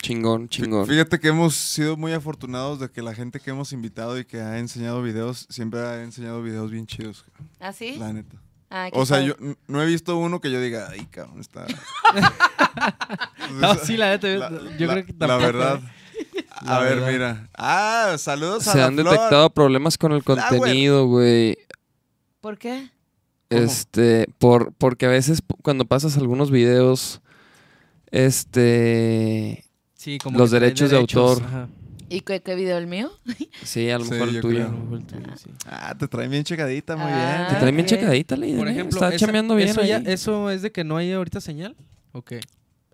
Chingón, 0.07 0.49
chingón. 0.49 0.87
Fíjate 0.87 1.19
que 1.19 1.29
hemos 1.29 1.55
sido 1.57 1.97
muy 1.97 2.13
afortunados 2.13 2.79
de 2.79 2.89
que 2.91 3.03
la 3.03 3.13
gente 3.15 3.41
que 3.41 3.51
hemos 3.51 3.73
invitado 3.73 4.17
y 4.19 4.25
que 4.25 4.41
ha 4.41 4.59
enseñado 4.59 5.03
videos, 5.03 5.47
siempre 5.51 5.81
ha 5.81 6.03
enseñado 6.03 6.43
videos 6.43 6.71
bien 6.71 6.87
chidos. 6.87 7.25
¿Ah, 7.59 7.73
sí? 7.73 7.97
La 7.99 8.13
neta. 8.13 8.37
Ah, 8.71 8.89
O 8.93 9.05
sea, 9.05 9.17
padre. 9.19 9.35
yo 9.41 9.55
no 9.67 9.83
he 9.83 9.87
visto 9.87 10.17
uno 10.17 10.41
que 10.41 10.51
yo 10.53 10.61
diga, 10.61 10.89
ay, 10.91 11.07
cabrón, 11.07 11.41
está. 11.41 11.67
No, 13.61 13.75
sí, 13.77 13.97
la 13.97 14.11
neta, 14.11 14.29
yo- 14.29 14.39
La- 14.39 14.51
yo 14.77 14.87
la- 14.87 14.93
creo 14.93 15.07
que 15.07 15.13
La 15.13 15.19
tampoco, 15.27 15.41
verdad. 15.47 15.81
La 16.63 16.77
A 16.77 16.81
ver, 16.81 17.01
verdad. 17.01 17.13
mira. 17.13 17.49
Ah, 17.57 18.15
saludos 18.19 18.67
a 18.69 18.73
Se 18.73 18.79
la 18.79 18.87
han 18.87 18.95
Flor. 18.95 19.11
detectado 19.11 19.51
problemas 19.51 19.99
con 19.99 20.13
el 20.13 20.23
Flower. 20.23 20.45
contenido, 20.49 21.07
güey. 21.07 21.57
¿Por 22.41 22.59
qué? 22.59 22.91
Este, 23.51 24.27
por, 24.39 24.73
porque 24.75 25.07
a 25.07 25.11
veces 25.11 25.43
cuando 25.63 25.85
pasas 25.85 26.17
algunos 26.17 26.51
videos, 26.51 27.21
este, 28.11 29.65
Sí, 30.07 30.19
como 30.19 30.39
Los 30.39 30.51
traen 30.51 30.63
derechos 30.63 30.89
de 30.91 30.97
autor. 30.99 31.43
ajá. 31.43 31.69
¿Y 32.09 32.21
qué, 32.21 32.41
qué 32.41 32.55
video 32.55 32.79
el 32.79 32.87
mío? 32.87 33.11
sí, 33.65 33.91
a 33.91 33.99
lo 33.99 34.05
Sí, 34.05 34.13
mejor 34.13 34.29
el 34.29 34.35
yo 34.37 34.41
tuyo. 34.41 34.55
creo. 34.59 34.69
A 34.69 34.71
lo 34.71 34.79
mejor 34.79 34.99
el 34.99 35.05
tuyo, 35.07 35.37
sí. 35.37 35.51
Ah, 35.67 35.97
te 35.99 36.07
traen 36.07 36.31
bien 36.31 36.45
checadita, 36.45 36.95
muy 36.97 37.07
Ah. 37.11 37.47
Te 37.49 37.55
bien. 37.55 37.61
trae 37.61 37.73
bien 37.73 37.85
ok. 37.85 37.89
checadita, 37.91 38.37
Leiden, 38.37 38.59
Por 38.59 38.69
¿eh? 38.69 38.71
ejemplo, 38.71 38.97
está 38.99 39.09
esa- 39.13 39.27
chameando 39.27 39.57
bien 39.57 39.71
eso, 39.71 39.83
ya-. 39.83 39.97
¿eso 40.07 40.51
es 40.53 40.63
de 40.63 40.71
que 40.71 40.85
no 40.85 40.97
hay 40.97 41.11
ahorita 41.11 41.41
señal? 41.41 41.75
¿O 42.13 42.23
qué? 42.23 42.39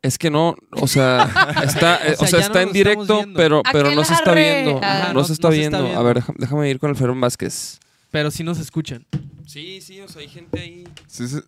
Es 0.00 0.16
que 0.16 0.30
no, 0.30 0.56
o 0.70 0.88
sea, 0.88 1.24
está, 1.64 1.96
eh, 2.08 2.16
O 2.18 2.24
o 2.24 2.26
sea, 2.26 2.40
está 2.40 2.54
no 2.62 2.68
en 2.68 2.72
directo, 2.72 3.24
pero, 3.36 3.62
pero 3.70 3.90
no 3.94 4.02
se 4.04 4.14
está 4.14 4.32
viendo. 4.32 4.78
Ajá, 4.82 5.08
no, 5.08 5.20
no- 5.20 5.24
se 5.24 5.34
está 5.34 5.48
no 5.48 5.52
se 5.52 5.58
viendo. 5.58 5.86
está 5.86 5.98
A 5.98 6.02
ver, 6.02 6.14
déjame, 6.16 6.36
déjame 6.40 6.70
ir 6.70 6.78
con 6.78 6.88
el 6.88 6.96
Ferón 6.96 7.20
Vázquez. 7.20 7.78
Pero 8.10 8.30
sí 8.30 8.42
nos 8.42 8.58
escuchan. 8.58 9.04
Sí, 9.46 9.82
sí, 9.82 10.00
o 10.00 10.08
sea, 10.08 10.22
hay 10.22 10.28
gente 10.28 10.58
ahí. 10.58 10.84
Sí, 11.08 11.28
sí. 11.28 11.40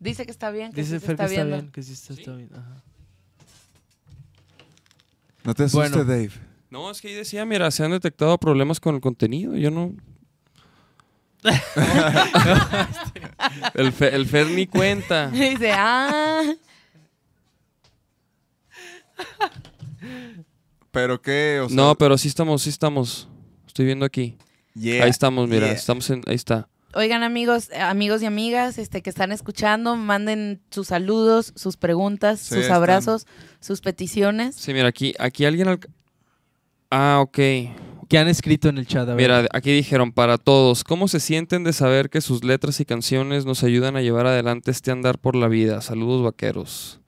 Dice 0.00 0.24
que 0.24 0.32
está 0.32 0.50
bien, 0.50 0.72
que 0.72 0.80
Dice 0.80 0.94
sí 0.98 1.00
se 1.00 1.06
Fer 1.06 1.16
que 1.16 1.22
está 1.22 1.24
está 1.26 1.44
viendo. 1.44 1.56
bien, 1.58 1.70
que 1.72 1.82
sí 1.84 1.92
está, 1.92 2.12
está 2.14 2.32
bien. 2.34 2.50
Ajá. 2.52 2.82
No 5.50 5.54
te 5.54 5.64
asustes, 5.64 5.90
Bueno. 5.90 6.04
Dave. 6.08 6.30
No, 6.70 6.88
es 6.92 7.00
que 7.00 7.08
ahí 7.08 7.14
decía, 7.14 7.44
mira, 7.44 7.68
se 7.72 7.82
han 7.82 7.90
detectado 7.90 8.38
problemas 8.38 8.78
con 8.78 8.94
el 8.94 9.00
contenido. 9.00 9.56
Yo 9.56 9.72
no. 9.72 9.92
el, 13.74 13.92
Fe- 13.92 14.14
el 14.14 14.26
Fer 14.26 14.46
ni 14.46 14.68
cuenta. 14.68 15.26
Dice, 15.32 15.72
ah, 15.72 16.44
¿Pero 20.92 21.20
qué? 21.20 21.60
O 21.64 21.68
sea, 21.68 21.76
No, 21.76 21.96
pero 21.96 22.16
sí 22.16 22.28
estamos, 22.28 22.62
sí 22.62 22.70
estamos. 22.70 23.28
Estoy 23.66 23.86
viendo 23.86 24.04
aquí. 24.06 24.36
yeah, 24.74 25.02
Ahí 25.02 25.10
estamos, 25.10 25.48
mira, 25.48 25.66
yeah. 25.66 25.74
estamos 25.74 26.08
en, 26.10 26.22
ahí 26.28 26.36
está. 26.36 26.68
Oigan 26.94 27.22
amigos, 27.22 27.70
eh, 27.70 27.78
amigos 27.80 28.20
y 28.22 28.26
amigas, 28.26 28.76
este 28.78 29.00
que 29.00 29.10
están 29.10 29.30
escuchando, 29.30 29.94
manden 29.96 30.60
sus 30.70 30.88
saludos, 30.88 31.52
sus 31.54 31.76
preguntas, 31.76 32.40
Sí, 32.40 32.48
sus 32.48 32.58
están. 32.64 32.76
abrazos, 32.78 33.26
sus 33.60 33.80
peticiones. 33.80 34.56
Sí, 34.56 34.72
mira, 34.72 34.88
aquí, 34.88 35.14
aquí 35.18 35.44
alguien... 35.44 35.68
alca- 35.68 35.88
Ah, 36.90 37.20
ok. 37.22 37.38
¿Qué 38.08 38.18
han 38.18 38.26
escrito 38.26 38.68
en 38.68 38.78
el 38.78 38.86
chat? 38.88 39.02
A 39.08 39.14
ver. 39.14 39.16
Mira, 39.16 39.46
aquí 39.52 39.70
dijeron, 39.72 40.10
para 40.10 40.36
todos, 40.38 40.82
¿cómo 40.82 41.06
se 41.06 41.20
sienten 41.20 41.62
de 41.62 41.72
saber 41.72 42.10
que 42.10 42.20
sus 42.20 42.42
letras 42.42 42.80
y 42.80 42.84
canciones 42.84 43.44
nos 43.46 43.62
ayudan 43.62 43.94
a 43.94 44.00
llevar 44.02 44.26
adelante 44.26 44.72
este 44.72 44.90
andar 44.90 45.16
por 45.18 45.36
la 45.36 45.46
vida? 45.46 45.80
Saludos, 45.82 46.24
vaqueros. 46.24 46.98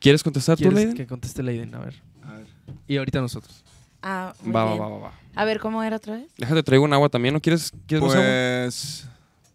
¿Quieres 0.00 0.24
contestar 0.24 0.56
tú, 0.56 0.62
¿Quieres 0.64 0.78
Leiden? 0.80 0.94
que 0.96 1.06
conteste 1.06 1.44
Leiden? 1.44 1.72
A 1.76 1.78
ver. 1.78 1.94
A 2.24 2.32
ver. 2.38 2.46
Y 2.88 2.96
ahorita 2.96 3.20
nosotros. 3.20 3.61
Ah, 4.02 4.34
muy 4.42 4.52
Va, 4.52 4.64
va, 4.64 4.70
bien. 4.72 4.82
va, 4.82 4.88
va, 4.88 4.98
va. 4.98 5.12
A 5.34 5.44
ver, 5.44 5.60
¿cómo 5.60 5.82
era 5.82 5.96
otra 5.96 6.14
vez? 6.16 6.26
Déjate, 6.36 6.62
traigo 6.62 6.84
un 6.84 6.92
agua 6.92 7.08
también, 7.08 7.32
¿no 7.34 7.40
quieres, 7.40 7.72
quieres 7.86 8.02
más 8.06 8.14
agua? 8.16 8.26
Pues. 8.26 9.06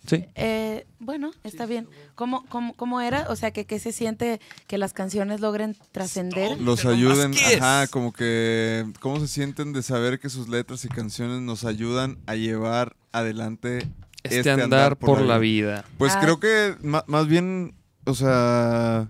Sí. 0.07 0.25
Eh, 0.35 0.87
bueno, 0.99 1.31
está 1.43 1.65
bien. 1.65 1.87
¿Cómo, 2.15 2.45
cómo, 2.47 2.73
¿Cómo 2.75 3.01
era? 3.01 3.25
O 3.29 3.35
sea, 3.35 3.51
que 3.51 3.65
¿qué 3.65 3.77
se 3.77 3.91
siente 3.91 4.39
que 4.65 4.77
las 4.77 4.93
canciones 4.93 5.41
logren 5.41 5.75
trascender? 5.91 6.59
Los 6.61 6.85
ayuden, 6.85 7.33
ajá, 7.59 7.87
como 7.87 8.13
que. 8.13 8.85
¿Cómo 9.01 9.19
se 9.19 9.27
sienten 9.27 9.73
de 9.73 9.83
saber 9.83 10.19
que 10.19 10.29
sus 10.29 10.47
letras 10.47 10.85
y 10.85 10.87
canciones 10.87 11.41
nos 11.41 11.65
ayudan 11.65 12.17
a 12.25 12.35
llevar 12.35 12.95
adelante 13.11 13.85
Este, 14.23 14.49
andar, 14.49 14.95
por, 14.97 15.21
la 15.21 15.37
vida. 15.39 15.83
Pues 15.97 16.13
Ah. 16.15 16.19
creo 16.21 16.39
que 16.39 16.75
ma- 16.81 17.03
más 17.07 17.27
bien, 17.27 17.75
o 18.05 18.13
sea, 18.15 19.09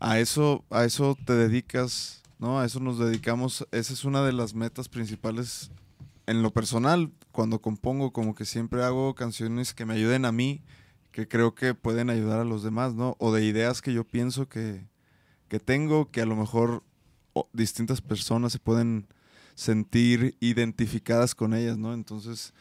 a 0.00 0.18
eso, 0.18 0.64
a 0.70 0.84
eso 0.84 1.16
te 1.24 1.34
dedicas, 1.34 2.15
¿no? 2.38 2.60
A 2.60 2.64
eso 2.64 2.80
nos 2.80 2.98
dedicamos. 2.98 3.66
Esa 3.72 3.92
es 3.92 4.04
una 4.04 4.22
de 4.22 4.32
las 4.32 4.54
metas 4.54 4.88
principales 4.88 5.70
en 6.26 6.42
lo 6.42 6.52
personal. 6.52 7.12
Cuando 7.32 7.60
compongo, 7.60 8.12
como 8.12 8.34
que 8.34 8.44
siempre 8.44 8.82
hago 8.82 9.14
canciones 9.14 9.74
que 9.74 9.86
me 9.86 9.94
ayuden 9.94 10.24
a 10.24 10.32
mí, 10.32 10.62
que 11.12 11.28
creo 11.28 11.54
que 11.54 11.74
pueden 11.74 12.10
ayudar 12.10 12.40
a 12.40 12.44
los 12.44 12.62
demás, 12.62 12.94
¿no? 12.94 13.16
O 13.18 13.32
de 13.32 13.44
ideas 13.44 13.82
que 13.82 13.92
yo 13.92 14.04
pienso 14.04 14.48
que, 14.48 14.86
que 15.48 15.60
tengo, 15.60 16.10
que 16.10 16.20
a 16.20 16.26
lo 16.26 16.36
mejor 16.36 16.82
distintas 17.52 18.00
personas 18.00 18.52
se 18.52 18.58
pueden 18.58 19.06
sentir 19.54 20.36
identificadas 20.40 21.34
con 21.34 21.54
ellas, 21.54 21.78
¿no? 21.78 21.94
Entonces, 21.94 22.52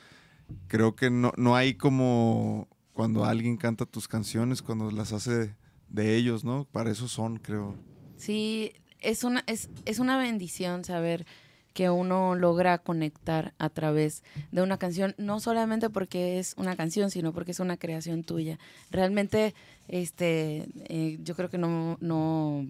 creo 0.68 0.96
que 0.96 1.10
no, 1.10 1.34
no 1.38 1.56
hay 1.56 1.76
como 1.76 2.68
cuando 2.94 3.26
alguien 3.26 3.58
canta 3.58 3.86
tus 3.86 4.08
canciones, 4.08 4.62
cuando 4.62 4.90
las 4.92 5.12
hace 5.12 5.56
de 5.90 6.16
ellos, 6.16 6.44
¿no? 6.44 6.66
Para 6.72 6.92
eso 6.92 7.08
son, 7.08 7.38
creo. 7.38 7.76
Sí, 8.18 8.72
es 9.06 9.24
una, 9.24 9.44
es, 9.48 9.70
es 9.86 10.00
una 10.00 10.18
bendición 10.18 10.84
saber 10.84 11.26
que 11.74 11.90
uno 11.90 12.36
logra 12.36 12.78
conectar 12.78 13.54
a 13.58 13.70
través 13.70 14.24
de 14.54 14.62
una 14.62 14.78
canción, 14.78 15.14
no 15.18 15.42
solamente 15.42 15.90
porque 15.90 16.40
es 16.40 16.56
una 16.58 16.78
canción, 16.78 17.12
sino 17.12 17.34
porque 17.34 17.52
es 17.52 17.60
una 17.60 17.76
creación 17.76 18.24
tuya. 18.24 18.58
Realmente, 18.92 19.54
este, 19.90 20.70
eh, 20.86 21.18
yo 21.22 21.36
creo 21.36 21.50
que 21.50 21.58
no, 21.58 21.98
no, 22.00 22.66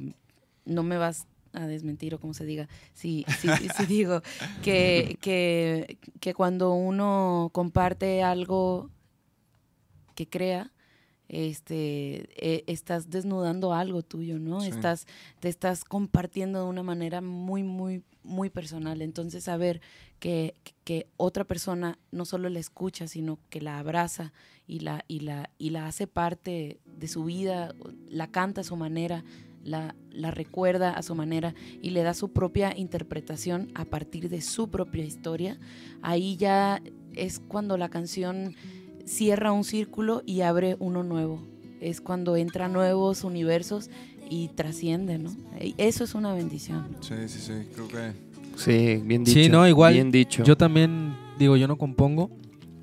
no 0.65 0.83
me 0.83 0.97
vas 0.97 1.27
a 1.53 1.67
desmentir 1.67 2.15
o 2.15 2.19
como 2.19 2.33
se 2.33 2.45
diga, 2.45 2.67
si, 2.95 3.25
si, 3.39 3.47
si 3.47 3.86
digo 3.88 4.23
que, 4.63 5.19
que, 5.21 5.99
que 6.19 6.33
cuando 6.33 6.73
uno 6.73 7.51
comparte 7.53 8.23
algo 8.23 8.89
que 10.15 10.27
crea, 10.27 10.71
este, 11.28 12.28
eh, 12.36 12.63
estás 12.67 13.09
desnudando 13.09 13.73
algo 13.73 14.01
tuyo, 14.01 14.39
¿no? 14.39 14.61
Sí. 14.61 14.69
Estás, 14.69 15.07
te 15.39 15.49
estás 15.49 15.84
compartiendo 15.84 16.63
de 16.63 16.69
una 16.69 16.84
manera 16.84 17.21
muy, 17.21 17.63
muy, 17.63 18.03
muy 18.23 18.49
personal. 18.49 19.01
Entonces, 19.01 19.43
saber 19.43 19.82
que, 20.19 20.55
que 20.84 21.07
otra 21.17 21.43
persona 21.43 21.97
no 22.11 22.26
solo 22.26 22.49
la 22.49 22.59
escucha, 22.59 23.07
sino 23.07 23.39
que 23.49 23.61
la 23.61 23.80
abraza 23.80 24.34
y 24.67 24.80
la, 24.80 25.03
y 25.07 25.21
la, 25.21 25.49
y 25.57 25.71
la 25.71 25.88
hace 25.88 26.07
parte 26.07 26.80
de 26.86 27.07
su 27.07 27.26
vida, 27.26 27.73
la 28.07 28.28
canta 28.32 28.61
a 28.61 28.63
su 28.63 28.76
manera, 28.76 29.23
la, 29.63 29.95
la 30.11 30.32
recuerda 30.32 30.91
a 30.91 31.01
su 31.01 31.15
manera 31.15 31.55
y 31.82 31.89
le 31.89 32.03
da 32.03 32.13
su 32.13 32.32
propia 32.32 32.78
interpretación 32.78 33.71
a 33.73 33.86
partir 33.86 34.30
de 34.30 34.41
su 34.41 34.69
propia 34.69 35.03
historia, 35.03 35.59
ahí 36.01 36.38
ya 36.38 36.82
es 37.13 37.39
cuando 37.39 37.78
la 37.78 37.89
canción 37.89 38.55
cierra 39.06 39.51
un 39.51 39.64
círculo 39.64 40.24
y 40.26 40.41
abre 40.41 40.76
uno 40.80 41.03
nuevo. 41.03 41.41
Es 41.82 42.01
cuando 42.01 42.36
entra 42.38 42.68
nuevos 42.68 43.24
universos 43.24 43.89
y 44.30 44.47
trasciende, 44.49 45.18
¿no? 45.20 45.32
Eso 45.78 46.03
es 46.03 46.16
una 46.16 46.34
bendición. 46.34 46.88
Sí, 47.01 47.14
sí, 47.28 47.39
sí. 47.39 47.53
Creo 47.74 47.88
que. 47.88 48.12
Sí, 48.58 49.01
bien 49.06 49.24
dicho. 49.24 49.39
Sí, 49.39 49.49
no, 49.49 49.68
igual. 49.68 49.93
Bien 49.93 50.12
dicho. 50.12 50.43
Yo 50.43 50.56
también, 50.58 51.16
digo, 51.38 51.58
yo 51.58 51.68
no 51.68 51.78
compongo. 51.78 52.32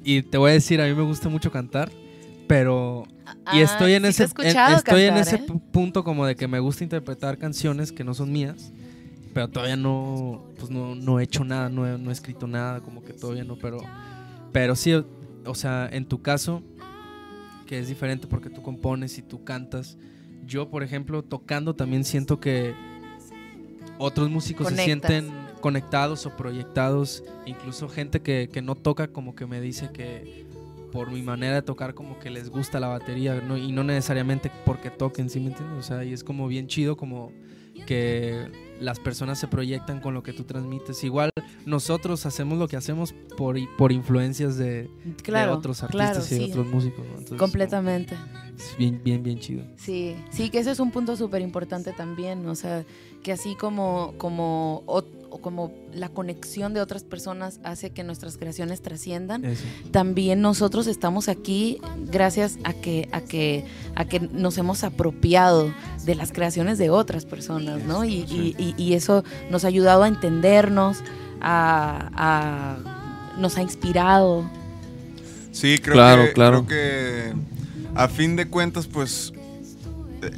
Y 0.05 0.23
te 0.23 0.37
voy 0.39 0.51
a 0.51 0.55
decir, 0.55 0.81
a 0.81 0.87
mí 0.87 0.95
me 0.95 1.03
gusta 1.03 1.29
mucho 1.29 1.51
cantar. 1.51 1.91
Pero. 2.47 3.05
y 3.53 3.61
estoy 3.61 3.95
en 3.95 4.05
Ah, 4.05 4.13
sí 4.13 4.23
ese, 4.23 4.23
en- 4.25 4.27
escuchado 4.29 4.77
estoy 4.77 5.03
en 5.03 5.15
cantar, 5.15 5.35
ese 5.35 5.45
¿eh? 5.45 5.47
pu- 5.47 5.61
punto 5.71 6.05
como 6.05 6.27
de 6.27 6.37
que 6.37 6.47
me 6.49 6.61
gusta 6.61 6.85
interpretar 6.85 7.39
canciones 7.39 7.91
que 7.93 8.05
no 8.05 8.15
son 8.15 8.31
mías. 8.31 8.73
Pero 9.33 9.49
todavía 9.49 9.77
no, 9.77 10.45
pues 10.59 10.71
no, 10.71 10.95
no 10.95 11.19
he 11.19 11.25
hecho 11.25 11.43
nada, 11.45 11.71
no 11.71 11.87
he, 11.87 11.97
no 11.99 12.11
he 12.11 12.13
escrito 12.13 12.47
nada, 12.47 12.81
como 12.81 13.03
que 13.03 13.15
todavía 13.15 13.45
no. 13.45 13.57
Pero, 13.57 13.79
pero 14.53 14.77
sí, 14.77 14.93
o- 15.47 15.55
sea, 15.55 15.89
en 15.93 16.05
tu 16.07 16.23
caso, 16.23 16.63
que 17.67 17.79
es 17.79 17.89
diferente 17.89 18.27
porque 18.27 18.51
tú 18.51 18.63
compones 18.63 19.19
y 19.19 19.23
tú 19.23 19.45
cantas. 19.45 19.97
Yo, 20.47 20.69
por 20.69 20.83
ejemplo, 20.83 21.23
tocando 21.23 21.75
también 21.75 22.05
siento 22.05 22.41
que 22.41 22.75
otros 23.99 24.29
músicos 24.31 24.69
se 24.69 24.75
sienten 24.85 25.31
conectados 25.61 26.27
o 26.27 26.37
proyectados. 26.37 27.23
Incluso 27.47 27.89
gente 27.89 28.21
que, 28.21 28.49
que 28.53 28.63
no 28.63 28.75
toca 28.75 29.09
como 29.09 29.35
que 29.35 29.47
me 29.47 29.61
dice 29.61 29.91
que 29.93 30.45
por 30.91 31.11
mi 31.11 31.23
manera 31.23 31.55
de 31.55 31.63
tocar 31.63 31.95
como 31.95 32.19
que 32.19 32.29
les 32.29 32.51
gusta 32.51 32.79
la 32.79 32.89
batería 32.89 33.41
¿no? 33.41 33.57
y 33.57 33.73
no 33.73 33.83
necesariamente 33.85 34.51
porque 34.67 34.91
toquen, 34.91 35.31
¿sí 35.31 35.41
me 35.41 35.47
entiendes? 35.49 35.79
O 35.79 35.83
sea, 35.83 36.05
y 36.05 36.13
es 36.13 36.23
como 36.23 36.49
bien 36.49 36.67
chido 36.67 36.97
como 36.99 37.33
que 37.87 38.47
las 38.83 38.99
personas 39.01 39.39
se 39.39 39.49
proyectan 39.49 40.01
con 40.01 40.15
lo 40.15 40.23
que 40.23 40.33
tú 40.33 40.45
transmites. 40.45 41.03
Igual 41.05 41.31
nosotros 41.65 42.27
hacemos 42.27 42.59
lo 42.59 42.69
que 42.69 42.77
hacemos 42.77 43.15
por, 43.37 43.57
por 43.77 43.93
influencias 43.93 44.57
de, 44.57 44.91
otros 45.17 45.23
claro, 45.25 45.55
artistas 45.55 46.33
y 46.33 46.39
de 46.39 46.45
sí. 46.45 46.51
otros 46.51 46.67
músicos. 46.67 47.05
¿no? 47.07 47.13
Entonces, 47.13 47.39
Completamente. 47.39 48.17
Es 48.57 48.77
bien, 48.77 49.01
bien, 49.03 49.23
bien 49.23 49.39
chido. 49.39 49.65
Sí, 49.77 50.17
sí, 50.31 50.51
que 50.51 50.59
ese 50.59 50.73
es 50.73 50.81
un 50.81 50.91
punto 50.91 51.17
súper 51.17 51.43
importante 51.43 51.93
también, 51.93 52.47
o 52.47 52.55
sea, 52.55 52.85
que 53.23 53.33
así 53.33 53.55
como, 53.55 54.15
como, 54.19 54.83
o- 55.33 55.39
como 55.41 55.73
la 55.93 56.09
conexión 56.09 56.75
de 56.75 56.81
otras 56.81 57.03
personas 57.05 57.59
hace 57.65 57.91
que 57.91 58.05
nuestras 58.05 58.37
creaciones 58.37 58.83
trasciendan, 58.83 59.45
Eso. 59.45 59.65
también 59.91 60.41
nosotros 60.41 60.87
estamos 60.87 61.29
aquí 61.29 61.79
gracias 62.11 62.59
a 62.65 62.73
que, 62.75 63.09
a 63.13 63.21
que, 63.23 63.65
a 63.95 64.05
que 64.05 64.21
nos 64.21 64.59
hemos 64.59 64.85
apropiado 64.85 65.73
de 66.05 66.15
las 66.15 66.33
creaciones 66.33 66.79
de 66.79 66.91
otras 66.91 67.25
personas, 67.25 67.83
¿no? 67.85 68.05
Y, 68.05 68.25
y- 68.31 68.55
y- 68.59 68.75
y 68.83 68.93
eso 68.95 69.25
nos 69.51 69.65
ha 69.65 69.69
ayudado 69.69 70.03
a 70.03 70.09
entendernos, 70.09 70.99
a, 71.41 72.11
a- 72.15 73.39
nos 73.39 73.57
ha 73.57 73.63
inspirado. 73.63 74.49
Sí, 75.51 75.79
creo 75.79 75.95
Claro, 75.95 76.25
que, 76.25 76.33
claro. 76.33 76.65
creo 76.67 76.69
que 76.69 77.33
a 77.95 78.09
fin 78.09 78.37
de 78.37 78.49
cuentas, 78.49 78.87
pues 78.87 79.33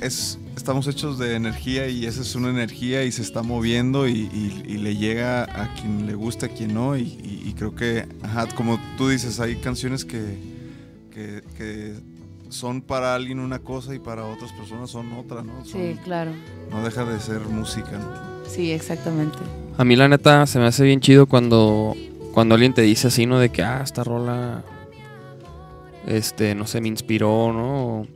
es, 0.00 0.38
estamos 0.56 0.86
hechos 0.88 1.18
de 1.18 1.34
energía 1.36 1.88
y 1.88 2.06
esa 2.06 2.22
es 2.22 2.34
una 2.34 2.48
energía 2.50 3.04
y 3.04 3.12
se 3.12 3.22
está 3.22 3.42
moviendo 3.42 4.06
y, 4.08 4.12
y- 4.12 4.62
y 4.66 4.78
le 4.78 4.96
llega 4.96 5.42
a 5.44 5.74
quien 5.74 6.06
le 6.06 6.14
gusta, 6.14 6.46
a 6.46 6.48
quien 6.48 6.74
no. 6.74 6.96
Y, 6.96 7.02
y- 7.02 7.42
y 7.48 7.52
creo 7.54 7.74
que, 7.74 8.06
ajá, 8.22 8.46
como 8.54 8.78
tú 8.96 9.08
dices, 9.08 9.40
hay 9.40 9.56
canciones 9.56 10.04
que, 10.04 10.38
que, 11.12 11.42
que 11.56 11.94
son 12.50 12.80
para 12.82 13.14
alguien 13.14 13.40
una 13.40 13.58
cosa 13.58 13.94
y 13.94 13.98
para 13.98 14.24
otras 14.24 14.52
personas 14.52 14.90
son 14.90 15.12
otra, 15.14 15.42
¿no? 15.42 15.64
Son- 15.64 15.80
Sí, 15.80 15.96
claro. 16.04 16.30
No 16.70 16.82
deja 16.84 17.04
de 17.04 17.18
ser 17.20 17.40
música, 17.40 17.90
¿no? 17.92 18.34
Sí, 18.48 18.70
exactamente. 18.70 19.38
A 19.76 19.84
mí 19.84 19.96
la 19.96 20.08
neta 20.08 20.46
se 20.46 20.58
me 20.60 20.66
hace 20.66 20.84
bien 20.84 21.00
chido 21.00 21.26
cuando, 21.26 21.96
cuando 22.32 22.54
alguien 22.54 22.72
te 22.74 22.82
dice 22.82 23.08
así, 23.08 23.26
¿no? 23.26 23.38
De 23.38 23.48
que, 23.50 23.62
ah, 23.64 23.80
esta 23.82 24.04
rola, 24.04 24.62
este, 26.06 26.54
no 26.54 26.66
sé, 26.66 26.80
me 26.80 26.88
inspiró, 26.88 27.52
¿no? 27.52 28.06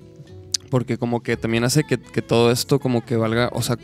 Porque 0.70 0.98
como 0.98 1.22
que 1.22 1.36
también 1.36 1.64
hace 1.64 1.84
que, 1.84 1.98
que 1.98 2.22
todo 2.22 2.50
esto 2.50 2.78
como 2.78 3.04
que 3.04 3.16
valga, 3.16 3.50
o 3.52 3.62
sea, 3.62 3.76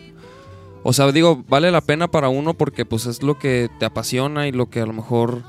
o 0.82 0.92
sea, 0.92 1.10
digo, 1.12 1.42
vale 1.48 1.70
la 1.70 1.80
pena 1.80 2.08
para 2.10 2.28
uno 2.28 2.54
porque 2.54 2.84
pues 2.84 3.06
es 3.06 3.22
lo 3.22 3.38
que 3.38 3.70
te 3.78 3.86
apasiona 3.86 4.46
y 4.48 4.52
lo 4.52 4.68
que 4.68 4.80
a 4.80 4.86
lo 4.86 4.92
mejor 4.92 5.42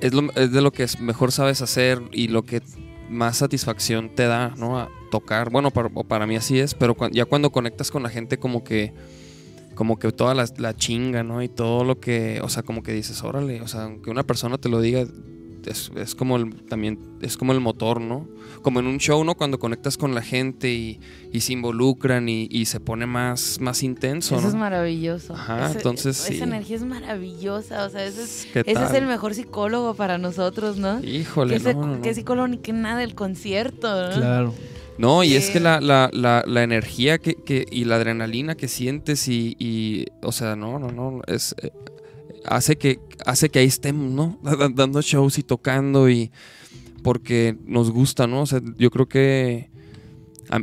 es, 0.00 0.12
lo- 0.14 0.32
es 0.34 0.52
de 0.52 0.60
lo 0.62 0.72
que 0.72 0.86
mejor 1.00 1.32
sabes 1.32 1.62
hacer 1.62 2.02
y 2.12 2.28
lo 2.28 2.42
que 2.44 2.62
más 3.08 3.38
satisfacción 3.38 4.10
te 4.14 4.24
da, 4.26 4.54
¿no? 4.56 4.78
A 4.78 4.88
tocar. 5.10 5.50
Bueno, 5.50 5.70
para, 5.70 5.88
para 5.88 6.26
mí 6.26 6.36
así 6.36 6.58
es, 6.58 6.74
pero 6.74 6.94
cuan- 6.94 7.12
ya 7.12 7.24
cuando 7.24 7.50
conectas 7.50 7.90
con 7.90 8.02
la 8.02 8.08
gente 8.08 8.38
como 8.38 8.64
que 8.64 8.92
como 9.74 9.98
que 9.98 10.12
toda 10.12 10.34
la, 10.34 10.44
la 10.58 10.76
chinga, 10.76 11.22
¿no? 11.22 11.42
Y 11.42 11.48
todo 11.48 11.84
lo 11.84 12.00
que, 12.00 12.40
o 12.42 12.48
sea, 12.50 12.62
como 12.62 12.82
que 12.82 12.92
dices, 12.92 13.22
órale, 13.24 13.62
o 13.62 13.68
sea, 13.68 13.84
aunque 13.84 14.10
una 14.10 14.24
persona 14.24 14.58
te 14.58 14.68
lo 14.68 14.78
diga, 14.80 15.06
es, 15.66 15.90
es 15.96 16.14
como 16.14 16.36
el, 16.36 16.54
también, 16.64 16.98
es 17.20 17.36
como 17.36 17.52
el 17.52 17.60
motor, 17.60 18.00
¿no? 18.00 18.28
Como 18.62 18.80
en 18.80 18.86
un 18.86 18.98
show, 18.98 19.24
¿no? 19.24 19.34
Cuando 19.34 19.58
conectas 19.58 19.96
con 19.96 20.14
la 20.14 20.22
gente 20.22 20.72
y, 20.72 21.00
y 21.32 21.40
se 21.40 21.52
involucran 21.54 22.28
y, 22.28 22.46
y 22.50 22.66
se 22.66 22.78
pone 22.80 23.06
más, 23.06 23.58
más 23.60 23.82
intenso, 23.82 24.34
Eso 24.34 24.42
¿no? 24.42 24.48
es 24.48 24.54
maravilloso. 24.54 25.34
Ajá, 25.34 25.66
Ese- 25.66 25.76
entonces, 25.78 26.16
sí. 26.16 26.34
Esa 26.34 26.44
energía 26.44 26.76
es 26.76 26.84
maravillosa. 26.84 27.86
O 27.86 27.90
sea, 27.90 28.04
ese 28.04 28.22
es, 28.22 28.48
¿Qué 28.52 28.60
ese 28.60 28.72
es 28.72 28.78
tal? 28.78 28.96
el 28.96 29.06
mejor 29.06 29.34
psicólogo 29.34 29.94
para 29.94 30.18
nosotros, 30.18 30.76
¿no? 30.78 31.00
Híjole, 31.02 31.54
que, 31.54 31.56
ese- 31.56 31.74
no, 31.74 31.86
no, 31.86 31.96
no. 31.96 32.02
que 32.02 32.14
psicólogo 32.14 32.48
ni 32.48 32.58
que 32.58 32.72
nada 32.72 32.98
del 33.00 33.14
concierto, 33.14 34.08
¿no? 34.10 34.14
Claro. 34.16 34.54
No, 34.98 35.24
y 35.24 35.34
es 35.34 35.48
que 35.48 35.60
la, 35.60 35.80
la, 35.80 36.10
la, 36.12 36.44
la 36.46 36.62
energía 36.62 37.16
que, 37.18 37.34
que, 37.34 37.64
y 37.70 37.84
la 37.86 37.96
adrenalina 37.96 38.54
que 38.54 38.68
sientes 38.68 39.28
y, 39.28 39.56
y, 39.58 40.04
o 40.22 40.30
sea, 40.30 40.56
no, 40.56 40.78
no, 40.78 40.90
no, 40.92 41.22
es, 41.26 41.54
eh, 41.62 41.72
hace 42.46 42.76
que, 42.76 42.98
hace 43.26 43.48
que 43.50 43.58
ahí 43.60 43.66
estemos, 43.66 44.10
¿no? 44.10 44.38
Da- 44.42 44.68
Dando 44.68 45.00
shows 45.02 45.38
y 45.38 45.42
tocando 45.42 46.08
y 46.10 46.30
porque 47.02 47.56
nos 47.66 47.90
gusta, 47.90 48.26
¿no? 48.26 48.42
O 48.42 48.46
sea, 48.46 48.60
yo 48.76 48.90
creo 48.90 49.08
que 49.08 49.70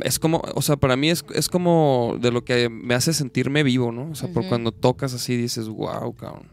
es 0.04 0.18
como, 0.18 0.42
o 0.54 0.62
sea, 0.62 0.76
para 0.76 0.96
mí 0.96 1.08
es, 1.10 1.24
es 1.34 1.48
como 1.48 2.16
de 2.20 2.30
lo 2.30 2.44
que 2.44 2.68
me 2.68 2.94
hace 2.94 3.12
sentirme 3.14 3.62
vivo, 3.62 3.90
¿no? 3.90 4.10
O 4.10 4.14
sea, 4.14 4.28
por 4.32 4.42
cuando 4.48 4.70
tocas 4.72 5.14
así 5.14 5.36
dices, 5.36 5.68
wow, 5.68 6.14
cabrón. 6.14 6.46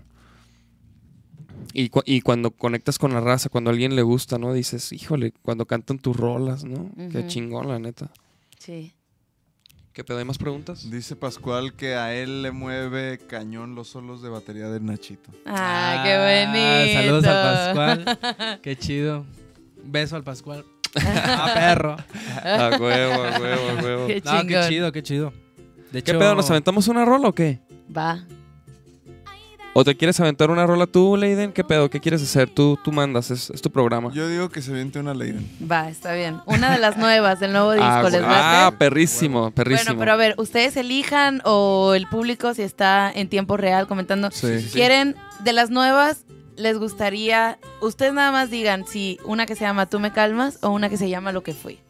Y, 1.74 1.90
cu- 1.90 2.04
y 2.06 2.22
cuando 2.22 2.52
conectas 2.52 2.98
con 2.98 3.14
la 3.14 3.20
raza, 3.20 3.50
cuando 3.50 3.70
a 3.70 3.74
alguien 3.74 3.96
le 3.96 4.02
gusta, 4.02 4.38
¿no? 4.38 4.54
Dices, 4.54 4.94
híjole, 4.94 5.34
cuando 5.42 5.66
cantan 5.66 6.00
tus 6.00 6.16
rolas, 6.16 6.64
¿no? 6.64 6.90
Qué 7.12 7.28
chingón, 7.28 7.68
la 7.68 7.80
neta. 7.80 8.12
Sí. 8.60 8.94
¿Qué 9.96 10.04
pedo? 10.04 10.18
¿Hay 10.18 10.26
más 10.26 10.38
preguntas? 10.38 10.92
Dice 10.92 11.16
Pascual 11.16 11.74
que 11.74 11.96
a 11.96 12.14
él 12.14 12.42
le 12.42 12.52
mueve 12.52 13.18
cañón 13.18 13.76
los 13.76 13.88
solos 13.88 14.22
de 14.22 14.28
batería 14.28 14.68
del 14.68 14.86
Nachito. 14.86 15.32
Ah, 15.46 16.02
qué 16.04 16.52
bonito. 16.52 17.00
Saludos 17.00 17.24
al 17.24 17.74
Pascual. 18.04 18.60
Qué 18.62 18.76
chido. 18.76 19.26
Beso 19.86 20.18
al 20.18 20.26
Pascual. 20.26 20.66
ah, 21.02 21.50
perro. 21.54 21.96
A 22.44 22.78
huevo, 22.78 23.24
a 23.24 23.40
huevo, 23.40 23.70
a 23.70 23.82
huevo. 23.82 24.08
Qué 24.08 24.22
No, 24.26 24.46
qué 24.46 24.66
chido, 24.68 24.92
qué 24.92 25.02
chido. 25.02 25.34
De 25.94 26.04
¿Qué 26.04 26.12
hecho, 26.12 26.20
pedo? 26.20 26.36
¿Nos 26.36 26.52
aventamos 26.52 26.90
una 26.90 27.06
rola 27.06 27.30
o 27.30 27.34
qué? 27.34 27.62
Va. 27.96 28.26
¿O 29.78 29.84
te 29.84 29.98
quieres 29.98 30.18
aventar 30.22 30.52
una 30.52 30.66
rola 30.66 30.88
tú, 30.88 31.18
Leiden? 31.18 31.52
¿Qué 31.52 31.62
pedo? 31.62 31.90
¿Qué 31.90 32.00
quieres 32.00 32.24
hacer? 32.24 32.50
Tú, 32.50 32.80
tú 32.82 32.94
mandas, 32.94 33.30
es, 33.30 33.50
es 33.50 33.62
tu 33.62 33.70
programa. 33.70 34.10
Yo 34.14 34.26
digo 34.30 34.48
que 34.48 34.62
se 34.62 34.72
viente 34.72 35.00
una 35.00 35.14
Leiden. 35.14 35.46
Va, 35.70 35.90
está 35.90 36.14
bien. 36.14 36.40
Una 36.46 36.72
de 36.72 36.80
las 36.80 36.96
nuevas 36.96 37.42
del 37.42 37.52
nuevo 37.52 37.74
disco, 37.74 37.86
ah, 37.86 38.10
¿les 38.10 38.22
ah, 38.24 38.74
perrísimo, 38.80 39.52
perrísimo. 39.52 39.88
Bueno, 39.88 40.00
pero 40.00 40.14
a 40.14 40.16
ver, 40.16 40.36
ustedes 40.38 40.78
elijan 40.78 41.42
o 41.44 41.94
el 41.94 42.08
público 42.08 42.54
si 42.54 42.62
está 42.62 43.12
en 43.14 43.28
tiempo 43.28 43.58
real 43.58 43.86
comentando. 43.86 44.32
Sí. 44.32 44.66
¿Quieren 44.72 45.18
de 45.44 45.52
las 45.52 45.72
nuevas? 45.72 46.24
¿Les 46.56 46.78
gustaría? 46.78 47.60
Ustedes 47.82 48.14
nada 48.14 48.32
más 48.32 48.50
digan 48.50 48.88
si 48.88 49.20
una 49.26 49.46
que 49.46 49.56
se 49.56 49.66
llama 49.66 49.88
Tú 49.88 50.00
me 50.00 50.14
calmas 50.14 50.58
o 50.62 50.70
una 50.70 50.88
que 50.88 50.96
se 50.96 51.10
llama 51.10 51.34
Lo 51.34 51.44
que 51.44 51.54
fui. 51.54 51.82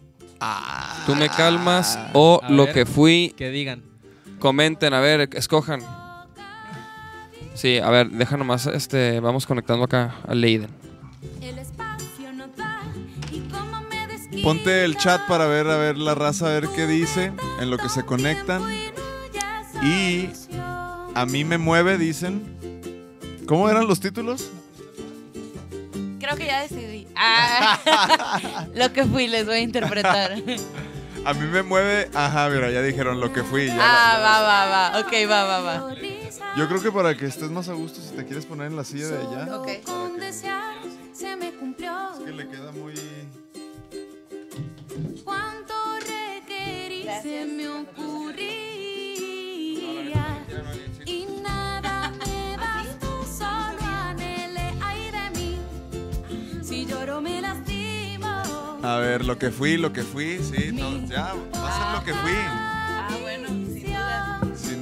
Tú 1.06 1.14
me 1.14 1.30
calmas 1.30 2.00
o 2.14 2.42
lo 2.50 2.66
ver. 2.66 2.74
que 2.74 2.86
fui. 2.88 3.36
Que 3.38 3.52
digan. 3.52 3.84
Comenten, 4.40 4.96
a 4.96 5.00
ver, 5.02 5.30
escojan. 5.34 5.82
Sí, 7.56 7.78
a 7.80 7.90
ver, 7.90 8.10
deja 8.10 8.38
nomás, 8.38 8.68
este, 8.68 9.20
vamos 9.20 9.46
conectando 9.48 9.86
acá 9.86 10.16
a 10.28 10.36
Leiden. 10.36 10.70
El 11.42 11.58
espacio 11.58 12.32
no 12.34 12.48
da 12.56 12.82
y 13.32 13.40
cómo 13.50 13.82
me 13.90 14.08
desquita. 14.08 14.44
Ponte 14.44 14.84
el 14.84 14.98
chat 14.98 15.22
para 15.28 15.46
ver 15.48 15.68
a 15.68 15.78
ver 15.78 15.98
la 15.98 16.16
raza, 16.16 16.48
a 16.48 16.50
ver 16.50 16.68
qué 16.76 16.86
dice, 16.86 17.32
en 17.60 17.70
lo 17.70 17.78
que 17.78 17.90
se 17.90 18.04
conectan. 18.04 18.62
Y 19.82 20.30
a 21.16 21.26
mí 21.26 21.44
me 21.46 21.58
mueve, 21.58 21.98
dicen. 21.98 22.56
¿Cómo 23.48 23.70
eran 23.70 23.88
los 23.88 24.00
títulos? 24.00 24.50
Creo 26.20 26.36
que 26.36 26.48
ya 26.48 26.62
decidí. 26.62 27.08
Ah, 27.16 28.66
lo 28.76 28.92
que 28.92 29.06
fui 29.06 29.28
les 29.28 29.46
voy 29.46 29.56
a 29.56 29.60
interpretar. 29.60 30.34
A 31.24 31.34
mí 31.34 31.46
me 31.48 31.62
mueve, 31.64 32.10
ajá, 32.14 32.50
mira, 32.50 32.70
ya 32.72 32.82
dijeron 32.82 33.20
lo 33.20 33.32
que 33.32 33.44
fui. 33.44 33.68
ya 33.68 33.78
Ah, 33.80 34.14
la- 34.18 34.20
va, 34.20 34.42
va, 34.42 34.66
va. 34.66 35.00
Ok, 35.02 35.14
va, 35.30 35.44
va, 35.46 35.60
va. 35.62 35.96
Yo 36.58 36.70
creo 36.70 36.82
que 36.82 36.92
para 36.92 37.16
que 37.18 37.26
estés 37.26 37.52
más 37.52 37.68
a 37.68 37.74
gusto, 37.74 38.00
si 38.00 38.16
te 38.16 38.24
quieres 38.26 38.46
poner 38.46 38.68
en 38.68 38.78
la 38.78 38.86
silla 38.86 39.08
de 39.10 39.18
allá. 39.18 39.58
Ok. 39.58 39.84
Con 39.84 40.18
desear 40.18 40.76
se 41.14 41.36
me 41.36 41.52
cumplió. 41.52 42.14
Es 42.14 42.20
que 42.24 42.32
le 42.32 42.48
queda 42.48 42.72
muy. 42.72 42.94
Cuánto 45.26 45.74
requerí 46.00 47.06
se 47.22 47.46
me 47.46 47.68
ocurría. 47.68 48.56
Y 51.06 51.28
nada 51.44 52.14
me 52.26 52.56
bastó, 52.56 53.26
solo 53.26 53.82
anhele 53.84 54.74
ay 54.82 55.12
mí. 55.36 55.60
Si 56.64 56.86
lloro 56.86 57.20
me 57.20 57.42
lastimo. 57.42 58.28
A 58.82 58.98
ver, 59.00 59.26
lo 59.26 59.38
que 59.38 59.52
fui, 59.52 59.76
lo 59.76 59.92
que 59.92 60.04
fui, 60.04 60.40
sí, 60.40 60.72
no, 60.72 61.06
ya, 61.06 61.34
va 61.54 61.68
a 61.68 61.78
ser 61.78 62.00
lo 62.00 62.06
que 62.06 62.14
fui. 62.14 62.75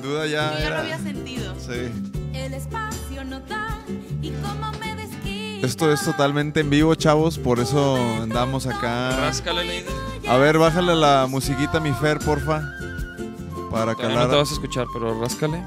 Duda. 0.04 0.26
Yo 0.26 0.32
ya 0.32 0.52
ya 0.54 0.60
lo 0.60 0.66
era. 0.66 0.80
había 0.82 0.98
sentido. 1.00 1.54
Sí. 1.60 1.92
El 2.34 2.54
espacio 2.54 3.24
no 3.24 3.40
da 3.42 3.80
y 4.22 4.32
cómo 4.32 4.72
me 4.80 4.96
desquita. 4.96 5.66
Esto 5.66 5.92
es 5.92 6.04
totalmente 6.04 6.60
en 6.60 6.70
vivo, 6.70 6.94
chavos, 6.96 7.38
por 7.40 7.60
eso 7.60 7.96
andamos 8.22 8.68
acá. 8.68 9.16
Ráscale, 9.18 9.64
Leiden. 9.64 9.94
A 10.28 10.38
ver, 10.38 10.58
bájale 10.58 10.96
la 10.96 11.26
musiquita, 11.30 11.80
mi 11.80 11.92
Fer, 11.94 12.20
porfa. 12.20 12.62
Para 13.72 13.94
Todavía 13.96 14.10
no 14.10 14.14
calar. 14.16 14.30
te 14.30 14.36
vas 14.36 14.50
a 14.52 14.54
escuchar, 14.54 14.88
pero 14.94 15.20
ráscale. 15.20 15.64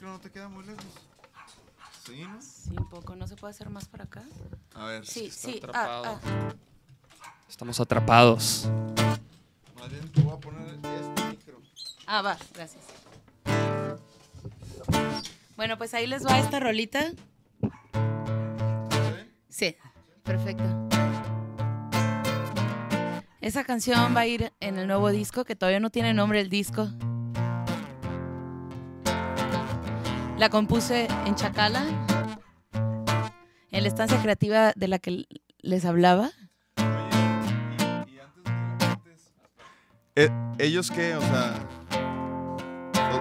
Micro 0.00 0.12
no 0.12 0.20
te 0.20 0.30
queda 0.30 0.48
muy 0.48 0.64
lejos. 0.64 0.82
Sí, 2.06 2.24
¿no? 2.24 2.40
Sí, 2.40 2.70
un 2.70 2.88
poco. 2.88 3.14
¿No 3.16 3.26
se 3.26 3.36
puede 3.36 3.50
hacer 3.50 3.68
más 3.68 3.86
para 3.86 4.04
acá? 4.04 4.24
A 4.74 4.86
ver. 4.86 5.06
Sí, 5.06 5.26
está 5.26 5.48
sí. 5.50 5.58
atrapado. 5.58 6.04
Ah, 6.06 6.20
ah. 6.24 6.54
Estamos 7.46 7.78
atrapados. 7.80 8.66
Más 9.78 9.90
bien 9.90 10.10
te 10.10 10.22
voy 10.22 10.32
a 10.32 10.40
poner 10.40 10.68
este 10.68 11.24
micro. 11.28 11.60
Ah, 12.06 12.22
va, 12.22 12.38
gracias. 12.54 12.82
Bueno, 15.56 15.76
pues 15.76 15.92
ahí 15.92 16.06
les 16.06 16.24
va 16.24 16.38
esta 16.38 16.60
rolita. 16.60 17.12
Sí, 19.50 19.76
perfecto. 20.22 20.64
Esa 23.42 23.64
canción 23.64 24.16
va 24.16 24.20
a 24.20 24.26
ir 24.26 24.50
en 24.60 24.78
el 24.78 24.86
nuevo 24.86 25.10
disco, 25.10 25.44
que 25.44 25.56
todavía 25.56 25.80
no 25.80 25.90
tiene 25.90 26.14
nombre 26.14 26.40
el 26.40 26.48
disco. 26.48 26.88
La 30.40 30.48
compuse 30.48 31.06
en 31.26 31.34
Chacala, 31.34 31.84
en 33.70 33.82
la 33.82 33.88
estancia 33.88 34.18
creativa 34.22 34.72
de 34.74 34.88
la 34.88 34.98
que 34.98 35.26
les 35.60 35.84
hablaba. 35.84 36.30
Oye, 36.78 36.86
y, 38.08 38.14
y 38.14 38.18
antes 38.20 39.32
de 40.16 40.24
eh, 40.24 40.30
¿Ellos 40.58 40.90
qué? 40.90 41.14
O 41.14 41.20
sea. 41.20 41.54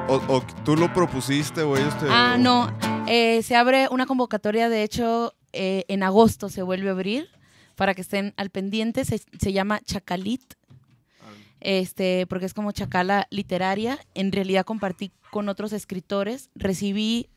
O, 0.07 0.13
o- 0.15 0.37
o 0.37 0.41
tú 0.63 0.77
lo 0.77 0.93
propusiste 0.93 1.61
o 1.61 1.75
ellos 1.75 1.93
te. 1.99 2.05
Ah, 2.09 2.37
no. 2.39 2.71
eh, 3.07 3.43
se 3.43 3.57
abre 3.57 3.89
una 3.91 4.05
convocatoria, 4.05 4.69
de 4.69 4.83
hecho, 4.83 5.33
eh, 5.51 5.83
en 5.89 6.03
agosto 6.03 6.47
se 6.47 6.61
vuelve 6.61 6.87
a 6.87 6.93
abrir 6.93 7.27
para 7.75 7.93
que 7.95 8.01
estén 8.01 8.33
al 8.37 8.49
pendiente. 8.49 9.03
Se, 9.03 9.19
se 9.39 9.51
llama 9.51 9.81
Chacalit, 9.83 10.53
este, 11.61 12.25
porque 12.27 12.45
es 12.45 12.53
como 12.53 12.71
chacala 12.71 13.27
literaria. 13.29 13.99
En 14.13 14.31
realidad 14.31 14.65
compartí 14.65 15.11
con 15.31 15.49
otros 15.49 15.73
escritores, 15.73 16.49
recibí 16.55 17.29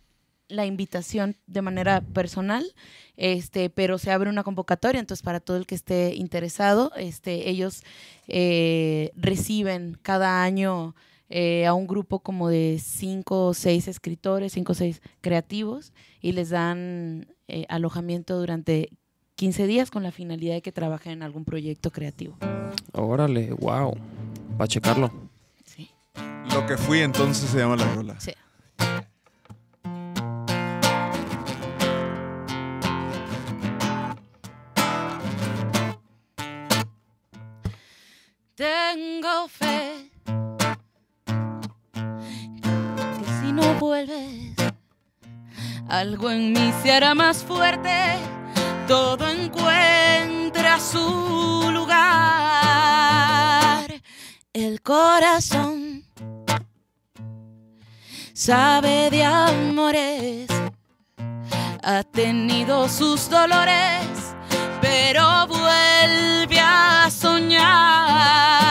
la 0.48 0.66
invitación 0.66 1.36
de 1.46 1.62
manera 1.62 2.02
personal, 2.02 2.64
este, 3.16 3.70
pero 3.70 3.98
se 3.98 4.10
abre 4.10 4.28
una 4.28 4.42
convocatoria, 4.42 5.00
entonces 5.00 5.22
para 5.22 5.40
todo 5.40 5.56
el 5.56 5.66
que 5.66 5.74
esté 5.74 6.14
interesado, 6.14 6.92
este, 6.96 7.48
ellos 7.48 7.82
eh, 8.28 9.12
reciben 9.16 9.98
cada 10.02 10.42
año 10.42 10.94
eh, 11.30 11.64
a 11.64 11.72
un 11.72 11.86
grupo 11.86 12.18
como 12.20 12.50
de 12.50 12.78
cinco 12.82 13.46
o 13.46 13.54
seis 13.54 13.88
escritores, 13.88 14.52
cinco 14.52 14.72
o 14.72 14.74
seis 14.74 15.00
creativos, 15.22 15.94
y 16.20 16.32
les 16.32 16.50
dan 16.50 17.26
eh, 17.48 17.64
alojamiento 17.70 18.38
durante 18.38 18.90
15 19.42 19.66
días 19.66 19.90
con 19.90 20.04
la 20.04 20.12
finalidad 20.12 20.54
de 20.54 20.62
que 20.62 20.70
trabajen 20.70 21.14
en 21.14 21.22
algún 21.24 21.44
proyecto 21.44 21.90
creativo. 21.90 22.36
Órale, 22.92 23.52
wow. 23.54 23.92
Para 24.56 24.68
checarlo. 24.68 25.10
Sí. 25.64 25.90
Lo 26.54 26.64
que 26.64 26.76
fui 26.76 27.00
entonces 27.00 27.50
se 27.50 27.58
llama 27.58 27.74
la 27.74 27.92
rola. 27.92 28.20
Sí. 28.20 28.30
Tengo 38.54 39.48
fe 39.48 40.08
que 42.62 43.40
si 43.40 43.50
no 43.50 43.74
vuelves, 43.80 44.54
algo 45.88 46.30
en 46.30 46.52
mí 46.52 46.72
se 46.84 46.92
hará 46.92 47.16
más 47.16 47.42
fuerte. 47.42 47.90
Todo 48.86 49.28
encuentra 49.28 50.78
su 50.80 51.70
lugar. 51.72 52.02
El 54.52 54.82
corazón 54.82 56.04
sabe 58.32 59.08
de 59.10 59.24
amores, 59.24 60.48
ha 61.82 62.02
tenido 62.02 62.88
sus 62.88 63.30
dolores, 63.30 64.34
pero 64.80 65.46
vuelve 65.46 66.58
a 66.60 67.08
soñar. 67.10 68.61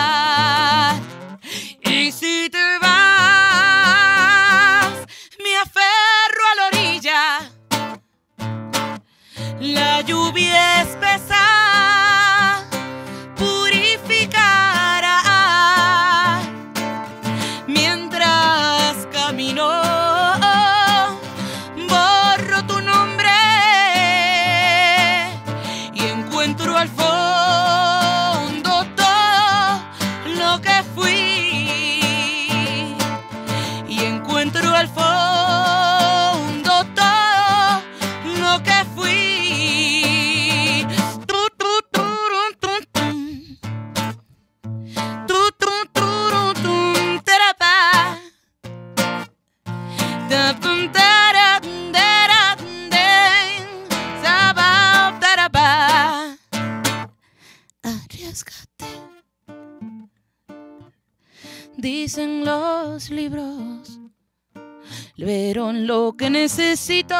Pero 65.33 65.71
lo 65.71 66.13
que 66.17 66.29
necesito 66.29 67.15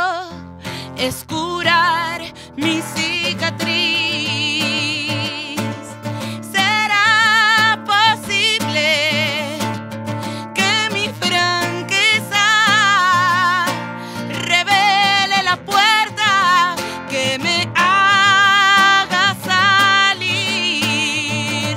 es 0.97 1.24
curar 1.24 2.22
mi 2.57 2.82
cicatriz. 2.93 3.72
¿Será 6.55 7.82
posible 7.93 8.89
que 10.53 10.89
mi 10.95 11.07
franqueza 11.22 12.47
revele 14.28 15.38
la 15.49 15.55
puerta 15.72 16.76
que 17.09 17.39
me 17.39 17.59
haga 17.76 19.26
salir? 19.51 20.97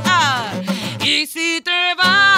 Ah, 0.05 0.51
y 1.01 1.27
si 1.29 1.61
te 1.61 1.95
vas, 1.97 2.34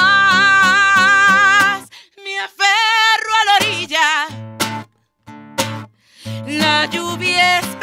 lluvia 6.86 7.75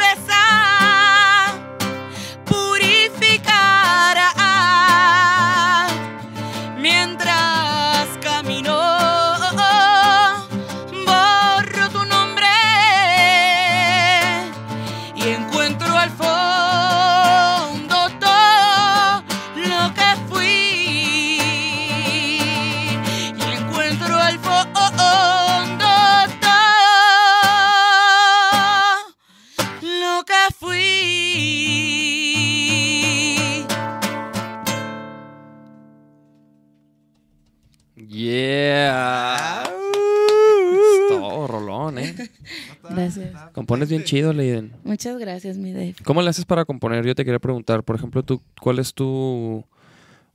Compones 43.74 43.88
bien 43.90 44.04
chido, 44.04 44.32
Leiden. 44.32 44.72
Muchas 44.84 45.18
gracias, 45.18 45.56
mi 45.58 45.72
Dave. 45.72 45.94
¿Cómo 46.04 46.22
le 46.22 46.30
haces 46.30 46.44
para 46.44 46.64
componer? 46.64 47.04
Yo 47.06 47.14
te 47.14 47.24
quería 47.24 47.38
preguntar, 47.38 47.82
por 47.84 47.96
ejemplo, 47.96 48.22
tú, 48.22 48.40
¿cuál 48.60 48.78
es 48.78 48.94
tu... 48.94 49.64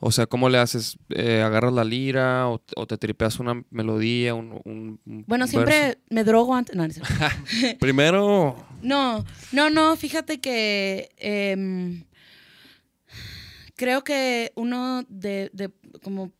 O 0.01 0.11
sea, 0.11 0.27
¿cómo 0.27 0.47
le 0.49 0.57
haces? 0.57 0.97
Eh, 1.09 1.41
¿Agarras 1.41 1.73
la 1.73 1.83
lira 1.83 2.47
o, 2.47 2.61
o 2.77 2.87
te 2.87 2.97
tripeas 2.97 3.37
una 3.39 3.63
melodía, 3.69 4.33
un, 4.33 4.61
un- 4.63 4.99
un 5.05 5.25
Bueno, 5.27 5.43
verso? 5.45 5.51
siempre 5.51 5.97
me 6.09 6.23
drogo 6.23 6.55
antes. 6.55 6.73
No, 6.75 6.87
no. 6.87 6.93
Primero, 7.79 8.55
No, 8.81 9.25
no, 9.51 9.69
no, 9.69 9.95
fíjate 9.97 10.39
que 10.39 11.09
em, 11.17 12.05
creo 13.75 14.03
que 14.05 14.53
uno 14.55 15.03
de, 15.09 15.49
de 15.53 15.69
como 16.01 16.31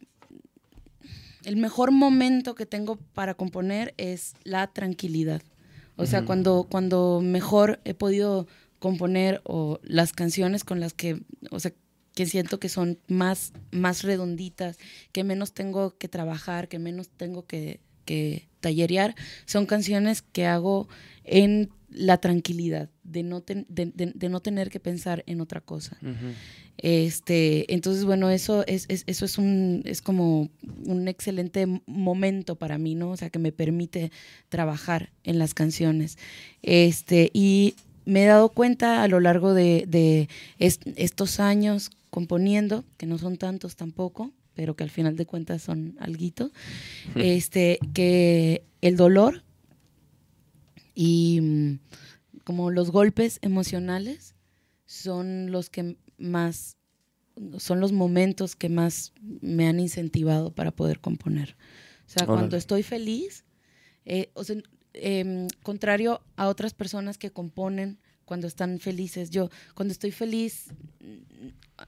el 1.43 1.57
mejor 1.57 1.91
momento 1.91 2.55
que 2.55 2.65
tengo 2.65 2.97
para 3.13 3.33
componer 3.33 3.93
es 3.97 4.35
la 4.43 4.67
tranquilidad. 4.67 5.41
O 5.99 6.05
sea, 6.05 6.23
cuando, 6.23 6.65
cuando 6.69 7.19
mejor 7.21 7.81
he 7.83 7.93
podido 7.93 8.47
componer 8.79 9.41
o 9.43 9.81
las 9.83 10.13
canciones 10.13 10.63
con 10.63 10.79
las 10.79 10.93
que, 10.93 11.21
o 11.51 11.59
sea, 11.59 11.73
que 12.15 12.25
siento 12.25 12.57
que 12.57 12.69
son 12.69 12.99
más, 13.09 13.51
más 13.71 14.03
redonditas, 14.03 14.77
que 15.11 15.25
menos 15.25 15.53
tengo 15.53 15.97
que 15.97 16.07
trabajar, 16.07 16.69
que 16.69 16.79
menos 16.79 17.09
tengo 17.09 17.45
que, 17.45 17.81
que 18.05 18.47
tallerear, 18.61 19.13
son 19.45 19.65
canciones 19.65 20.21
que 20.21 20.45
hago 20.45 20.87
en 21.25 21.69
la 21.89 22.17
tranquilidad, 22.17 22.89
de 23.11 23.23
no, 23.23 23.41
ten- 23.41 23.65
de, 23.69 23.87
de- 23.87 24.11
de 24.15 24.29
no 24.29 24.39
tener 24.39 24.69
que 24.69 24.79
pensar 24.79 25.23
en 25.27 25.41
otra 25.41 25.61
cosa. 25.61 25.97
Este, 26.77 27.73
entonces, 27.73 28.05
bueno, 28.05 28.29
eso 28.29 28.63
es, 28.67 28.85
es- 28.87 29.03
eso 29.07 29.25
es 29.25 29.37
un, 29.37 29.81
es 29.85 30.01
como 30.01 30.49
un 30.85 31.07
excelente 31.07 31.65
momento 31.85 32.55
para 32.55 32.77
mí, 32.77 32.95
¿no? 32.95 33.11
O 33.11 33.17
sea, 33.17 33.29
que 33.29 33.39
me 33.39 33.51
permite 33.51 34.11
trabajar 34.47 35.11
en 35.23 35.39
las 35.39 35.53
canciones. 35.53 36.17
Este, 36.61 37.31
y 37.33 37.75
me 38.05 38.23
he 38.23 38.27
dado 38.27 38.49
cuenta 38.49 39.03
a 39.03 39.07
lo 39.07 39.19
largo 39.19 39.53
de, 39.53 39.85
de 39.87 40.29
est- 40.57 40.83
estos 40.95 41.39
años 41.39 41.91
componiendo, 42.09 42.85
que 42.97 43.05
no 43.05 43.17
son 43.17 43.37
tantos 43.37 43.75
tampoco, 43.75 44.31
pero 44.55 44.75
que 44.75 44.83
al 44.83 44.89
final 44.89 45.15
de 45.15 45.25
cuentas 45.25 45.61
son 45.61 45.95
alguito, 45.99 46.51
este, 47.15 47.79
que 47.93 48.63
el 48.81 48.95
dolor 48.95 49.43
y 50.95 51.77
como 52.43 52.71
los 52.71 52.91
golpes 52.91 53.39
emocionales 53.41 54.35
son 54.85 55.51
los 55.51 55.69
que 55.69 55.97
más 56.17 56.77
son 57.57 57.79
los 57.79 57.91
momentos 57.91 58.55
que 58.55 58.69
más 58.69 59.13
me 59.21 59.67
han 59.67 59.79
incentivado 59.79 60.51
para 60.51 60.71
poder 60.71 60.99
componer. 60.99 61.55
O 62.05 62.09
sea, 62.09 62.25
cuando 62.25 62.57
estoy 62.57 62.83
feliz, 62.83 63.45
eh, 64.05 64.29
o 64.33 64.43
sea, 64.43 64.57
em, 64.93 65.47
contrario 65.63 66.21
a 66.35 66.47
otras 66.49 66.73
personas 66.73 67.17
que 67.17 67.31
componen 67.31 67.99
cuando 68.25 68.47
están 68.47 68.79
felices, 68.79 69.29
yo 69.29 69.49
cuando 69.73 69.91
estoy 69.91 70.11
feliz 70.11 70.73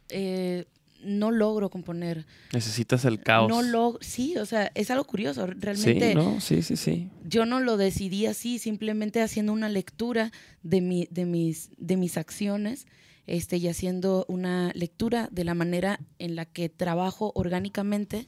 eh, 0.10 0.66
no 1.04 1.32
logro 1.32 1.70
componer. 1.70 2.26
necesitas 2.54 3.06
el 3.06 3.22
caos. 3.22 3.50
No 3.50 3.62
logro, 3.62 4.00
sí, 4.02 4.38
o 4.38 4.46
sea, 4.46 4.72
es 4.76 4.92
algo 4.92 5.04
curioso. 5.06 5.46
Realmente 5.48 6.10
Sí, 6.10 6.16
¿no? 6.16 6.40
Sí, 6.42 6.62
sí, 6.62 6.76
sí. 6.78 7.10
yo 7.24 7.46
no 7.46 7.60
lo 7.60 7.78
decidí 7.78 8.26
así, 8.26 8.60
simplemente 8.60 9.22
haciendo 9.22 9.54
una 9.54 9.70
lectura 9.70 10.32
de, 10.64 10.82
mi, 10.82 11.08
de, 11.12 11.26
mis, 11.26 11.70
de 11.78 11.98
mis 11.98 12.18
acciones 12.18 12.88
este, 13.28 13.58
y 13.58 13.68
haciendo 13.68 14.26
una 14.28 14.72
lectura 14.74 15.30
de 15.32 15.44
la 15.44 15.54
manera 15.54 16.00
en 16.20 16.36
la 16.36 16.46
que 16.46 16.70
trabajo 16.70 17.32
orgánicamente, 17.36 18.28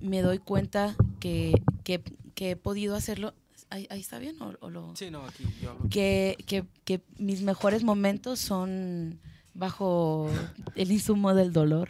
me 0.00 0.20
doy 0.22 0.38
cuenta 0.38 0.94
que, 1.20 1.52
que- 1.84 2.02
que 2.34 2.50
he 2.50 2.56
podido 2.56 2.94
hacerlo. 2.96 3.32
¿Ahí, 3.70 3.86
ahí 3.90 4.00
está 4.00 4.18
bien? 4.18 4.36
¿O, 4.42 4.52
o 4.60 4.68
lo- 4.70 4.94
Sí, 4.94 5.10
no, 5.10 5.24
aquí 5.24 5.42
yo 5.62 5.70
hablo. 5.70 5.88
que, 5.90 6.36
que- 6.46 6.64
que 6.84 7.00
mis 7.18 7.40
mejores 7.42 7.82
momentos 7.82 8.38
son 8.38 9.18
bajo 9.56 10.30
el 10.74 10.92
insumo 10.92 11.34
del 11.34 11.52
dolor. 11.52 11.88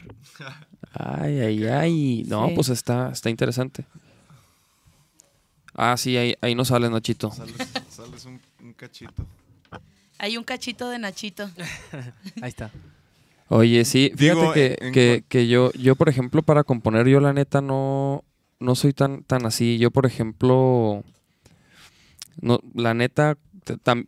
Ay, 0.93 1.41
ay, 1.41 1.65
ay. 1.67 2.25
No, 2.27 2.49
Sí. 2.49 2.53
pues 2.55 2.69
está, 2.71 3.11
está 3.11 3.29
interesante. 3.31 3.85
Ah, 5.75 5.97
sí, 5.97 6.17
ahí, 6.17 6.35
ahí 6.41 6.55
no 6.55 6.65
sale 6.65 6.89
Nachito. 6.89 7.31
Sales, 7.31 7.55
sales 7.91 8.25
un, 8.25 8.41
un 8.63 8.73
cachito. 8.73 9.27
Hay 10.19 10.39
un 10.39 10.45
cachito 10.45 10.89
de 10.89 10.99
Nachito. 10.99 11.51
Ahí 12.41 12.49
está. 12.49 12.71
Oye, 13.49 13.85
sí, 13.85 14.11
fíjate 14.17 14.41
Digo, 14.41 14.53
que, 14.55 14.79
en- 14.81 14.87
en 15.19 15.23
que, 15.29 15.47
yo, 15.47 15.71
yo, 15.75 15.95
por 15.95 16.09
ejemplo, 16.09 16.43
para 16.43 16.65
componer, 16.65 17.07
yo 17.07 17.21
la 17.21 17.35
neta 17.35 17.61
no, 17.61 18.25
no 18.59 18.75
soy 18.75 18.95
tan, 18.95 19.23
tan 19.25 19.45
así. 19.45 19.77
Yo, 19.77 19.91
por 19.91 20.07
ejemplo, 20.07 21.05
no, 22.41 22.59
la 22.75 22.95
neta, 22.95 23.37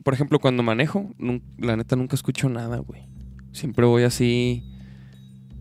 por 0.02 0.14
ejemplo, 0.14 0.38
cuando 0.38 0.62
manejo, 0.62 1.10
la 1.58 1.76
neta 1.76 1.94
nunca 1.94 2.16
escucho 2.16 2.48
nada, 2.48 2.78
güey. 2.78 3.06
Siempre 3.52 3.86
voy 3.86 4.04
así. 4.04 4.64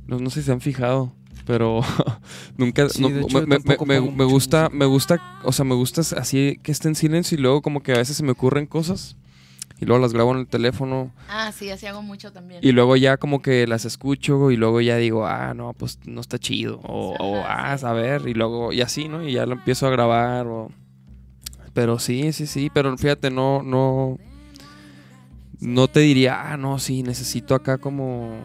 No, 0.05 0.19
no 0.19 0.29
sé 0.29 0.41
si 0.41 0.47
se 0.47 0.51
han 0.51 0.61
fijado, 0.61 1.13
pero 1.45 1.81
nunca. 2.57 2.87
Sí, 2.89 3.01
no, 3.01 3.09
de 3.09 3.21
hecho, 3.21 3.45
me, 3.45 3.57
gusta, 3.57 4.63
música. 4.63 4.69
me 4.71 4.85
gusta, 4.85 5.39
o 5.43 5.51
sea, 5.51 5.65
me 5.65 5.75
gusta 5.75 6.01
así 6.01 6.59
que 6.63 6.71
esté 6.71 6.87
en 6.87 6.95
silencio 6.95 7.37
y 7.37 7.41
luego 7.41 7.61
como 7.61 7.83
que 7.83 7.93
a 7.93 7.97
veces 7.97 8.17
se 8.17 8.23
me 8.23 8.31
ocurren 8.31 8.65
cosas 8.65 9.17
y 9.79 9.85
luego 9.85 10.01
las 10.01 10.13
grabo 10.13 10.31
en 10.31 10.39
el 10.39 10.47
teléfono. 10.47 11.11
Ah, 11.29 11.51
sí, 11.51 11.69
así 11.69 11.85
hago 11.85 12.01
mucho 12.01 12.31
también. 12.31 12.61
Y 12.63 12.71
luego 12.71 12.95
ya 12.95 13.17
como 13.17 13.41
que 13.41 13.67
las 13.67 13.85
escucho 13.85 14.49
y 14.49 14.57
luego 14.57 14.81
ya 14.81 14.97
digo, 14.97 15.27
ah, 15.27 15.53
no, 15.53 15.73
pues 15.73 15.99
no 16.05 16.19
está 16.19 16.39
chido. 16.39 16.79
O, 16.83 17.15
ah, 17.45 17.77
sí. 17.77 17.85
a 17.85 17.93
ver, 17.93 18.27
y 18.27 18.33
luego, 18.33 18.73
y 18.73 18.81
así, 18.81 19.07
¿no? 19.07 19.27
Y 19.27 19.33
ya 19.33 19.45
lo 19.45 19.53
empiezo 19.53 19.87
a 19.87 19.91
grabar. 19.91 20.47
O... 20.47 20.71
Pero 21.73 21.99
sí, 21.99 22.33
sí, 22.33 22.47
sí, 22.47 22.71
pero 22.73 22.97
fíjate, 22.97 23.29
no, 23.29 23.61
no, 23.61 24.17
no 25.59 25.87
te 25.87 26.01
diría, 26.01 26.51
ah, 26.51 26.57
no, 26.57 26.79
sí, 26.79 27.03
necesito 27.03 27.55
acá 27.55 27.77
como, 27.77 28.37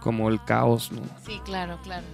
como 0.00 0.28
el 0.28 0.42
caos, 0.44 0.92
¿no? 0.92 1.02
Sí, 1.26 1.40
claro, 1.44 1.78
claro. 1.82 2.06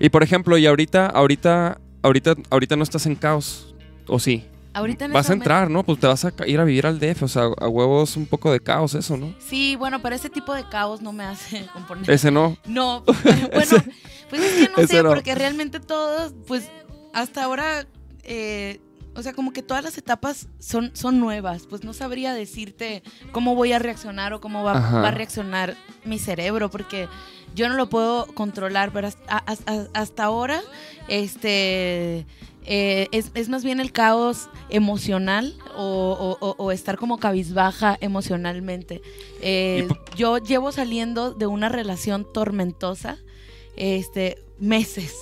Y 0.00 0.08
por 0.08 0.22
ejemplo, 0.22 0.58
y 0.58 0.66
ahorita, 0.66 1.06
ahorita, 1.06 1.78
ahorita, 2.02 2.34
ahorita 2.50 2.76
no 2.76 2.82
estás 2.82 3.06
en 3.06 3.14
caos, 3.14 3.74
¿o 4.06 4.18
sí? 4.18 4.44
Ahorita 4.74 5.04
en 5.04 5.12
Vas 5.12 5.30
a 5.30 5.34
entrar, 5.34 5.70
¿no? 5.70 5.84
Pues 5.84 6.00
te 6.00 6.08
vas 6.08 6.24
a 6.24 6.32
ir 6.46 6.58
a 6.58 6.64
vivir 6.64 6.84
al 6.84 6.98
DF, 6.98 7.22
o 7.22 7.28
sea, 7.28 7.44
a 7.44 7.68
huevos 7.68 8.16
un 8.16 8.26
poco 8.26 8.50
de 8.50 8.58
caos 8.58 8.94
eso, 8.94 9.16
¿no? 9.16 9.32
Sí, 9.38 9.76
bueno, 9.76 10.02
pero 10.02 10.16
ese 10.16 10.30
tipo 10.30 10.52
de 10.52 10.68
caos 10.68 11.00
no 11.00 11.12
me 11.12 11.22
hace 11.22 11.64
componer. 11.72 12.10
Ese 12.10 12.32
no. 12.32 12.56
No, 12.66 13.02
bueno, 13.24 13.48
pues 13.52 13.72
es 14.42 14.68
que 14.68 14.70
no 14.76 14.86
sé, 14.86 15.02
no. 15.02 15.10
porque 15.10 15.34
realmente 15.36 15.78
todos, 15.78 16.34
pues 16.48 16.68
hasta 17.12 17.44
ahora, 17.44 17.86
eh, 18.24 18.80
o 19.14 19.22
sea, 19.22 19.32
como 19.32 19.52
que 19.52 19.62
todas 19.62 19.84
las 19.84 19.96
etapas 19.98 20.48
son, 20.58 20.90
son 20.94 21.20
nuevas, 21.20 21.66
pues 21.68 21.84
no 21.84 21.92
sabría 21.92 22.34
decirte 22.34 23.02
cómo 23.32 23.54
voy 23.54 23.72
a 23.72 23.78
reaccionar 23.78 24.32
o 24.32 24.40
cómo 24.40 24.62
va, 24.64 24.72
a 25.08 25.10
reaccionar 25.10 25.76
mi 26.04 26.18
cerebro, 26.18 26.70
porque 26.70 27.08
yo 27.54 27.68
no 27.68 27.74
lo 27.74 27.88
puedo 27.88 28.26
controlar, 28.34 28.92
pero 28.92 29.06
hasta, 29.06 30.24
ahora, 30.24 30.60
este... 31.28 32.26
eh, 32.66 33.08
es, 33.12 33.30
es 33.34 33.48
más 33.48 33.62
bien 33.62 33.78
el 33.80 33.92
caos 33.92 34.48
emocional 34.70 35.54
o, 35.76 36.36
o- 36.40 36.46
o- 36.46 36.54
o 36.58 36.72
estar 36.72 36.96
como 36.96 37.18
cabizbaja 37.18 37.96
emocionalmente. 38.00 39.02
Eh, 39.40 39.86
yo 40.16 40.38
llevo 40.38 40.72
saliendo 40.72 41.32
de 41.32 41.46
una 41.46 41.68
relación 41.68 42.26
tormentosa 42.32 43.18
este, 43.76 44.38
meses. 44.58 45.14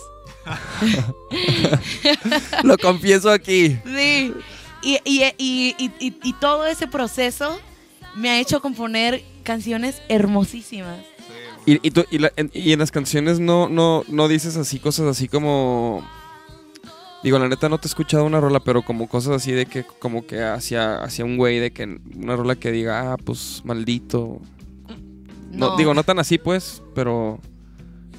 Lo 2.65 2.77
confieso 2.79 3.31
aquí. 3.31 3.79
Sí. 3.85 4.35
Y, 4.83 4.99
y- 5.05 5.35
y- 5.39 5.75
y- 6.23 6.33
todo 6.41 6.67
ese 6.67 6.89
proceso 6.89 7.59
me 8.17 8.31
ha 8.31 8.41
hecho 8.41 8.61
componer 8.61 9.23
canciones 9.45 10.03
hermosísimas. 10.09 10.99
Y, 11.67 11.87
y, 11.87 11.91
tú- 11.93 12.05
la- 12.11 12.33
en, 12.37 12.51
las 12.79 12.91
canciones 12.91 13.39
no, 13.39 13.69
no, 13.69 14.05
no 14.09 14.29
dices 14.29 14.57
así 14.57 14.79
cosas 14.79 15.07
así 15.07 15.29
como... 15.29 16.07
Digo, 17.23 17.39
la 17.39 17.49
neta 17.49 17.69
no 17.69 17.79
te 17.79 17.87
he 17.87 17.91
escuchado 17.91 18.25
una 18.25 18.41
rola, 18.41 18.59
pero 18.59 18.83
como 18.83 19.09
cosas 19.09 19.37
así 19.37 19.53
de 19.53 19.67
que 19.67 19.85
como 19.85 20.27
que 20.27 20.43
hacia, 20.43 20.97
hacia 21.05 21.25
un 21.25 21.37
güey, 21.37 21.61
de 21.61 21.73
que 21.73 22.01
una 22.17 22.35
rola 22.35 22.57
que 22.57 22.73
diga, 22.73 23.13
ah, 23.13 23.17
pues 23.17 23.63
maldito. 23.65 24.41
No, 25.53 25.77
digo, 25.77 25.95
no 25.95 26.03
tan 26.03 26.19
así 26.19 26.39
pues, 26.39 26.83
pero 26.97 27.39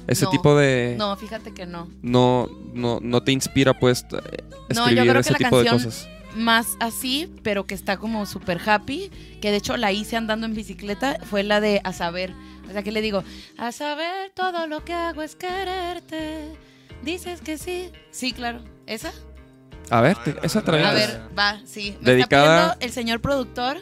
ese 0.06 0.24
No, 0.24 0.30
tipo 0.30 0.56
de... 0.56 0.94
No, 0.98 1.16
fíjate 1.16 1.52
que 1.54 1.66
no. 1.66 1.88
No, 2.02 2.48
no, 2.74 2.98
no 3.02 3.22
te 3.22 3.32
inspira 3.32 3.78
pues 3.78 4.06
t- 4.08 4.16
No, 4.16 4.22
yo 4.22 4.30
escribir 4.68 5.02
creo 5.02 5.14
que 5.14 5.20
ese 5.20 5.32
la 5.32 5.38
tipo 5.38 5.58
de 5.58 5.64
canción- 5.68 5.90
cosas. 5.92 6.08
Más 6.36 6.66
así, 6.80 7.32
pero 7.44 7.64
que 7.64 7.74
está 7.76 7.96
como 7.96 8.26
súper 8.26 8.60
happy, 8.68 9.08
que 9.40 9.52
de 9.52 9.58
hecho 9.58 9.76
la 9.76 9.92
hice 9.92 10.16
andando 10.16 10.46
en 10.46 10.54
bicicleta, 10.54 11.18
fue 11.30 11.44
la 11.44 11.60
de 11.60 11.80
A 11.84 11.92
Saber. 11.92 12.32
O 12.68 12.72
sea, 12.72 12.82
que 12.82 12.90
le 12.90 13.00
digo, 13.02 13.22
A 13.56 13.70
saber, 13.70 14.32
todo 14.34 14.66
lo 14.66 14.84
que 14.84 14.92
hago 14.94 15.22
es 15.22 15.36
quererte. 15.36 16.48
Dices 17.02 17.40
que 17.40 17.56
sí. 17.58 17.90
Sí, 18.10 18.32
claro. 18.32 18.60
¿Esa? 18.86 19.12
A 19.90 20.00
ver, 20.00 20.16
te- 20.24 20.34
esa 20.42 20.62
trae. 20.62 20.84
A 20.84 20.92
ver, 20.92 21.20
va, 21.38 21.60
sí. 21.66 21.96
Me 22.00 22.12
Dedicada- 22.12 22.72
está 22.72 22.84
el 22.84 22.90
señor 22.90 23.20
productor 23.20 23.76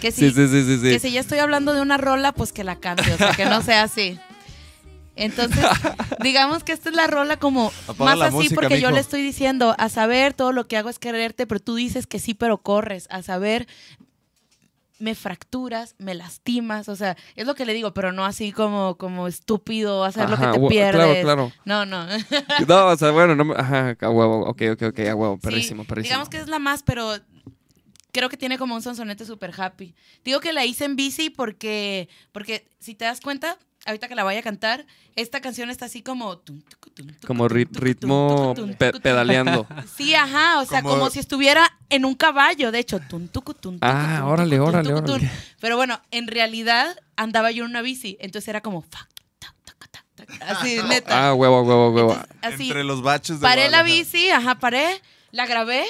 que 0.00 0.12
Sí, 0.12 0.30
si, 0.30 0.34
sí, 0.34 0.48
sí, 0.48 0.64
sí. 0.64 0.76
sí. 0.78 0.90
que 0.92 0.98
si 0.98 1.12
ya 1.12 1.20
estoy 1.20 1.40
hablando 1.40 1.74
de 1.74 1.82
una 1.82 1.98
rola, 1.98 2.32
pues 2.32 2.52
que 2.52 2.64
la 2.64 2.76
cante, 2.76 3.12
o 3.12 3.18
sea, 3.18 3.32
que 3.32 3.44
no 3.44 3.60
sea 3.60 3.82
así. 3.82 4.18
Entonces, 5.16 5.64
digamos 6.22 6.64
que 6.64 6.72
esta 6.72 6.88
es 6.88 6.94
la 6.94 7.06
rola 7.06 7.36
como 7.38 7.72
Apaga 7.86 8.16
más 8.16 8.28
así 8.28 8.36
música, 8.36 8.54
porque 8.54 8.80
yo 8.80 8.88
mijo. 8.88 8.94
le 8.94 9.00
estoy 9.00 9.22
diciendo, 9.22 9.74
a 9.78 9.88
saber, 9.88 10.34
todo 10.34 10.52
lo 10.52 10.66
que 10.66 10.76
hago 10.76 10.88
es 10.88 10.98
quererte, 10.98 11.46
pero 11.46 11.60
tú 11.60 11.74
dices 11.74 12.06
que 12.06 12.18
sí, 12.18 12.34
pero 12.34 12.58
corres, 12.58 13.08
a 13.10 13.22
saber, 13.22 13.66
me 14.98 15.14
fracturas, 15.14 15.96
me 15.98 16.14
lastimas, 16.14 16.88
o 16.88 16.94
sea, 16.94 17.16
es 17.34 17.46
lo 17.46 17.54
que 17.54 17.66
le 17.66 17.74
digo, 17.74 17.92
pero 17.92 18.12
no 18.12 18.24
así 18.24 18.52
como, 18.52 18.96
como 18.96 19.26
estúpido, 19.26 20.04
hacer 20.04 20.30
lo 20.30 20.36
que 20.36 20.44
Ajá, 20.44 20.52
te 20.52 20.68
pierdes. 20.68 21.22
Claro, 21.24 21.50
claro. 21.50 21.52
No, 21.64 21.84
no. 21.84 22.06
No, 22.68 22.86
o 22.86 22.96
sea, 22.96 23.10
bueno, 23.10 23.34
no 23.34 23.52
Ajá, 23.54 23.96
a 24.00 24.10
huevo. 24.10 24.44
Ok, 24.46 24.62
ok, 24.72 24.82
ok, 24.90 25.00
a 25.00 25.14
huevo. 25.16 25.34
Sí, 25.34 25.40
Perrísimo, 25.42 25.84
perrísimo. 25.84 26.08
Digamos 26.10 26.28
que 26.28 26.38
es 26.38 26.46
la 26.46 26.60
más, 26.60 26.84
pero 26.84 27.16
creo 28.12 28.28
que 28.28 28.36
tiene 28.36 28.58
como 28.58 28.76
un 28.76 28.82
sonsonete 28.82 29.26
súper 29.26 29.52
happy. 29.58 29.94
Digo 30.24 30.38
que 30.38 30.52
la 30.52 30.64
hice 30.64 30.84
en 30.84 30.94
bici 30.94 31.30
porque, 31.30 32.08
porque 32.30 32.68
si 32.78 32.94
te 32.94 33.04
das 33.04 33.20
cuenta, 33.20 33.58
ahorita 33.86 34.08
que 34.08 34.14
la 34.14 34.24
vaya 34.24 34.40
a 34.40 34.42
cantar, 34.42 34.86
esta 35.16 35.40
canción 35.40 35.70
está 35.70 35.86
así 35.86 36.02
como... 36.02 36.40
Como 37.26 37.48
ritmo 37.48 38.54
pe- 38.78 38.92
pedaleando. 39.00 39.66
Sí, 39.96 40.14
ajá, 40.14 40.60
o 40.60 40.64
sea, 40.64 40.82
Como- 40.82 40.94
como, 40.94 41.10
si 41.10 41.18
estuviera 41.18 41.70
en 41.88 42.04
un 42.04 42.14
caballo, 42.14 42.70
de 42.72 42.78
hecho. 42.80 43.00
Ah, 43.80 44.22
órale, 44.26 44.60
órale, 44.60 44.92
órale. 44.94 45.30
Pero 45.60 45.76
bueno, 45.76 46.00
en 46.10 46.26
realidad 46.28 46.96
andaba 47.16 47.50
yo 47.50 47.64
en 47.64 47.70
una 47.70 47.82
bici, 47.82 48.16
entonces 48.20 48.48
era 48.48 48.60
como... 48.60 48.84
Así, 50.46 50.78
neta. 50.88 51.28
Ah, 51.30 51.34
huevo, 51.34 51.62
huevo, 51.62 51.90
huevo. 51.90 52.12
Entonces, 52.12 52.38
así, 52.54 52.62
Entre 52.68 52.84
los 52.84 53.02
baches 53.02 53.40
de 53.40 53.42
paré 53.42 53.70
la 53.70 53.82
bici, 53.82 54.30
ajá, 54.30 54.58
paré, 54.58 55.00
la 55.30 55.46
grabé 55.46 55.84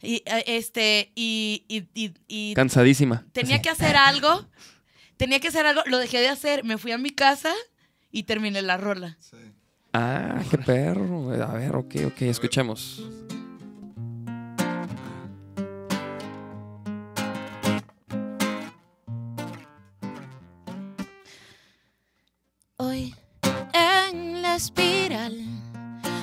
y 0.00 0.16
eh, 0.26 0.44
este 0.46 1.12
y, 1.14 1.64
y, 1.68 1.84
y- 1.94 2.14
y 2.28 2.54
Cansadísima. 2.54 3.24
tenía 3.32 3.60
que 3.62 3.70
hacer 3.70 3.96
algo, 3.96 4.46
tenía 5.22 5.38
que 5.38 5.46
hacer 5.46 5.66
algo, 5.66 5.82
lo 5.86 5.98
dejé 5.98 6.18
de 6.18 6.28
hacer, 6.28 6.64
me 6.64 6.78
fui 6.78 6.90
a 6.90 6.98
mi 6.98 7.10
casa 7.10 7.52
y 8.10 8.24
terminé 8.24 8.60
la 8.60 8.76
rola. 8.76 9.16
Sí. 9.20 9.36
Ah, 9.92 10.42
qué 10.50 10.58
perro. 10.58 11.30
A 11.30 11.54
ver, 11.54 11.76
ok, 11.76 11.94
ok, 12.06 12.22
escuchemos. 12.22 13.06
Hoy 22.78 23.14
en 23.72 24.42
la 24.42 24.56
espiral 24.56 25.38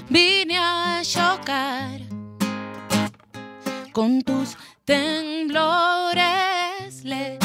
vine 0.10 0.58
a 0.58 1.02
chocar 1.04 2.02
con 3.94 4.22
tus 4.24 4.58
temblores 4.84 6.20
de 7.02 7.39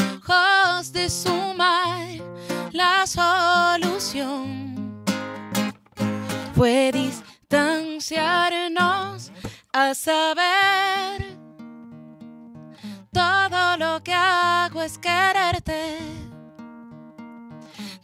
sumar 1.25 2.07
la 2.71 3.07
solución 3.07 5.03
fue 6.55 6.91
distanciarnos 6.91 9.31
a 9.73 9.93
saber 9.93 11.37
todo 13.11 13.77
lo 13.77 14.01
que 14.03 14.13
hago 14.13 14.81
es 14.81 14.97
quererte 14.97 16.15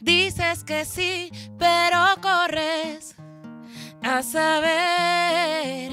Dices 0.01 0.63
que 0.63 0.83
sí, 0.83 1.31
pero 1.59 1.99
corres 2.21 3.15
a 4.01 4.23
saber. 4.23 5.91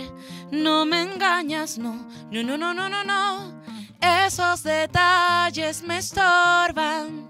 No 0.50 0.86
me 0.86 1.02
engañas, 1.02 1.76
no, 1.76 2.08
no, 2.30 2.42
no, 2.42 2.56
no, 2.56 2.72
no, 2.72 2.88
no, 2.88 3.04
no. 3.04 3.60
Esos 4.00 4.62
detalles 4.62 5.82
me 5.82 5.98
estorban. 5.98 7.28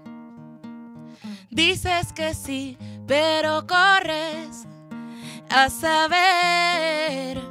Dices 1.49 2.13
que 2.13 2.33
sí, 2.33 2.77
pero 3.07 3.65
corres 3.65 4.67
a 5.49 5.69
saber. 5.69 7.41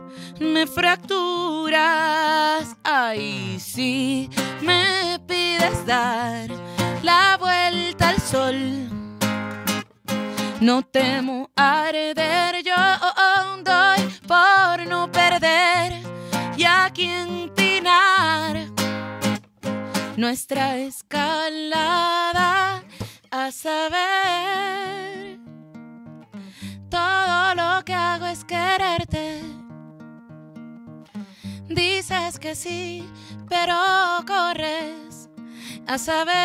Me 0.40 0.66
fracturas, 0.68 1.76
ay, 2.84 3.58
sí, 3.58 4.30
me 4.62 5.18
pides 5.26 5.84
dar 5.84 6.48
la 7.02 7.36
vuelta 7.38 8.10
al 8.10 8.20
sol. 8.20 8.88
No 10.60 10.82
temo 10.82 11.50
arder, 11.56 12.62
yo 12.64 12.74
doy 13.64 14.00
por 14.26 14.86
no 14.86 15.10
perder 15.10 15.92
y 16.56 16.64
a 16.64 16.90
quien 16.92 17.52
tinar 17.54 18.77
nuestra 20.18 20.76
escalada 20.78 21.22
a 23.30 23.52
saber. 23.52 25.38
Todo 26.90 27.54
lo 27.54 27.84
que 27.84 27.94
hago 27.94 28.26
es 28.26 28.44
quererte. 28.44 29.40
Dices 31.68 32.40
que 32.40 32.56
sí, 32.56 33.08
pero 33.48 33.76
corres 34.26 35.30
a 35.86 35.96
saber. 35.98 36.36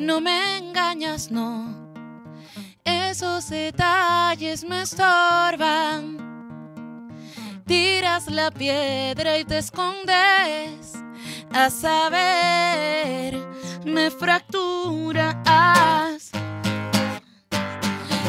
No 0.00 0.20
me 0.20 0.58
engañas, 0.58 1.30
no. 1.30 1.92
Esos 2.82 3.50
detalles 3.50 4.64
me 4.64 4.82
estorban. 4.82 6.18
Tiras 7.66 8.26
la 8.26 8.50
piedra 8.50 9.38
y 9.38 9.44
te 9.44 9.58
escondes. 9.58 10.98
A 11.52 11.70
saber, 11.70 13.36
me 13.84 14.10
fracturas. 14.10 15.38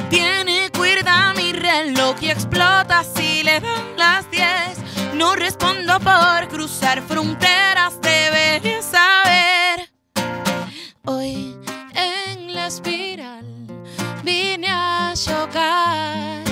Tiene 0.10 0.70
cuerda 0.76 1.34
mi 1.36 1.52
reloj 1.52 2.16
y 2.22 2.30
explota 2.30 3.04
si 3.04 3.44
le 3.44 3.60
dan 3.60 3.98
las 3.98 4.30
10. 4.32 5.16
No 5.16 5.36
respondo 5.36 6.00
por 6.00 6.48
cruzar 6.48 7.02
fronteras, 7.02 8.00
deberías 8.02 8.86
saber. 8.86 9.92
Hoy 11.06 11.56
en 11.94 12.54
la 12.54 12.68
espiral 12.68 13.46
vine 14.24 14.68
a 14.70 15.14
chocar 15.16 16.44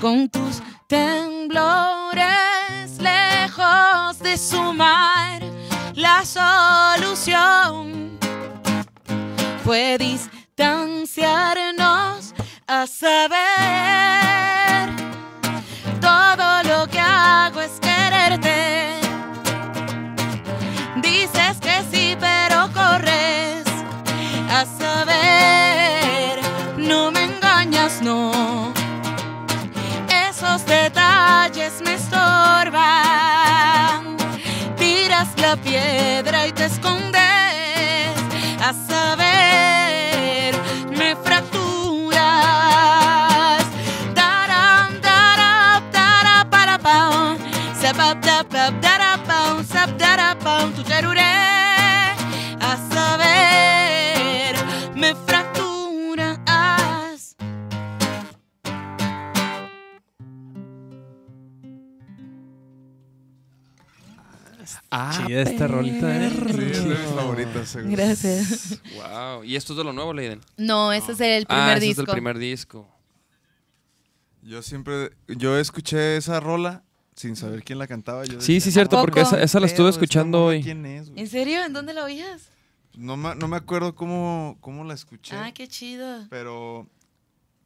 con 0.00 0.28
tus 0.28 0.62
temblores 0.88 2.51
de 4.20 4.36
sumar 4.36 5.40
la 5.94 6.24
solución. 6.24 8.18
Fue 9.64 9.96
distanciarnos 9.98 12.34
a 12.66 12.86
saber 12.86 14.90
todo 16.00 16.62
lo 16.64 16.88
que 16.88 16.98
hago 16.98 17.60
es 17.60 17.78
quererte. 17.80 18.96
Dices 20.96 21.58
que 21.60 21.84
sí 21.92 22.16
pero 22.18 22.68
corres 22.72 23.62
a 24.50 24.64
saber 24.78 26.40
no 26.78 27.12
me 27.12 27.24
engañas 27.24 28.00
no. 28.02 28.72
Esos 30.28 30.66
detalles 30.66 31.80
me 31.84 31.92
piedra 35.56 36.46
y 36.46 36.52
te 36.52 36.66
escondes. 36.66 38.12
A 38.60 38.72
saber, 38.88 40.54
me 40.96 41.16
fracturas. 41.16 42.22
Taram, 44.14 45.00
tarap, 45.00 45.82
taraparapaum. 45.90 47.38
Sapaptapap, 47.80 48.72
darapam, 48.80 49.64
sapdarapam, 49.64 50.72
tutaruré. 50.74 51.20
A 51.20 51.21
Ah, 64.94 65.24
Chida 65.26 65.40
esta 65.42 65.66
rolita, 65.66 66.14
¿eh? 66.14 66.30
Sí, 66.30 66.36
es 66.52 66.84
de 66.84 66.90
mis 66.90 66.98
favoritas, 67.14 67.68
seguro. 67.68 67.96
Gracias. 67.96 68.78
Wow. 68.94 69.42
¿Y 69.42 69.56
esto 69.56 69.72
es 69.72 69.78
de 69.78 69.84
lo 69.84 69.92
nuevo, 69.94 70.12
Leiden? 70.12 70.40
No, 70.58 70.92
ese 70.92 71.12
es 71.12 71.20
el 71.20 71.46
ah, 71.48 71.54
primer 71.54 71.76
ese 71.78 71.86
disco. 71.86 72.02
es 72.02 72.06
del 72.06 72.12
primer 72.14 72.38
disco. 72.38 72.88
Yo 74.42 74.60
siempre, 74.62 75.12
yo 75.28 75.56
escuché 75.58 76.16
esa 76.16 76.40
rola 76.40 76.82
sin 77.14 77.36
saber 77.36 77.62
quién 77.62 77.78
la 77.78 77.86
cantaba. 77.86 78.24
Yo 78.24 78.32
Sí, 78.40 78.54
decía, 78.54 78.60
sí, 78.60 78.72
cierto, 78.72 78.98
¿A 78.98 79.00
porque 79.00 79.20
esa, 79.20 79.40
esa 79.42 79.60
la 79.60 79.66
estuve 79.66 79.84
"Pero 79.84 79.88
esta 79.90 80.00
escuchando 80.00 80.44
hoy. 80.44 80.62
¿Quién 80.62 80.84
es? 80.84 81.08
güey?". 81.10 81.20
¿En 81.20 81.28
serio? 81.28 81.64
¿En 81.64 81.72
dónde 81.72 81.94
lo 81.94 82.04
oías? 82.04 82.48
No 82.94 83.16
me, 83.16 83.34
no 83.36 83.48
me 83.48 83.56
acuerdo 83.56 83.94
cómo, 83.94 84.58
cómo 84.60 84.84
la 84.84 84.94
escuché, 84.94 85.34
Ah, 85.36 85.52
qué 85.54 85.68
chido. 85.68 86.26
pero 86.28 86.86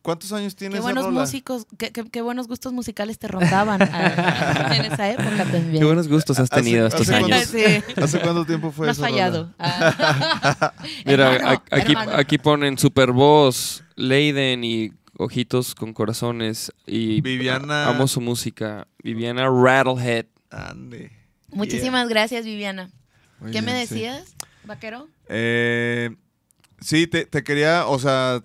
¿Cuántos 0.06 0.32
años 0.32 0.54
tiene 0.54 0.74
Qué 0.74 0.78
esa 0.78 0.82
buenos 0.84 1.06
rola? 1.06 1.20
músicos, 1.22 1.66
qué, 1.78 1.90
qué- 1.90 2.08
qué 2.08 2.22
buenos 2.22 2.46
gustos 2.46 2.72
musicales 2.72 3.18
te 3.18 3.26
rondaban 3.26 3.82
ah, 3.82 4.70
en 4.76 4.84
esa 4.92 5.10
época 5.10 5.44
también. 5.50 5.80
Qué 5.80 5.84
buenos 5.84 6.06
gustos 6.06 6.38
has 6.38 6.48
Hace- 6.48 6.62
tenido 6.62 6.86
estos 6.86 7.08
hace 7.08 7.14
años. 7.16 7.28
cuántos- 7.28 7.48
Sí. 7.50 8.00
¿Hace 8.00 8.20
cuánto 8.20 8.44
tiempo 8.44 8.70
fue 8.70 8.86
No 8.86 8.92
has 8.92 8.98
fallado. 8.98 9.52
Ah. 9.58 10.72
Mira, 11.04 11.34
Hermano, 11.34 11.62
aquí, 11.72 11.92
hermano. 11.92 12.12
aquí 12.14 12.38
ponen 12.38 12.78
Supervoz, 12.78 13.82
Leiden 13.96 14.62
y 14.62 14.92
Ojitos 15.18 15.74
con 15.74 15.92
Corazones. 15.92 16.70
Y 16.86 17.20
Viviana. 17.20 17.88
amo 17.88 18.06
su 18.06 18.20
música. 18.20 18.86
Viviana 19.02 19.48
Rattlehead. 19.50 20.26
Ande. 20.50 21.10
Muchísimas 21.50 22.08
gracias, 22.08 22.44
Viviana. 22.44 22.90
Muy 23.40 23.50
¿Qué 23.50 23.60
me 23.60 23.72
sí. 23.72 23.94
decías, 23.94 24.36
vaquero? 24.64 25.08
Eh, 25.28 26.14
sí, 26.80 27.08
te, 27.08 27.24
te 27.26 27.42
quería, 27.42 27.86
o 27.88 27.98
sea, 27.98 28.44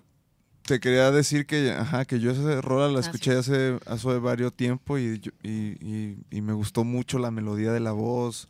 te 0.72 0.80
quería 0.80 1.10
decir 1.10 1.44
que, 1.44 1.70
ajá, 1.72 2.06
que 2.06 2.18
yo 2.18 2.30
esa 2.30 2.62
rola 2.62 2.88
la 2.88 2.98
Ah, 2.98 3.00
escuché 3.00 3.32
hace, 3.36 3.78
hace 3.84 4.18
varios 4.18 4.54
tiempo 4.54 4.96
y, 4.96 5.20
y, 5.42 5.48
y- 5.50 6.16
y 6.30 6.40
me 6.40 6.54
gustó 6.54 6.82
mucho 6.82 7.18
la 7.18 7.30
melodía 7.30 7.72
de 7.72 7.80
la 7.80 7.92
voz, 7.92 8.48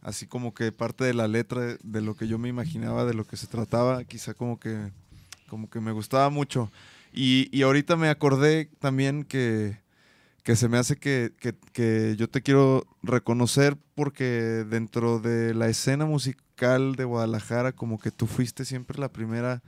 así 0.00 0.26
como 0.28 0.54
que 0.54 0.70
parte 0.70 1.02
de 1.02 1.14
la 1.14 1.26
letra 1.26 1.62
de, 1.62 1.78
de 1.82 2.00
lo 2.00 2.14
que 2.14 2.28
yo 2.28 2.38
me 2.38 2.48
imaginaba, 2.48 3.04
de 3.04 3.14
lo 3.14 3.24
que 3.24 3.36
se 3.36 3.48
trataba, 3.48 4.04
quizá 4.04 4.34
como 4.34 4.60
que, 4.60 4.92
como 5.48 5.68
que 5.68 5.80
me 5.80 5.90
gustaba 5.90 6.30
mucho. 6.30 6.70
Y, 7.12 7.48
y 7.50 7.62
ahorita 7.62 7.96
me 7.96 8.08
acordé 8.08 8.70
también 8.78 9.24
que, 9.24 9.76
que 10.44 10.54
se 10.54 10.68
me 10.68 10.78
hace 10.78 10.94
que, 10.94 11.32
que- 11.40 11.54
que 11.72 12.14
yo 12.16 12.28
te 12.28 12.40
quiero 12.42 12.86
reconocer 13.02 13.76
porque 13.96 14.64
dentro 14.70 15.18
de 15.18 15.54
la 15.54 15.68
escena 15.68 16.06
musical 16.06 16.94
de 16.94 17.02
Guadalajara, 17.04 17.72
como 17.72 17.98
que 17.98 18.12
tú 18.12 18.28
fuiste 18.28 18.64
siempre 18.64 19.00
la 19.00 19.08
primera 19.08 19.60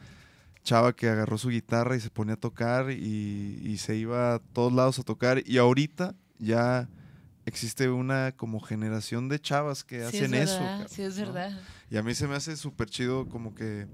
chava 0.66 0.94
que 0.96 1.08
agarró 1.08 1.38
su 1.38 1.48
guitarra 1.48 1.94
y 1.96 2.00
se 2.00 2.10
ponía 2.10 2.34
a 2.34 2.36
tocar 2.36 2.90
y, 2.90 3.60
y 3.62 3.76
se 3.78 3.94
iba 3.94 4.34
a 4.34 4.38
todos 4.40 4.72
lados 4.72 4.98
a 4.98 5.04
tocar. 5.04 5.40
Y 5.46 5.58
ahorita 5.58 6.16
ya 6.38 6.88
existe 7.44 7.88
una 7.88 8.32
como 8.32 8.58
generación 8.60 9.28
de 9.28 9.38
chavas 9.40 9.84
que 9.84 10.00
Sí, 10.10 10.18
hacen 10.18 10.34
eso. 10.34 10.58
verdad, 10.58 10.88
Sí, 10.90 11.02
es 11.02 11.16
¿no? 11.18 11.26
verdad. 11.26 11.60
Y 11.88 11.96
a 11.98 12.02
mí 12.02 12.14
se 12.16 12.26
me 12.26 12.34
hace 12.34 12.56
súper 12.56 12.90
chido 12.90 13.28
como 13.28 13.54
que 13.54 13.86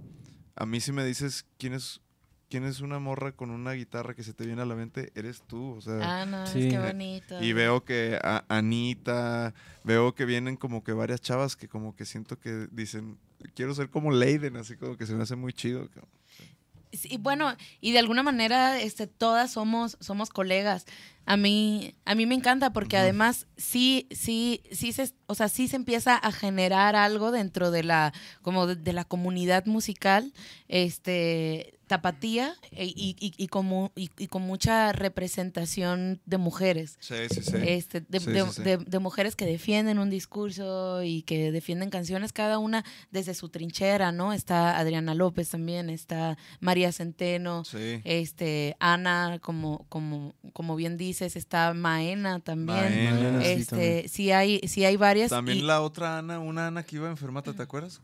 a 0.57 0.65
mí 0.65 0.81
si 0.81 0.93
me 0.93 1.05
dices 1.05 1.45
quién 1.59 1.75
es, 1.75 2.01
quién 2.49 2.65
es 2.65 2.81
una 2.81 2.99
morra 2.99 3.33
con 3.33 3.51
una 3.51 3.73
guitarra 3.73 4.15
que 4.15 4.23
se 4.23 4.33
te 4.33 4.47
viene 4.47 4.63
a 4.63 4.67
la 4.67 4.75
mente, 4.75 5.13
eres 5.15 5.43
tú. 5.47 5.75
O 5.77 5.81
sea, 5.83 6.23
Ah, 6.23 6.25
no, 6.27 6.47
Sí. 6.47 6.69
es 6.69 6.73
que 6.73 6.79
bonito. 6.79 7.43
y 7.43 7.53
veo 7.53 7.85
que 7.85 8.19
a- 8.23 8.45
Anita, 8.49 9.53
veo 9.85 10.15
que 10.15 10.25
vienen 10.25 10.57
como 10.57 10.83
que 10.83 10.93
varias 10.95 11.21
chavas 11.21 11.55
que 11.55 11.69
como 11.69 11.95
que 11.95 12.07
siento 12.07 12.39
que 12.39 12.67
dicen, 12.71 13.19
quiero 13.55 13.75
ser 13.75 13.91
como 13.91 14.11
Leiden, 14.11 14.57
así 14.57 14.77
como 14.77 14.97
que 14.97 15.05
se 15.07 15.15
me 15.15 15.23
hace 15.23 15.37
muy 15.37 15.53
chido. 15.53 15.87
cabrón. 15.91 16.11
Sí, 16.93 17.17
bueno, 17.19 17.57
y 17.81 17.93
de 17.93 17.99
alguna 17.99 18.23
manera 18.23 18.79
este, 18.79 19.07
todas 19.07 19.53
somos, 19.53 19.97
somos 20.01 20.29
colegas. 20.29 20.87
A 21.25 21.37
mí, 21.37 21.95
a 22.05 22.15
mí 22.15 22.27
me 22.27 22.35
encanta 22.35 22.73
porque 22.73 22.97
además 22.97 23.47
sí, 23.57 24.09
sí, 24.11 24.63
sí 24.73 24.93
se, 24.93 25.13
o 25.27 25.35
sea, 25.35 25.49
sí 25.49 25.69
se 25.69 25.77
empieza 25.77 26.17
a 26.17 26.33
generar 26.33 26.97
algo 26.97 27.31
dentro 27.31 27.71
de 27.71 27.85
la, 27.85 28.13
como 28.43 28.67
de, 28.67 28.75
de 28.77 28.93
la 28.93 29.05
comunidad 29.05 29.67
musical, 29.67 30.33
este, 30.69 31.75
tapatía 31.87 32.55
e- 32.71 32.87
y, 32.87 33.15
y- 33.21 33.35
y 33.37 33.47
como, 33.49 33.93
y, 33.95 34.11
y 34.19 34.27
con 34.29 34.43
mucha 34.43 34.93
representación 34.93 36.21
de 36.25 36.39
mujeres. 36.39 36.97
Sí, 37.01 37.15
sí, 37.31 37.43
sí. 37.43 37.57
Este, 37.63 38.01
de, 38.01 38.19
de- 38.65 38.79
de- 38.79 38.99
mujeres 38.99 39.37
que 39.37 39.45
defienden 39.45 39.99
un 39.99 40.09
discurso 40.09 41.03
y 41.03 41.23
que 41.23 41.53
defienden 41.53 41.91
canciones, 41.91 42.33
cada 42.33 42.59
una 42.59 42.85
desde 43.11 43.35
su 43.35 43.49
trinchera, 43.49 44.11
¿no? 44.13 44.33
Está 44.33 44.79
Adriana 44.79 45.15
López 45.15 45.51
también, 45.51 45.91
está 45.91 46.39
María 46.61 46.93
Centeno, 46.93 47.65
este, 48.05 48.77
Ana, 48.81 49.39
como, 49.43 49.85
como, 49.89 50.35
como 50.55 50.77
bien 50.77 50.97
dices, 51.13 51.37
está 51.37 51.73
Maena 51.75 52.41
también. 52.41 52.79
Maena, 52.79 53.41
sí, 53.43 53.47
este, 53.47 54.09
sí, 54.09 54.31
hay, 54.33 54.61
sí 54.67 54.85
hay 54.85 54.97
varias. 54.97 55.31
También 55.31 55.59
y- 55.59 55.63
la 55.63 55.81
otra 55.81 56.19
Ana, 56.19 56.39
una 56.41 56.67
Ana 56.67 56.83
que 56.83 56.97
iba 56.97 57.09
enfermata, 57.09 57.53
¿te 57.53 57.63
acuerdas? 57.63 58.01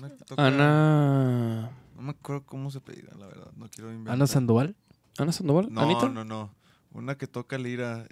Una 0.00 0.10
que 0.10 0.24
toca- 0.24 0.46
Ana. 0.46 1.70
No 1.94 2.02
me 2.02 2.10
acuerdo 2.10 2.44
cómo 2.44 2.70
se 2.70 2.80
pedía, 2.80 3.10
la 3.18 3.26
verdad. 3.26 3.50
No 3.56 3.68
quiero 3.68 3.90
inventar. 3.90 4.14
Ana 4.14 4.26
Sandoval. 4.26 4.76
¿Ana 5.18 5.32
Sandoval? 5.32 5.68
No, 5.70 5.80
¿Anita? 5.80 6.08
no, 6.10 6.24
no. 6.24 6.54
Una 6.92 7.16
que 7.16 7.26
toca 7.26 7.56
lira. 7.58 8.06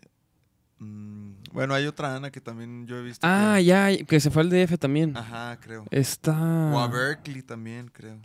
mm, 0.78 1.32
bueno, 1.52 1.74
hay 1.74 1.86
otra 1.86 2.16
Ana 2.16 2.30
que 2.30 2.40
también 2.40 2.86
yo 2.86 2.96
he 2.98 3.02
visto. 3.02 3.26
Ah, 3.26 3.54
que- 3.58 3.64
ya, 3.64 3.96
que 4.04 4.20
se 4.20 4.30
fue 4.30 4.42
al 4.42 4.50
DF 4.50 4.76
también. 4.78 5.16
Ajá, 5.16 5.58
creo. 5.60 5.84
Está. 5.90 6.32
O 6.72 6.78
a 6.78 6.88
Berkeley 6.88 7.42
también, 7.42 7.88
creo. 7.92 8.18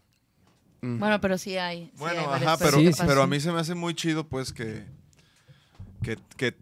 Mm. 0.81 0.97
Bueno, 0.99 1.19
pero 1.21 1.37
sí 1.37 1.57
hay. 1.57 1.85
sí 1.87 1.91
Bueno, 1.97 2.21
hay 2.31 2.43
ajá, 2.43 2.57
pero, 2.57 2.77
Sí, 2.79 2.89
pero 3.05 3.21
a 3.21 3.27
mí 3.27 3.39
se 3.41 3.51
me 3.51 3.59
hace 3.59 3.75
muy 3.75 3.93
chido, 3.93 4.27
pues, 4.27 4.51
que. 4.53 4.85
Que. 6.03 6.17
que 6.37 6.55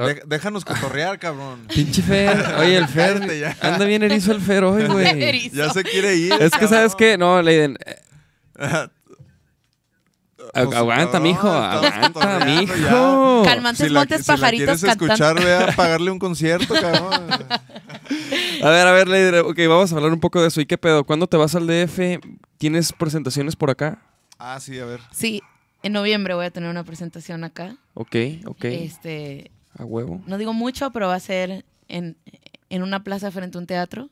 Ah. 0.00 0.02
de- 0.06 0.22
déjanos 0.26 0.64
cotorrear, 0.64 1.18
cabrón. 1.18 1.66
Pinche 1.74 2.02
Fer. 2.02 2.54
Oye, 2.58 2.76
el 2.76 2.86
Fer. 2.86 3.56
Anda 3.60 3.84
bien 3.84 4.02
erizo 4.04 4.30
el 4.32 4.40
Fer 4.40 4.62
hoy, 4.64 4.86
güey. 4.86 5.50
Ya 5.52 5.70
se 5.70 5.82
quiere 5.82 6.14
ir. 6.14 6.32
Es 6.34 6.52
que, 6.52 6.68
¿sabes 6.68 6.94
qué? 6.94 7.18
No, 7.18 7.42
Leiden. 7.42 7.76
eh, 7.84 7.96
aguanta, 10.54 11.18
mijo. 11.20 11.48
Aguanta, 11.50 12.44
mijo. 12.44 13.42
Calmantes 13.44 13.90
la- 13.90 14.00
Montes 14.00 14.22
si 14.24 14.30
la 14.30 14.36
Pajaritos 14.36 14.80
quieres 14.80 14.82
cantando. 14.98 15.12
escuchar, 15.12 15.44
ve 15.44 15.54
a 15.72 15.76
pagarle 15.76 16.10
un 16.10 16.18
concierto, 16.18 16.74
cabrón. 16.74 17.28
A 18.62 18.70
ver, 18.70 18.86
a 18.88 18.92
ver, 18.92 19.06
Leiden. 19.06 19.44
Ok, 19.44 19.56
vamos 19.68 19.92
a 19.92 19.96
hablar 19.96 20.12
un 20.12 20.18
poco 20.18 20.40
de 20.42 20.48
eso. 20.48 20.60
¿Y 20.60 20.66
qué 20.66 20.76
pedo? 20.76 21.04
¿Cuándo 21.04 21.28
te 21.28 21.36
vas 21.36 21.54
al 21.54 21.66
DF? 21.68 22.18
¿Tienes 22.56 22.92
presentaciones 22.92 23.54
por 23.54 23.70
acá? 23.70 24.02
Ah, 24.36 24.58
sí, 24.58 24.78
a 24.80 24.84
ver. 24.84 25.00
Sí, 25.12 25.42
en 25.82 25.92
noviembre 25.92 26.34
voy 26.34 26.46
a 26.46 26.50
tener 26.50 26.68
una 26.70 26.84
presentación 26.84 27.44
acá. 27.44 27.76
Ok, 27.94 28.16
ok. 28.46 28.64
Este, 28.64 29.50
A 29.78 29.84
huevo. 29.84 30.20
no 30.26 30.38
digo 30.38 30.52
mucho, 30.52 30.90
pero 30.90 31.08
va 31.08 31.14
a 31.14 31.20
ser 31.20 31.64
en, 31.88 32.16
en 32.70 32.82
una 32.82 33.02
plaza 33.04 33.30
frente 33.30 33.58
a 33.58 33.60
un 33.60 33.66
teatro. 33.66 34.08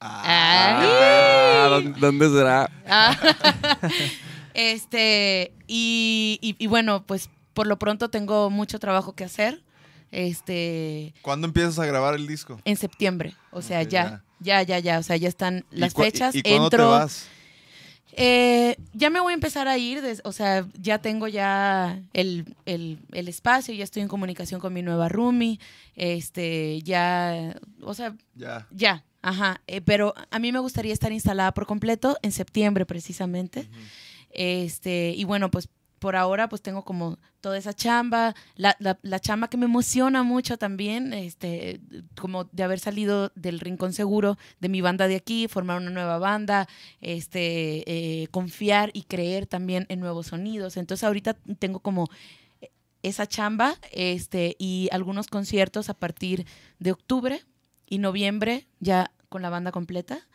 Ah, 0.00 1.68
¿dónde- 1.70 1.98
¿Dónde 1.98 2.28
será? 2.30 2.70
Ah. 2.86 3.16
este, 4.54 5.52
y, 5.66 6.38
y- 6.40 6.56
y 6.58 6.66
bueno, 6.66 7.04
pues 7.06 7.30
por 7.54 7.66
lo 7.66 7.78
pronto 7.78 8.08
tengo 8.08 8.50
mucho 8.50 8.78
trabajo 8.78 9.14
que 9.14 9.24
hacer. 9.24 9.62
Este, 10.10 11.12
¿Cuándo 11.22 11.46
empiezas 11.46 11.78
a 11.78 11.86
grabar 11.86 12.14
el 12.14 12.26
disco? 12.26 12.60
en 12.64 12.76
septiembre. 12.76 13.34
O 13.50 13.60
sea, 13.60 13.82
ya, 13.82 14.22
ya, 14.40 14.62
ya, 14.62 14.78
ya. 14.78 14.98
O 14.98 15.02
sea, 15.02 15.16
ya 15.16 15.28
están 15.28 15.64
¿Y 15.70 15.76
las 15.78 15.94
fechas. 15.94 16.34
¿Y, 16.34 16.38
y 16.38 16.42
cuándo 16.42 16.64
Entro. 16.64 16.78
te 16.84 16.90
vas? 16.90 17.26
Eh, 18.20 18.76
ya 18.94 19.10
me 19.10 19.20
voy 19.20 19.30
a 19.32 19.34
empezar 19.34 19.68
a 19.68 19.78
ir, 19.78 20.02
des- 20.02 20.22
o 20.24 20.32
sea, 20.32 20.66
ya 20.80 20.98
tengo 20.98 21.28
ya 21.28 22.02
el, 22.12 22.52
el- 22.66 22.98
el 23.12 23.28
espacio, 23.28 23.72
ya 23.74 23.84
estoy 23.84 24.02
en 24.02 24.08
comunicación 24.08 24.60
con 24.60 24.72
mi 24.72 24.82
nueva 24.82 25.08
roomie, 25.08 25.60
este, 25.94 26.82
ya, 26.82 27.54
o 27.82 27.94
sea, 27.94 28.16
Ya. 28.34 28.66
ya, 28.72 29.04
ajá, 29.22 29.60
eh, 29.68 29.80
pero 29.80 30.14
a 30.30 30.38
mí 30.40 30.50
me 30.50 30.58
gustaría 30.58 30.92
estar 30.92 31.12
instalada 31.12 31.54
por 31.54 31.66
completo 31.66 32.16
en 32.22 32.32
septiembre 32.32 32.86
precisamente, 32.86 33.68
este, 34.30 35.14
y 35.16 35.22
bueno, 35.24 35.50
pues 35.50 35.68
por 35.98 36.16
ahora 36.16 36.48
pues 36.48 36.62
tengo 36.62 36.84
como 36.84 37.18
toda 37.40 37.58
esa 37.58 37.72
chamba, 37.72 38.34
la, 38.56 38.76
la, 38.78 38.98
la 39.02 39.20
chamba 39.20 39.48
que 39.48 39.56
me 39.56 39.66
emociona 39.66 40.22
mucho 40.22 40.56
también, 40.58 41.12
este, 41.12 41.80
como 42.20 42.44
de 42.44 42.62
haber 42.62 42.78
salido 42.78 43.30
del 43.34 43.60
rincón 43.60 43.92
seguro 43.92 44.36
de 44.60 44.68
mi 44.68 44.80
banda 44.80 45.08
de 45.08 45.16
aquí, 45.16 45.48
formar 45.48 45.78
una 45.80 45.90
nueva 45.90 46.18
banda, 46.18 46.68
este, 47.00 48.22
eh, 48.22 48.28
confiar 48.28 48.90
y 48.92 49.02
creer 49.02 49.46
también 49.46 49.86
en 49.88 50.00
nuevos 50.00 50.28
sonidos. 50.28 50.76
Entonces 50.76 51.04
ahorita 51.04 51.34
tengo 51.58 51.80
como 51.80 52.08
esa 53.02 53.26
chamba 53.26 53.76
este, 53.92 54.56
y 54.58 54.88
algunos 54.92 55.28
conciertos 55.28 55.88
a 55.88 55.94
partir 55.94 56.46
de 56.78 56.92
octubre 56.92 57.42
y 57.86 57.98
noviembre 57.98 58.66
ya 58.80 59.12
con 59.28 59.42
la 59.42 59.50
banda 59.50 59.72
completa 59.72 60.26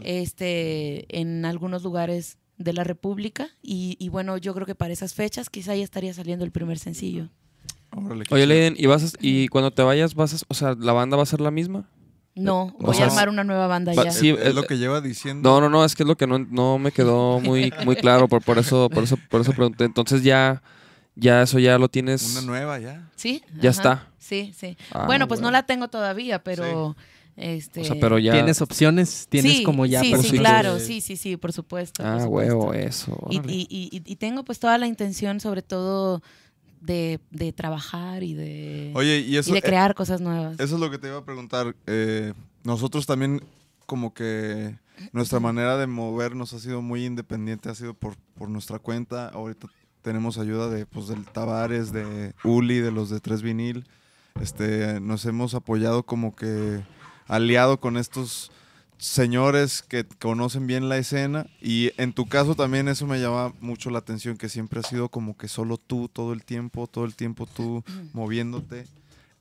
este, 0.00 1.20
en 1.20 1.44
algunos 1.44 1.82
lugares 1.82 2.38
de 2.58 2.72
la 2.72 2.84
República 2.84 3.48
y, 3.62 3.96
y 3.98 4.08
bueno, 4.08 4.36
yo 4.36 4.52
creo 4.54 4.66
que 4.66 4.74
para 4.74 4.92
esas 4.92 5.14
fechas 5.14 5.48
quizá 5.50 5.74
ya 5.76 5.84
estaría 5.84 6.12
saliendo 6.12 6.44
el 6.44 6.50
primer 6.50 6.78
sencillo. 6.78 7.28
Órale, 7.90 8.24
Oye. 8.30 8.46
Leiden, 8.46 8.74
¿y, 8.76 8.86
vas 8.86 9.02
a- 9.14 9.16
y 9.20 9.48
cuando 9.48 9.70
te 9.70 9.82
vayas, 9.82 10.14
vas 10.14 10.34
a- 10.34 10.44
o 10.48 10.54
sea, 10.54 10.74
la 10.78 10.92
banda 10.92 11.16
va 11.16 11.22
a 11.22 11.26
ser 11.26 11.40
la 11.40 11.50
misma? 11.50 11.88
No, 12.34 12.74
O 12.78 12.86
voy 12.86 12.94
sea, 12.94 13.06
a 13.06 13.08
armar 13.08 13.28
una 13.28 13.42
nueva 13.42 13.66
banda 13.66 13.92
ya. 13.94 14.12
sí, 14.12 14.28
es, 14.30 14.54
lo 14.54 14.62
que 14.62 14.78
lleva 14.78 15.00
diciendo. 15.00 15.48
No, 15.50 15.60
no, 15.60 15.68
no, 15.68 15.84
es 15.84 15.96
que 15.96 16.04
es 16.04 16.06
lo 16.08 16.16
que 16.16 16.26
no, 16.28 16.38
no 16.38 16.78
me 16.78 16.92
quedó 16.92 17.40
muy, 17.40 17.72
muy 17.84 17.96
claro, 17.96 18.28
por, 18.28 18.42
por 18.44 18.58
eso, 18.58 18.88
por 18.90 19.02
eso, 19.02 19.16
por 19.28 19.40
eso 19.40 19.52
pregunté. 19.52 19.84
Entonces 19.84 20.22
ya, 20.22 20.62
ya 21.16 21.42
eso 21.42 21.58
ya 21.58 21.78
lo 21.78 21.88
tienes. 21.88 22.30
Una 22.36 22.42
nueva 22.42 22.78
ya. 22.78 23.10
Sí, 23.16 23.42
Ya 23.60 23.70
ajá. 23.70 23.80
está. 23.80 24.06
Sí, 24.18 24.52
sí. 24.56 24.76
Ah, 24.92 25.06
bueno, 25.06 25.26
pues 25.26 25.40
no 25.40 25.50
la 25.50 25.64
tengo 25.64 25.88
todavía, 25.88 26.44
pero 26.44 26.96
este 27.38 27.80
O 27.80 27.84
sea, 27.84 27.96
pero 28.00 28.18
ya. 28.18 28.32
¿Tienes 28.32 28.60
opciones? 28.60 29.26
¿Tienes 29.28 29.58
sí, 29.58 29.62
como 29.62 29.86
ya 29.86 30.00
Sí, 30.00 30.12
sí, 30.22 30.38
claro, 30.38 30.74
de- 30.74 30.80
sí, 30.80 31.00
sí, 31.00 31.16
sí, 31.16 31.36
por 31.36 31.52
supuesto. 31.52 32.02
por 32.02 32.12
Ah, 32.12 32.20
supuesto. 32.22 32.56
huevo, 32.58 32.74
eso. 32.74 33.16
Y, 33.30 33.36
y- 33.50 33.66
y- 33.70 34.02
y 34.04 34.16
tengo 34.16 34.44
pues 34.44 34.58
toda 34.58 34.76
la 34.78 34.86
intención, 34.86 35.40
sobre 35.40 35.62
todo, 35.62 36.22
de, 36.80 37.18
de 37.30 37.52
trabajar 37.52 38.22
y 38.22 38.34
de, 38.34 38.92
Oye, 38.94 39.18
y 39.20 39.34
y 39.34 39.36
eso, 39.36 39.52
de 39.52 39.62
crear 39.62 39.94
cosas 39.94 40.20
nuevas. 40.20 40.60
eso 40.60 40.74
es 40.76 40.80
lo 40.80 40.90
que 40.90 40.98
te 40.98 41.08
iba 41.08 41.18
a 41.18 41.24
preguntar. 41.24 41.74
Eh, 41.86 42.32
nosotros 42.64 43.04
también 43.06 43.42
como 43.86 44.12
que 44.14 44.76
nuestra 45.12 45.40
manera 45.40 45.76
de 45.76 45.86
movernos 45.86 46.52
ha 46.52 46.58
sido 46.58 46.82
muy 46.82 47.04
independiente, 47.04 47.68
ha 47.68 47.74
sido 47.74 47.94
por, 47.94 48.16
por 48.34 48.48
nuestra 48.48 48.78
cuenta. 48.78 49.28
Ahorita 49.28 49.66
tenemos 50.02 50.38
ayuda 50.38 50.68
de 50.68 50.86
pues 50.86 51.08
del 51.08 51.24
Tavares, 51.24 51.92
de 51.92 52.32
Uli, 52.44 52.78
de 52.78 52.90
los 52.92 53.10
de 53.10 53.20
Tres 53.20 53.42
Vinil. 53.42 53.84
Este, 54.40 55.00
nos 55.00 55.24
hemos 55.24 55.54
apoyado 55.54 56.04
como 56.04 56.36
que 56.36 56.80
aliado 57.28 57.78
con 57.78 57.96
estos 57.96 58.50
señores 58.98 59.82
que 59.82 60.04
conocen 60.04 60.66
bien 60.66 60.88
la 60.88 60.98
escena 60.98 61.46
y 61.60 61.92
en 61.98 62.12
tu 62.12 62.26
caso 62.26 62.56
también 62.56 62.88
eso 62.88 63.06
me 63.06 63.20
llama 63.20 63.54
mucho 63.60 63.90
la 63.90 64.00
atención 64.00 64.36
que 64.36 64.48
siempre 64.48 64.80
ha 64.80 64.82
sido 64.82 65.08
como 65.08 65.36
que 65.36 65.46
solo 65.46 65.78
tú 65.78 66.08
todo 66.08 66.32
el 66.32 66.44
tiempo, 66.44 66.88
todo 66.88 67.04
el 67.04 67.14
tiempo 67.14 67.46
tú 67.46 67.84
moviéndote. 68.12 68.86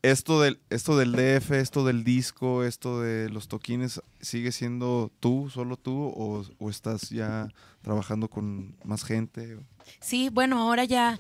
Esto 0.04 0.40
del, 0.42 0.60
esto 0.70 0.96
del 0.96 1.14
DF, 1.14 1.52
esto 1.54 1.84
del 1.84 2.04
disco, 2.04 2.64
esto 2.64 3.02
de 3.02 3.30
los 3.30 3.48
toquines, 3.48 4.00
¿sigue 4.22 4.52
siendo 4.52 5.12
tú, 5.20 5.50
solo 5.52 5.76
tú 5.76 6.14
o, 6.16 6.46
o 6.60 6.70
estás 6.70 7.10
ya 7.10 7.48
trabajando 7.82 8.30
con 8.30 8.76
más 8.84 9.04
gente? 9.04 9.58
Sí, 10.00 10.30
bueno, 10.30 10.60
ahora 10.60 10.86
ya 10.86 11.20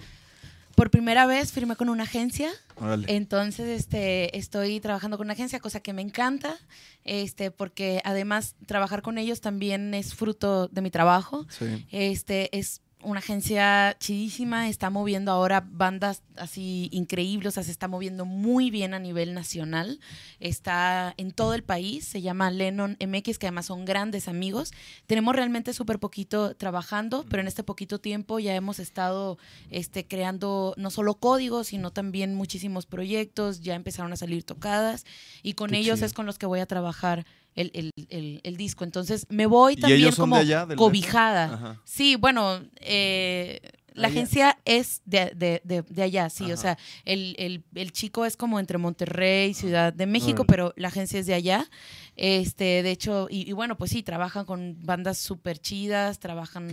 por 0.77 0.91
primera 0.91 1.25
vez 1.25 1.51
firmé 1.51 1.75
con 1.75 1.89
una 1.89 2.03
agencia. 2.03 2.51
Órale. 2.75 3.07
Entonces, 3.09 3.67
este, 3.67 4.37
estoy 4.37 4.79
trabajando 4.79 5.17
con 5.17 5.25
una 5.25 5.33
agencia, 5.33 5.59
cosa 5.59 5.79
que 5.79 5.91
me 5.91 6.03
encanta, 6.03 6.55
este, 7.03 7.49
porque 7.49 7.99
además 8.05 8.53
trabajar 8.67 9.01
con 9.01 9.17
ellos 9.17 9.41
también 9.41 9.95
es 9.95 10.13
fruto 10.13 10.67
de 10.67 10.81
mi 10.83 10.91
trabajo. 10.91 11.47
Sí. 11.49 11.83
Este 11.89 12.55
es 12.55 12.83
una 13.03 13.19
agencia 13.19 13.95
chidísima, 13.99 14.67
está 14.69 14.89
moviendo 14.89 15.31
ahora 15.31 15.63
bandas 15.65 16.23
así 16.35 16.89
increíbles, 16.91 17.49
o 17.49 17.51
sea, 17.51 17.63
se 17.63 17.71
está 17.71 17.87
moviendo 17.87 18.25
muy 18.25 18.71
bien 18.71 18.93
a 18.93 18.99
nivel 18.99 19.33
nacional, 19.33 19.99
está 20.39 21.13
en 21.17 21.31
todo 21.31 21.53
el 21.53 21.63
país, 21.63 22.05
se 22.05 22.21
llama 22.21 22.49
Lennon 22.49 22.97
MX, 22.99 23.37
que 23.37 23.47
además 23.47 23.67
son 23.67 23.85
grandes 23.85 24.27
amigos. 24.27 24.73
Tenemos 25.05 25.35
realmente 25.35 25.73
súper 25.73 25.99
poquito 25.99 26.55
trabajando, 26.55 27.25
pero 27.29 27.41
en 27.41 27.47
este 27.47 27.63
poquito 27.63 27.99
tiempo 27.99 28.39
ya 28.39 28.55
hemos 28.55 28.79
estado 28.79 29.37
este, 29.69 30.05
creando 30.05 30.73
no 30.77 30.89
solo 30.89 31.15
códigos, 31.15 31.67
sino 31.67 31.91
también 31.91 32.35
muchísimos 32.35 32.87
proyectos, 32.87 33.61
ya 33.61 33.75
empezaron 33.75 34.11
a 34.11 34.17
salir 34.17 34.43
tocadas 34.43 35.05
y 35.43 35.53
con 35.53 35.69
Qué 35.69 35.77
ellos 35.77 35.97
chido. 35.97 36.07
es 36.07 36.13
con 36.13 36.25
los 36.25 36.39
que 36.39 36.47
voy 36.47 36.59
a 36.61 36.65
trabajar 36.65 37.25
el, 37.57 37.71
el- 37.73 37.91
el- 38.09 38.39
el 38.43 38.55
disco. 38.57 38.85
Entonces 38.85 39.25
me 39.29 39.45
voy 39.45 39.73
¿Y 39.73 39.77
también 39.81 40.11
como 40.15 40.35
de 40.35 40.41
allá, 40.41 40.67
cobijada. 40.75 41.43
Ajá. 41.53 41.81
Sí, 41.83 42.15
bueno, 42.15 42.61
eh, 42.79 43.59
la 43.93 44.09
Allá. 44.09 44.17
agencia 44.19 44.57
es 44.63 45.01
de, 45.05 45.31
de- 45.35 45.59
de- 45.63 45.81
de 45.81 46.03
allá, 46.03 46.29
sí. 46.29 46.43
Ajá. 46.45 46.53
O 46.53 46.57
sea, 46.57 46.77
el, 47.03 47.35
el- 47.39 47.63
el 47.73 47.91
chico 47.91 48.25
es 48.25 48.37
como 48.37 48.59
entre 48.59 48.77
Monterrey, 48.77 49.55
Ciudad 49.55 49.91
de 49.91 50.05
México, 50.05 50.45
pero 50.45 50.71
la 50.77 50.89
agencia 50.89 51.19
es 51.19 51.25
de 51.25 51.33
allá. 51.33 51.67
Este, 52.15 52.83
de 52.83 52.91
hecho, 52.91 53.27
y, 53.29 53.49
y 53.49 53.53
bueno, 53.53 53.75
pues 53.77 53.89
sí, 53.91 54.03
trabajan 54.03 54.45
con 54.45 54.77
bandas 54.83 55.17
súper 55.17 55.57
chidas, 55.59 56.19
trabajan 56.19 56.69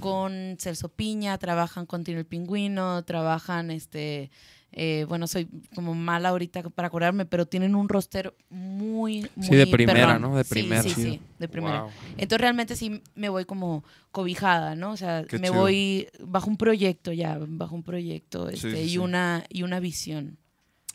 con 0.00 0.56
Celso 0.60 0.88
Piña, 0.88 1.36
trabajan 1.38 1.84
con 1.84 2.04
Tino 2.04 2.18
el 2.20 2.26
Pingüino, 2.26 3.04
trabajan, 3.04 3.70
este, 3.72 4.30
eh, 4.72 5.06
bueno, 5.08 5.26
soy 5.26 5.48
como 5.74 5.94
mala 5.94 6.28
ahorita 6.28 6.62
para 6.70 6.88
acordarme, 6.88 7.24
pero 7.26 7.46
tienen 7.46 7.74
un 7.74 7.88
roster 7.88 8.34
muy, 8.50 9.28
muy 9.34 9.46
Sí, 9.46 9.56
de 9.56 9.66
primera, 9.66 10.06
perrón. 10.14 10.22
¿no? 10.22 10.36
De 10.36 10.44
Sí, 10.44 10.50
primera. 10.50 10.82
Sí, 10.82 10.90
sí, 10.90 11.02
Chido. 11.02 11.22
de 11.38 11.48
primera. 11.48 11.82
Wow. 11.82 11.90
Entonces 12.18 12.40
realmente 12.40 12.76
sí 12.76 13.02
me 13.14 13.28
voy 13.28 13.44
como 13.44 13.82
cobijada, 14.12 14.74
¿no? 14.74 14.92
O 14.92 14.96
sea, 14.96 15.24
Qué 15.24 15.38
me 15.38 15.48
chido. 15.48 15.60
voy 15.60 16.08
bajo 16.20 16.48
un 16.50 16.56
proyecto 16.56 17.12
ya, 17.12 17.38
bajo 17.40 17.74
un 17.74 17.82
proyecto 17.82 18.48
Sí, 18.50 18.54
este, 18.56 18.72
sí, 18.76 18.78
y 18.82 18.88
sí. 18.90 18.98
una 18.98 19.44
y 19.48 19.62
una 19.62 19.80
visión. 19.80 20.36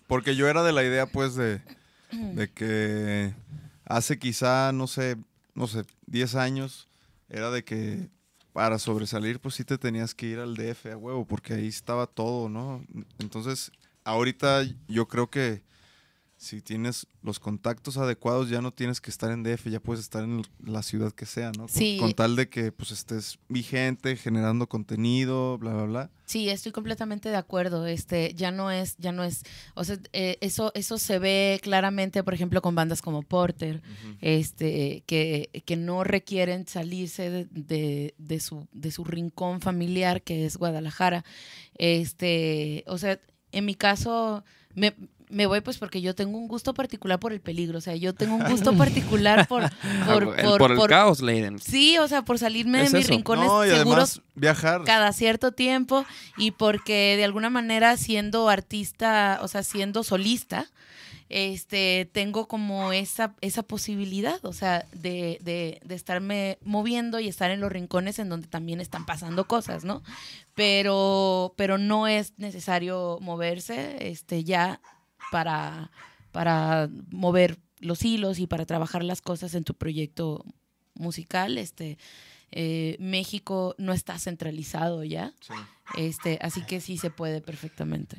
Porque 0.07 0.35
yo 0.35 0.47
era 0.47 0.63
de 0.63 0.73
la 0.73 0.83
idea, 0.83 1.05
pues, 1.07 1.35
de, 1.35 1.61
de 2.11 2.49
que 2.51 3.33
hace 3.85 4.19
quizá, 4.19 4.71
no 4.71 4.87
sé, 4.87 5.17
no 5.55 5.67
sé, 5.67 5.83
10 6.07 6.35
años, 6.35 6.87
era 7.29 7.49
de 7.49 7.63
que 7.63 8.07
para 8.53 8.77
sobresalir, 8.79 9.39
pues 9.39 9.55
sí 9.55 9.65
te 9.65 9.77
tenías 9.77 10.13
que 10.13 10.27
ir 10.27 10.39
al 10.39 10.55
DF 10.55 10.91
a 10.91 10.97
huevo, 10.97 11.25
porque 11.25 11.55
ahí 11.55 11.67
estaba 11.67 12.05
todo, 12.05 12.49
¿no? 12.49 12.85
Entonces, 13.19 13.71
ahorita 14.03 14.63
yo 14.87 15.07
creo 15.07 15.29
que 15.29 15.63
si 16.43 16.61
tienes 16.61 17.07
los 17.21 17.39
contactos 17.39 17.97
adecuados, 17.97 18.49
ya 18.49 18.61
no 18.61 18.71
tienes 18.71 18.99
que 19.01 19.09
estar 19.09 19.31
en 19.31 19.43
DF, 19.43 19.69
ya 19.69 19.79
puedes 19.79 20.01
estar 20.03 20.23
en 20.23 20.43
la 20.63 20.83
ciudad 20.83 21.11
que 21.13 21.25
sea, 21.25 21.51
¿no? 21.51 21.63
Con- 21.63 21.69
Sí. 21.69 21.97
Con, 21.99 22.13
tal 22.13 22.35
de 22.35 22.49
que, 22.49 22.71
pues, 22.71 22.91
estés 22.91 23.39
vigente, 23.49 24.15
generando 24.17 24.67
contenido, 24.67 25.57
bla, 25.57 25.73
bla, 25.73 25.83
bla. 25.85 26.11
Sí, 26.25 26.49
estoy 26.49 26.71
completamente 26.71 27.29
de 27.29 27.35
acuerdo. 27.35 27.85
Este, 27.85 28.33
ya 28.33 28.51
no 28.51 28.71
es, 28.71 28.95
ya 28.97 29.11
no 29.11 29.23
es, 29.23 29.43
o 29.75 29.83
sea, 29.83 29.97
eh, 30.13 30.37
eso, 30.41 30.71
eso 30.75 30.97
se 30.97 31.19
ve 31.19 31.59
claramente, 31.61 32.23
por 32.23 32.33
ejemplo, 32.33 32.61
con 32.61 32.75
bandas 32.75 33.01
como 33.01 33.21
Porter, 33.23 33.81
este, 34.21 35.03
que, 35.05 35.49
que 35.65 35.75
no 35.75 36.03
requieren 36.03 36.67
salirse 36.67 37.29
de, 37.29 37.45
de- 37.51 38.15
de 38.17 38.39
su, 38.39 38.67
de 38.71 38.91
su 38.91 39.03
rincón 39.03 39.61
familiar, 39.61 40.21
que 40.21 40.45
es 40.45 40.57
Guadalajara. 40.57 41.23
Este, 41.77 42.83
o 42.87 42.97
sea, 42.97 43.19
en 43.51 43.65
mi 43.65 43.75
caso, 43.75 44.43
me, 44.75 44.93
me 45.29 45.45
voy 45.47 45.61
pues 45.61 45.77
porque 45.79 46.01
yo 46.01 46.13
tengo 46.13 46.37
un 46.37 46.47
gusto 46.47 46.73
particular 46.73 47.19
por 47.19 47.33
el 47.33 47.41
peligro. 47.41 47.77
O 47.77 47.81
sea, 47.81 47.95
yo 47.95 48.13
tengo 48.13 48.35
un 48.35 48.43
gusto 48.49 48.73
particular 48.77 49.47
por, 49.47 49.63
por, 50.05 50.35
Ah, 50.37 50.41
el- 50.41 50.57
por 50.57 50.71
el 50.71 50.87
caos, 50.87 51.21
Leiden. 51.21 51.59
Sí, 51.59 51.97
o 51.97 52.07
sea, 52.07 52.21
por 52.23 52.37
salirme 52.39 52.79
de 52.79 52.83
mis 52.85 53.05
eso. 53.05 53.09
rincones 53.09 53.47
No, 53.47 53.65
y 53.65 53.69
seguros 53.69 54.19
además 54.19 54.21
viajar. 54.35 54.83
cada 54.83 55.11
cierto 55.13 55.51
tiempo 55.51 56.05
y 56.37 56.51
porque 56.51 57.15
de 57.17 57.23
alguna 57.23 57.49
manera 57.49 57.97
siendo 57.97 58.47
artista, 58.49 59.39
o 59.41 59.47
sea, 59.47 59.63
siendo 59.63 60.03
solista, 60.03 60.67
este, 61.29 62.09
tengo 62.11 62.47
como 62.47 62.91
esa, 62.93 63.35
esa 63.41 63.63
posibilidad, 63.63 64.43
o 64.45 64.53
sea, 64.53 64.85
de, 64.93 65.39
de, 65.41 65.79
de 65.83 65.95
estarme 65.95 66.57
moviendo 66.61 67.19
y 67.19 67.27
estar 67.27 67.49
en 67.51 67.59
los 67.59 67.71
rincones 67.71 68.19
en 68.19 68.29
donde 68.29 68.47
también 68.47 68.79
están 68.81 69.05
pasando 69.05 69.47
cosas, 69.47 69.83
¿no? 69.83 70.03
Pero, 70.55 71.53
pero 71.57 71.77
no 71.77 72.07
es 72.07 72.33
necesario 72.37 73.17
moverse, 73.21 74.09
este, 74.09 74.43
ya 74.43 74.79
para, 75.31 75.91
para 76.31 76.89
mover 77.09 77.57
los 77.79 78.03
hilos 78.05 78.39
y 78.39 78.47
para 78.47 78.65
trabajar 78.65 79.03
las 79.03 79.21
cosas 79.21 79.55
en 79.55 79.63
tu 79.63 79.73
proyecto 79.73 80.45
musical, 80.93 81.57
este, 81.57 81.97
eh, 82.51 82.95
México 82.99 83.73
no 83.77 83.93
está 83.93 84.19
centralizado 84.19 85.03
ya, 85.03 85.33
Sí. 85.41 85.53
este, 85.97 86.37
así 86.41 86.61
que 86.65 86.79
sí 86.81 86.97
se 86.97 87.09
puede 87.09 87.41
perfectamente. 87.41 88.17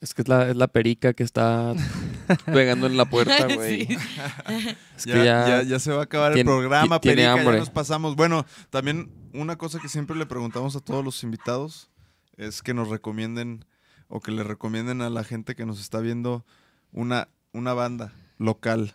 Es 0.00 0.14
que 0.14 0.22
es 0.22 0.28
la, 0.28 0.48
es 0.48 0.56
la 0.56 0.68
perica 0.68 1.12
que 1.12 1.24
está 1.24 1.74
pegando 2.46 2.86
en 2.86 2.96
la 2.96 3.04
puerta, 3.06 3.46
güey. 3.54 3.86
Sí. 3.86 3.96
Es 4.96 5.04
que 5.04 5.10
ya, 5.12 5.24
ya, 5.24 5.48
ya- 5.48 5.62
ya 5.62 5.78
se 5.78 5.92
va 5.92 6.00
a 6.00 6.04
acabar 6.04 6.34
tiene- 6.34 6.50
el 6.50 6.56
programa, 6.56 7.00
tiene 7.00 7.16
Perica, 7.22 7.32
hambre. 7.32 7.52
ya 7.54 7.58
nos 7.60 7.70
pasamos. 7.70 8.16
Bueno, 8.16 8.44
también 8.70 9.10
una 9.32 9.56
cosa 9.56 9.78
que 9.80 9.88
siempre 9.88 10.16
le 10.16 10.26
preguntamos 10.26 10.74
a 10.76 10.80
todos 10.80 11.04
los 11.04 11.22
invitados 11.22 11.90
es 12.36 12.62
que 12.62 12.74
nos 12.74 12.88
recomienden 12.88 13.64
o 14.08 14.20
que 14.20 14.30
le 14.32 14.42
recomienden 14.44 15.02
a 15.02 15.10
la 15.10 15.22
gente 15.24 15.54
que 15.54 15.66
nos 15.66 15.80
está 15.80 16.00
viendo 16.00 16.44
una, 16.92 17.28
una 17.52 17.74
banda 17.74 18.12
local 18.38 18.94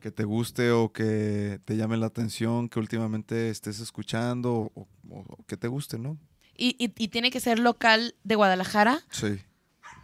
que 0.00 0.10
te 0.12 0.24
guste 0.24 0.70
o 0.70 0.92
que 0.92 1.60
te 1.64 1.76
llame 1.76 1.96
la 1.96 2.06
atención, 2.06 2.68
que 2.68 2.78
últimamente 2.78 3.50
estés 3.50 3.80
escuchando 3.80 4.52
o, 4.74 4.88
o- 5.10 5.24
o 5.28 5.44
que 5.46 5.56
te 5.56 5.66
guste, 5.68 5.98
¿no? 5.98 6.18
Y, 6.56 6.76
y- 6.78 6.92
y 6.96 7.08
tiene 7.08 7.30
que 7.30 7.40
ser 7.40 7.58
local 7.58 8.14
de 8.24 8.34
Guadalajara. 8.36 9.00
Sí. 9.10 9.40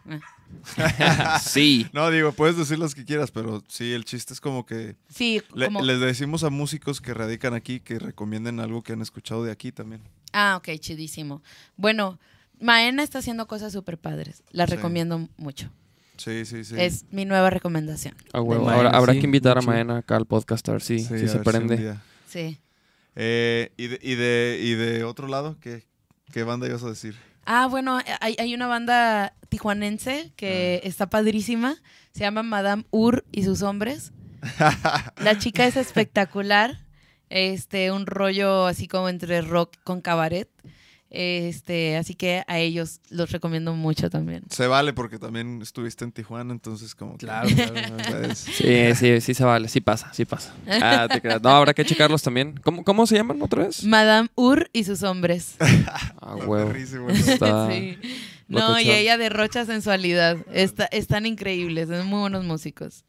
sí. 1.43 1.87
No, 1.93 2.11
digo, 2.11 2.33
puedes 2.33 2.57
decir 2.57 2.79
las 2.79 2.95
que 2.95 3.05
quieras, 3.05 3.31
pero 3.31 3.63
sí, 3.69 3.93
el 3.93 4.05
chiste 4.05 4.33
es 4.35 4.41
como 4.41 4.67
que 4.67 4.97
Sí, 5.09 5.41
le- 5.55 5.67
como... 5.67 5.83
les 5.83 6.01
decimos 6.01 6.45
a 6.45 6.51
músicos 6.51 7.01
que 7.01 7.15
radican 7.15 7.55
aquí 7.55 7.81
que 7.81 7.99
recomienden 7.99 8.61
algo 8.61 8.83
que 8.83 8.93
han 8.93 9.03
escuchado 9.03 9.45
de 9.45 9.53
aquí 9.53 9.73
también. 9.73 10.03
Ah, 10.33 10.57
ok, 10.59 10.79
chidísimo. 10.79 11.43
Bueno, 11.77 12.19
Maena 12.61 13.03
está 13.03 13.19
haciendo 13.19 13.47
cosas 13.47 13.73
súper 13.73 13.99
padres. 13.99 14.43
La 14.51 14.67
Sí. 14.67 14.75
recomiendo 14.77 15.29
mucho. 15.37 15.71
Sí, 16.17 16.45
sí, 16.45 16.65
sí. 16.65 16.75
Es 16.79 17.05
mi 17.11 17.25
nueva 17.25 17.51
recomendación. 17.51 18.15
A 18.33 18.41
huevo. 18.41 18.65
Maena, 18.65 18.77
Ahora, 18.77 18.91
habrá 18.97 19.13
sí, 19.15 19.21
que 19.21 19.27
invitar 19.27 19.59
a. 19.59 19.63
Maena 19.63 19.99
acá 19.99 20.17
al 20.17 20.27
podcastar, 20.27 20.81
sí, 20.81 20.99
sí, 21.01 21.07
a 21.07 21.09
se 21.09 21.15
ver 21.17 21.29
si 21.31 21.37
un 21.39 21.43
prende. 21.43 21.77
día. 21.77 22.03
Sí. 22.29 22.59
Eh, 23.17 23.73
y, 23.77 23.89
de, 23.89 23.99
y, 24.03 24.15
de, 24.15 24.59
y 24.63 24.75
de 24.75 25.05
otro 25.05 25.27
lado, 25.29 25.57
¿qué, 25.61 25.85
qué 26.33 26.45
banda 26.45 26.67
ibas 26.69 26.83
a 26.85 26.89
decir? 26.89 27.17
Ah, 27.45 27.67
bueno, 27.67 27.99
hay, 28.21 28.37
hay 28.39 28.55
una 28.55 28.67
banda 28.67 29.35
tijuanense 29.49 30.33
que 30.37 30.81
Ah. 30.83 30.87
está 30.89 31.09
padrísima. 31.11 31.77
Se 32.13 32.21
llama 32.21 32.43
Madame 32.43 32.85
Ur 32.91 33.25
y 33.33 33.45
sus 33.45 33.63
hombres. 33.63 34.13
La 35.19 35.39
chica 35.39 35.67
es 35.67 35.77
espectacular. 35.77 36.79
Este, 37.31 37.91
un 37.93 38.07
rollo 38.07 38.67
así 38.67 38.87
como 38.89 39.09
entre 39.09 39.41
rock 39.41 39.77
con 39.85 40.01
cabaret. 40.03 40.51
Este, 41.15 41.99
así 41.99 42.15
que 42.15 42.43
a 42.47 42.59
ellos 42.59 43.01
los 43.11 43.31
recomiendo 43.33 43.75
mucho 43.75 44.09
también. 44.09 44.45
Se 44.49 44.67
vale 44.67 44.95
porque 44.95 45.19
también 45.19 45.61
estuviste 45.61 46.05
en 46.07 46.13
Tijuana, 46.13 46.55
entonces 46.55 46.95
como 46.95 47.19
que 47.19 47.27
Claro, 47.27 47.51
claro. 47.55 48.35
Sí, 48.35 48.95
sí, 48.95 49.21
sí 49.21 49.35
se 49.35 49.45
vale, 49.45 49.69
sí 49.69 49.83
pasa, 49.83 50.11
sí 50.15 50.25
pasa. 50.25 50.55
Ah, 50.67 51.07
te 51.13 51.21
creas. 51.21 51.43
No, 51.43 51.51
habrá 51.51 51.75
que 51.75 51.85
checarlos 51.85 52.23
también. 52.23 52.59
¿Cómo, 52.65 52.83
cómo 52.83 53.07
se 53.07 53.17
llaman 53.17 53.43
otra 53.43 53.65
vez? 53.65 53.85
Madame 53.85 54.31
Ur 54.37 54.71
y 54.73 54.85
sus 54.85 55.03
hombres. 55.03 55.57
Ah, 56.25 56.37
Está 56.39 56.47
huevo. 56.47 56.73
Está- 57.11 57.69
Sí. 57.71 57.99
No, 58.49 58.81
y 58.81 58.91
ella 58.91 59.19
derrocha 59.19 59.67
sensualidad. 59.67 60.39
Está, 60.53 60.87
están 60.87 61.27
increíbles, 61.27 61.89
son 61.89 62.07
muy 62.07 62.21
buenos 62.21 62.45
músicos. 62.45 63.05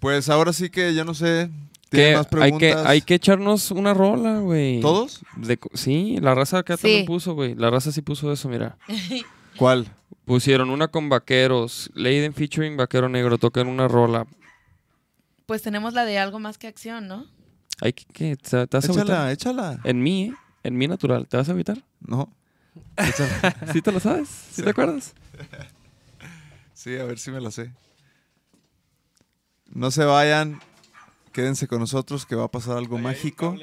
Pues 0.00 0.28
ahora 0.28 0.52
sí 0.52 0.68
que 0.68 0.92
ya 0.94 1.04
no 1.04 1.14
sé 1.14 1.48
¿Tienen 1.48 1.71
Que 1.96 2.16
más 2.16 2.26
hay 2.40 2.58
que, 2.58 2.72
hay 2.74 3.00
que 3.02 3.14
echarnos 3.14 3.70
una 3.70 3.94
rola, 3.94 4.38
güey. 4.40 4.80
¿Todos? 4.80 5.20
De 5.36 5.58
sí, 5.74 6.18
la 6.20 6.34
raza 6.34 6.58
acá 6.58 6.76
Sí. 6.76 6.82
también 6.82 7.06
puso, 7.06 7.34
güey. 7.34 7.54
La 7.54 7.70
raza 7.70 7.92
sí 7.92 8.02
puso 8.02 8.32
eso, 8.32 8.48
mira. 8.48 8.76
¿Cuál? 9.56 9.86
Pusieron 10.24 10.70
una 10.70 10.88
con 10.88 11.08
vaqueros. 11.08 11.90
Leiden 11.94 12.32
featuring 12.34 12.76
Vaquero 12.76 13.08
Negro. 13.08 13.38
Tocan 13.38 13.66
una 13.68 13.88
rola. 13.88 14.26
Pues 15.46 15.62
tenemos 15.62 15.92
la 15.94 16.04
de 16.04 16.18
algo 16.18 16.38
más 16.38 16.58
que 16.58 16.66
acción, 16.68 17.08
¿no? 17.08 17.26
Hay 17.80 17.92
que, 17.92 18.04
¿qué? 18.12 18.36
¿Te, 18.36 18.66
te 18.66 18.76
vas 18.76 18.88
a 18.88 18.92
agüitar? 18.92 19.30
Échala, 19.30 19.32
échala. 19.32 19.80
En 19.84 20.02
mí, 20.02 20.24
¿eh? 20.26 20.34
En 20.62 20.76
mí 20.78 20.86
natural. 20.88 21.26
¿Te 21.26 21.36
vas 21.36 21.48
a 21.48 21.52
evitar? 21.52 21.78
No. 22.00 22.32
¿Sí 23.72 23.82
te 23.82 23.92
lo 23.92 24.00
sabes? 24.00 24.28
¿Sí, 24.28 24.54
Sí. 24.56 24.62
te 24.62 24.70
acuerdas? 24.70 25.14
Sí, 26.74 26.96
a 26.96 27.04
ver 27.04 27.16
si 27.18 27.30
me 27.30 27.40
la 27.40 27.52
sé. 27.52 27.70
No 29.70 29.90
se 29.92 30.04
vayan. 30.04 30.60
Quédense 31.32 31.66
con 31.66 31.80
nosotros 31.80 32.26
que 32.26 32.34
va 32.34 32.44
a 32.44 32.50
pasar 32.50 32.76
algo 32.76 32.98
mágico. 32.98 33.56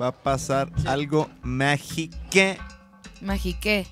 Va 0.00 0.08
a 0.08 0.12
pasar 0.12 0.70
algo 0.86 1.28
mágico. 1.42 2.16
Magiqué. 3.20 3.86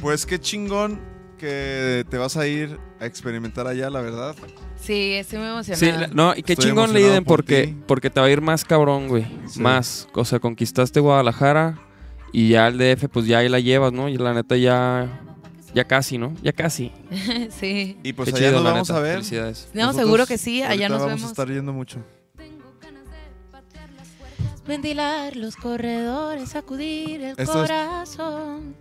Pues 0.00 0.26
qué 0.26 0.38
chingón 0.38 1.00
que 1.38 2.04
te 2.10 2.18
vas 2.18 2.36
a 2.36 2.46
ir 2.46 2.78
a 3.00 3.06
experimentar 3.06 3.66
allá, 3.66 3.88
la 3.90 4.00
verdad. 4.02 4.36
Sí, 4.78 5.12
estoy 5.14 5.38
muy 5.38 5.64
Sí, 5.64 5.72
emocionada. 5.72 6.06
la- 6.08 6.14
no, 6.14 6.32
y 6.36 6.42
qué 6.42 6.52
Estoy 6.52 6.68
chingón 6.70 6.92
Leiden 6.92 7.24
por 7.24 7.38
porque, 7.38 7.66
ti. 7.68 7.76
porque 7.86 8.10
te 8.10 8.20
va 8.20 8.26
a 8.26 8.30
ir 8.30 8.40
más 8.40 8.64
cabrón, 8.64 9.08
güey. 9.08 9.26
Sí. 9.46 9.60
Más. 9.60 10.08
O 10.14 10.24
sea, 10.24 10.38
conquistaste 10.38 11.00
Guadalajara 11.00 11.78
y 12.32 12.50
ya 12.50 12.68
el 12.68 12.78
DF, 12.78 13.08
pues 13.08 13.26
ya 13.26 13.38
ahí 13.38 13.48
la 13.48 13.60
llevas, 13.60 13.92
¿no? 13.92 14.08
Y 14.08 14.16
la 14.18 14.32
neta 14.34 14.56
ya. 14.56 15.20
Ya 15.74 15.84
casi, 15.84 16.18
¿no? 16.18 16.34
Ya 16.42 16.52
casi. 16.52 16.90
sí. 17.60 17.98
Y 18.02 18.12
pues 18.12 18.30
Qué 18.30 18.36
allá 18.36 18.48
chido, 18.48 18.52
nos 18.58 18.64
la 18.64 18.70
vamos 18.72 18.88
neta. 18.88 18.98
a 18.98 19.02
ver. 19.02 19.14
Felicidades. 19.14 19.68
No, 19.72 19.80
Nosotros 19.86 20.04
seguro 20.06 20.26
que 20.26 20.38
sí, 20.38 20.62
allá 20.62 20.70
ahorita 20.86 20.88
nos 20.88 20.98
vamos 21.00 21.14
vemos. 21.16 21.28
a 21.28 21.32
estar 21.32 21.48
yendo 21.48 21.72
mucho. 21.72 21.98
Ventilar 24.66 25.36
los 25.36 25.56
corredores, 25.56 26.50
sacudir 26.50 27.22
el 27.22 27.30
Esto 27.30 27.42
es- 27.42 27.48
corazón. 27.70 28.74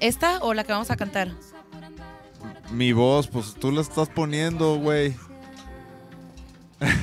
¿Esta 0.00 0.38
o 0.40 0.54
la 0.54 0.62
que 0.64 0.72
vamos 0.72 0.90
a 0.92 0.96
cantar? 0.96 1.32
Mi 2.70 2.92
voz, 2.92 3.26
pues 3.26 3.54
tú 3.54 3.72
la 3.72 3.80
estás 3.80 4.08
poniendo, 4.08 4.76
güey. 4.76 5.16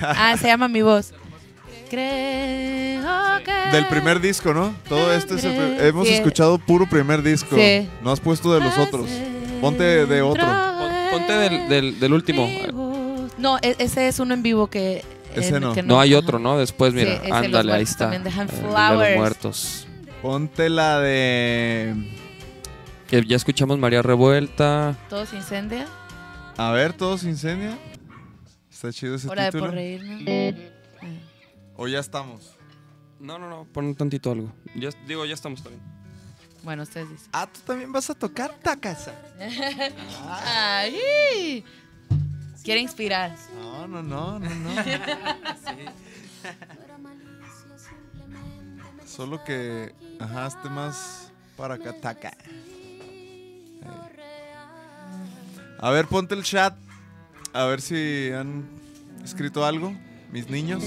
Ah, 0.01 0.37
se 0.39 0.47
llama 0.47 0.67
Mi 0.69 0.81
Voz. 0.81 1.13
Creo 1.95 3.43
que. 3.43 3.71
Del 3.75 3.87
primer 3.87 4.19
disco, 4.19 4.53
¿no? 4.53 4.73
Todo 4.87 5.11
este 5.13 5.35
es 5.35 5.43
el 5.43 5.53
Sí. 5.55 5.85
Hemos 5.87 6.07
escuchado 6.07 6.57
puro 6.57 6.87
primer 6.87 7.21
disco. 7.23 7.55
Sí. 7.55 7.87
No 8.01 8.11
has 8.11 8.19
puesto 8.19 8.53
de 8.53 8.59
los 8.61 8.77
otros. 8.77 9.09
Ponte 9.61 10.05
de 10.05 10.21
otro. 10.21 10.45
Pon- 10.45 10.91
ponte 11.11 11.33
del, 11.33 11.69
del, 11.69 11.99
del 11.99 12.13
último. 12.13 12.47
No, 13.37 13.57
e- 13.61 13.75
ese 13.79 14.07
es 14.07 14.19
uno 14.19 14.33
en 14.33 14.43
vivo 14.43 14.67
que... 14.67 15.03
Ese 15.35 15.55
en- 15.55 15.61
no. 15.61 15.73
que 15.73 15.83
No 15.83 15.99
hay 15.99 16.11
ajá. 16.13 16.19
otro, 16.19 16.39
¿no? 16.39 16.57
Después, 16.57 16.93
mira, 16.93 17.19
de 17.19 17.31
ándale, 17.31 17.73
ahí 17.73 17.83
está. 17.83 18.05
también 18.05 18.23
dejan 18.23 18.47
El 18.49 18.55
de 18.55 19.09
los 19.09 19.17
muertos. 19.17 19.87
Ponte 20.21 20.69
la 20.69 20.99
de. 20.99 21.93
Que 23.07 23.23
ya 23.25 23.35
escuchamos 23.35 23.77
María 23.77 24.01
Revuelta. 24.01 24.95
Todo 25.09 25.25
se 25.25 25.35
incendia. 25.35 25.85
A 26.57 26.71
ver, 26.71 26.93
todos 26.93 27.23
incendia. 27.23 27.77
Está 28.71 28.91
chido 28.93 29.15
ese 29.15 29.27
Hora 29.29 29.43
de 29.45 29.51
título. 29.51 29.65
por 29.67 29.75
reírnos. 29.75 30.21
O 31.77 31.87
ya 31.87 31.99
estamos. 31.99 32.55
No, 33.19 33.39
no, 33.39 33.49
no, 33.49 33.65
pon 33.65 33.85
un 33.85 33.95
tantito 33.95 34.31
algo. 34.31 34.51
Ya, 34.75 34.89
digo, 35.07 35.25
ya 35.25 35.33
estamos 35.33 35.63
también. 35.63 35.81
Bueno, 36.63 36.83
ustedes 36.83 37.09
dicen. 37.09 37.27
Ah, 37.31 37.47
tú 37.51 37.59
también 37.65 37.91
vas 37.91 38.09
a 38.09 38.15
tocar 38.15 38.53
Takasa. 38.61 39.13
Ay. 40.29 41.63
Quiere 42.63 42.81
inspirar. 42.81 43.35
No, 43.55 43.87
no, 43.87 44.01
no, 44.01 44.39
no, 44.39 44.49
no. 44.49 44.75
Solo 49.05 49.43
que, 49.43 49.93
ajá, 50.19 50.47
esté 50.47 50.69
más 50.69 51.31
para 51.55 51.75
acá, 51.75 51.93
taca. 51.93 52.35
Ahí. 52.39 52.63
A 55.79 55.91
ver, 55.91 56.07
ponte 56.07 56.33
el 56.33 56.43
chat. 56.43 56.75
A 57.53 57.65
ver 57.65 57.79
si 57.79 58.31
han 58.31 58.67
escrito 59.23 59.63
algo, 59.65 59.95
mis 60.31 60.49
niños. 60.49 60.83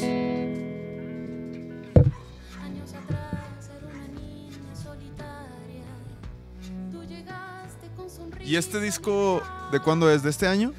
¿Y 8.49 8.57
este 8.57 8.81
disco 8.81 9.43
de 9.70 9.79
cuándo 9.79 10.11
es? 10.11 10.23
¿De 10.23 10.31
este 10.31 10.47
año? 10.49 10.73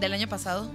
Del 0.00 0.12
año 0.12 0.28
pasado. 0.28 0.70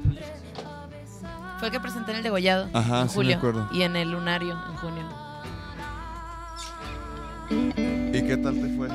Fue 1.59 1.67
el 1.67 1.71
que 1.71 1.79
presenté 1.79 2.11
en 2.11 2.17
el 2.17 2.23
degollado. 2.23 2.67
Ajá, 2.73 3.01
en 3.03 3.09
sí 3.09 3.17
me 3.19 3.23
julio. 3.23 3.37
acuerdo. 3.37 3.69
Y 3.71 3.83
en 3.83 3.95
el 3.95 4.09
lunario 4.11 4.51
en 4.69 4.75
junio. 4.77 5.03
¿Y 8.11 8.21
qué 8.27 8.37
tal 8.37 8.55
te 8.59 8.75
fue? 8.75 8.89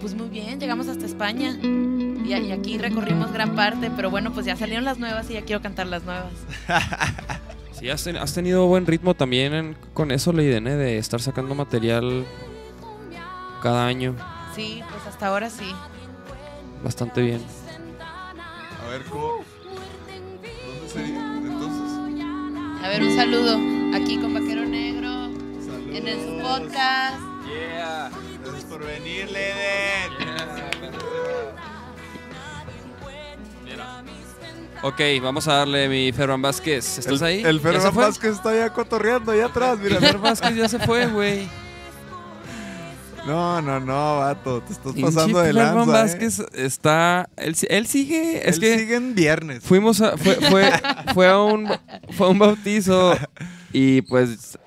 Pues 0.00 0.14
muy 0.14 0.28
bien, 0.30 0.58
llegamos 0.58 0.88
hasta 0.88 1.04
España. 1.04 1.50
Y, 1.62 2.32
y 2.34 2.52
aquí 2.52 2.78
recorrimos 2.78 3.30
gran 3.32 3.54
parte, 3.54 3.90
pero 3.94 4.10
bueno, 4.10 4.32
pues 4.32 4.46
ya 4.46 4.56
salieron 4.56 4.84
las 4.86 4.98
nuevas 4.98 5.28
y 5.30 5.34
ya 5.34 5.42
quiero 5.42 5.60
cantar 5.62 5.86
las 5.86 6.02
nuevas. 6.04 6.32
Sí, 7.78 7.90
has, 7.90 8.04
ten- 8.04 8.16
has 8.16 8.32
tenido 8.32 8.66
buen 8.68 8.86
ritmo 8.86 9.14
también 9.14 9.52
en- 9.52 9.76
con 9.94 10.12
eso, 10.12 10.32
Leiden, 10.32 10.68
¿eh? 10.68 10.76
de 10.76 10.96
estar 10.96 11.20
sacando 11.20 11.56
material 11.56 12.24
cada 13.60 13.84
año. 13.84 14.14
Sí, 14.54 14.82
pues 14.90 15.06
hasta 15.06 15.26
ahora 15.26 15.50
sí. 15.50 15.74
Bastante 16.82 17.22
bien. 17.22 17.42
A 18.84 18.88
ver, 18.88 19.04
¿cómo? 19.04 19.44
¿Dónde 20.66 20.88
sería? 20.92 21.36
Entonces. 21.36 22.84
A 22.84 22.88
ver, 22.88 23.02
un 23.02 23.16
saludo 23.16 23.56
aquí 23.96 24.18
con 24.18 24.34
Vaquero 24.34 24.64
Negro 24.66 25.24
en 25.92 26.08
el 26.08 26.20
su 26.20 26.42
podcast. 26.42 27.18
Gracias 28.42 28.64
por 28.68 28.84
venir, 28.84 29.30
Leden. 29.30 30.12
Ok, 34.82 35.00
vamos 35.22 35.48
a 35.48 35.54
darle 35.54 35.88
mi 35.88 36.12
Ferran 36.12 36.42
Vázquez. 36.42 36.98
¿Estás 36.98 37.22
el, 37.22 37.26
ahí? 37.26 37.42
El 37.42 37.58
¿Ya 37.62 37.72
se 37.72 37.78
Ferran? 37.78 37.94
Vázquez 37.94 38.32
está 38.32 38.54
ya 38.54 38.70
cotorreando 38.70 39.32
allá 39.32 39.46
atrás, 39.46 39.78
mira. 39.78 39.98
Fer 39.98 40.18
Vázquez 40.18 40.54
ya 40.54 40.68
se 40.68 40.78
fue, 40.78 41.06
güey. 41.06 41.48
No, 43.26 43.62
no, 43.62 43.80
no, 43.80 44.18
vato, 44.18 44.60
te 44.62 44.74
estás 44.74 44.92
pasando 45.00 45.38
de 45.40 45.52
lanza, 45.54 45.90
Vázquez 45.90 46.40
está... 46.52 47.28
Él, 47.36 47.54
si- 47.54 47.66
él 47.70 47.86
sigue... 47.86 48.46
Es 48.46 48.56
Él 48.56 48.60
que 48.60 48.78
sigue 48.78 48.96
en 48.96 49.14
viernes. 49.14 49.62
fuimos 49.64 50.02
a... 50.02 50.18
Fue, 50.18 50.34
fue, 50.34 50.70
fue 51.14 51.28
a 51.28 51.38
un, 51.40 51.66
fue 52.10 52.26
a 52.26 52.30
un 52.30 52.38
bautizo 52.38 53.16
y 53.72 54.02
pues... 54.02 54.58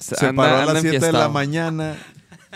Se 0.00 0.26
anda- 0.26 0.42
paró 0.42 0.70
a 0.70 0.72
las 0.72 0.82
7 0.82 0.98
de 0.98 1.12
la 1.12 1.28
mañana. 1.28 1.96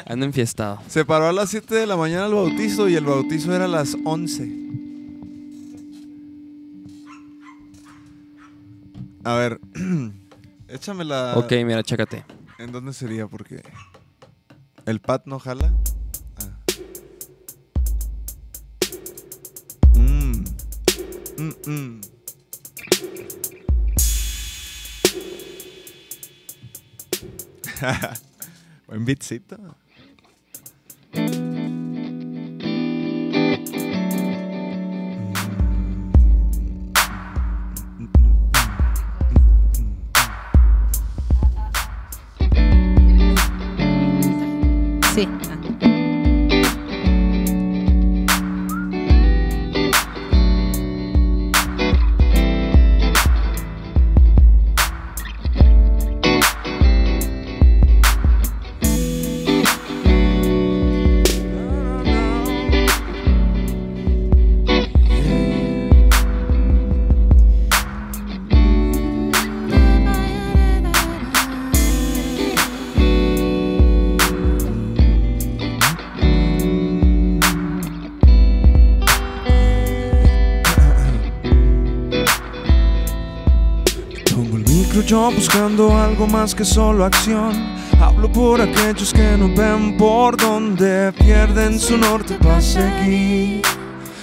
Anda 0.06 0.24
enfiestado. 0.24 0.80
Se 0.88 1.04
paró 1.04 1.26
a 1.28 1.32
las 1.32 1.50
7 1.50 1.74
de 1.74 1.86
la 1.86 1.96
mañana 1.96 2.24
el 2.26 2.32
bautizo 2.34 2.88
y 2.88 2.94
el 2.94 3.04
bautizo 3.04 3.54
era 3.54 3.66
a 3.66 3.68
las 3.68 3.96
11. 4.02 4.50
A 9.24 9.34
ver, 9.34 9.60
échame 10.68 11.04
la... 11.04 11.34
Ok, 11.36 11.52
mira, 11.66 11.82
chécate. 11.82 12.24
¿En 12.58 12.72
dónde 12.72 12.94
sería? 12.94 13.26
Porque 13.26 13.62
el 14.90 15.00
pad 15.00 15.22
no 15.24 15.38
jala. 15.38 15.72
Ah. 16.36 16.58
Mm. 19.94 20.44
Mm, 21.38 21.54
mm. 21.66 22.00
Buen 28.88 29.04
beatcito. 29.04 29.79
Sí. 45.20 45.49
Buscando 85.30 85.96
algo 85.96 86.26
más 86.26 86.54
que 86.54 86.64
solo 86.64 87.04
acción. 87.04 87.52
Hablo 88.00 88.30
por 88.30 88.60
aquellos 88.60 89.12
que 89.12 89.36
no 89.36 89.48
ven 89.54 89.96
por 89.96 90.36
donde 90.36 91.12
pierden 91.12 91.78
su 91.78 91.96
norte 91.96 92.36
para 92.40 92.60
seguir. 92.60 93.62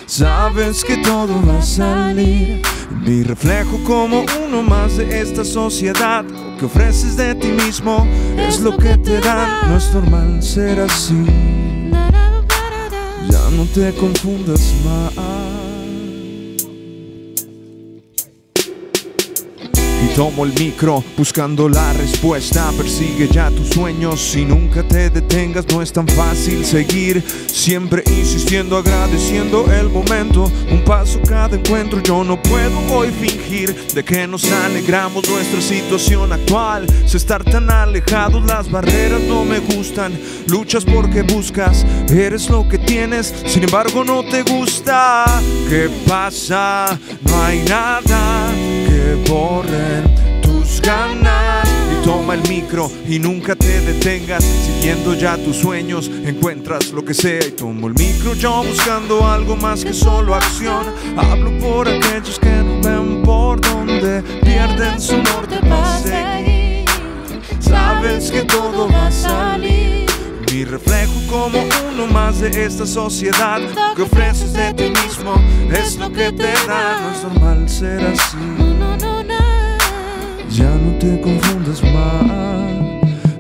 Sabes 0.06 0.84
que 0.84 0.98
todo 0.98 1.34
va 1.46 1.60
a 1.60 1.62
salir. 1.62 2.62
Mi 3.06 3.24
reflejo 3.24 3.80
como 3.86 4.26
uno 4.46 4.64
más 4.64 4.98
de 4.98 5.22
esta 5.22 5.44
sociedad. 5.44 6.24
Lo 6.24 6.58
que 6.58 6.66
ofreces 6.66 7.18
de 7.18 7.36
ti 7.36 7.50
mismo 7.50 8.08
es 8.38 8.60
lo 8.60 8.78
que 8.78 8.98
te 8.98 9.20
dan. 9.20 9.70
No 9.70 9.78
es 9.78 9.94
normal 9.94 10.42
ser 10.42 10.80
así. 10.80 11.26
Ya 13.30 13.50
no 13.52 13.66
te 13.74 13.94
confundas 13.94 14.74
más. 14.86 15.37
Tomo 20.18 20.46
el 20.46 20.54
micro 20.54 21.04
buscando 21.16 21.70
la 21.70 21.94
respuesta. 21.94 22.72
Persigue 22.76 23.28
ya 23.28 23.52
tus 23.52 23.70
sueños 23.70 24.36
y 24.36 24.46
nunca 24.46 24.82
te 24.82 25.12
detengas. 25.12 25.68
No 25.68 25.80
es 25.80 25.94
tan 25.94 26.08
fácil 26.08 26.66
seguir. 26.66 27.24
Siempre 27.46 28.02
insistiendo, 28.08 28.78
agradeciendo 28.78 29.72
el 29.72 29.90
momento. 29.90 30.52
Un 30.72 30.84
paso 30.84 31.20
cada 31.22 31.56
encuentro. 31.56 32.02
Yo 32.02 32.24
no 32.24 32.42
puedo 32.42 32.80
hoy 32.92 33.12
fingir 33.12 33.76
de 33.94 34.04
que 34.04 34.26
nos 34.26 34.52
alegramos 34.52 35.30
nuestra 35.30 35.62
situación 35.62 36.34
actual. 36.34 36.88
Si 37.06 37.16
estar 37.16 37.44
tan 37.44 37.70
alejados, 37.70 38.44
las 38.44 38.72
barreras 38.72 39.22
no 39.22 39.46
me 39.46 39.60
gustan. 39.60 40.20
Luchas 40.48 40.84
porque 40.84 41.22
buscas, 41.22 41.86
eres 42.10 42.50
lo 42.50 42.68
que 42.68 42.80
tienes. 42.80 43.36
Sin 43.46 43.64
embargo, 43.64 44.04
no 44.04 44.24
te 44.24 44.42
gusta. 44.42 45.26
¿Qué 45.70 45.92
pasa? 46.08 47.00
No 47.24 47.44
hay 47.44 47.64
nada 47.70 48.87
borren 49.28 50.42
tus 50.42 50.82
ganas. 50.82 51.68
Y 51.92 52.06
toma 52.06 52.36
el 52.36 52.48
micro 52.48 52.92
y 53.08 53.20
nunca 53.20 53.56
te 53.56 53.82
detengas. 53.82 54.44
Siguiendo 54.44 55.14
ya 55.14 55.38
tus 55.38 55.58
sueños, 55.58 56.10
encuentras 56.26 56.92
lo 56.92 57.04
que 57.04 57.14
sea. 57.14 57.46
Y 57.46 57.52
tomo 57.52 57.88
el 57.88 57.94
micro 57.94 58.34
yo 58.34 58.64
buscando 58.64 59.26
algo 59.28 59.56
más 59.56 59.84
que 59.84 59.94
solo 59.94 60.36
acción. 60.36 60.86
Hablo 61.18 61.58
por 61.60 61.88
aquellos 61.88 62.40
que 62.40 62.50
no 62.50 62.82
ven 62.82 63.24
por 63.24 63.62
donde 63.62 64.22
pierden 64.42 65.00
su 65.00 65.18
norte 65.18 65.58
para 65.68 66.00
seguir. 66.00 66.86
Sabes 67.60 68.32
que 68.32 68.44
todo 68.44 68.88
va 68.90 69.08
a 69.08 69.12
salir. 69.12 70.08
Mi 70.52 70.64
reflejo 70.64 71.14
como 71.30 71.60
uno 71.92 72.08
más 72.08 72.40
de 72.40 72.66
esta 72.66 72.86
sociedad 72.86 73.60
que 73.96 74.02
ofreces 74.02 74.54
de 74.54 74.74
ti 74.74 74.90
mismo 75.04 75.36
es 75.72 75.98
lo 75.98 76.12
que 76.12 76.32
te 76.32 76.54
da. 76.66 77.00
No 77.02 77.12
es 77.12 77.24
normal 77.24 77.70
ser 77.70 78.06
así. 78.06 78.67
Ya 80.52 80.76
no 80.76 80.98
te 81.00 81.20
confundas 81.22 81.84
más. 81.84 82.58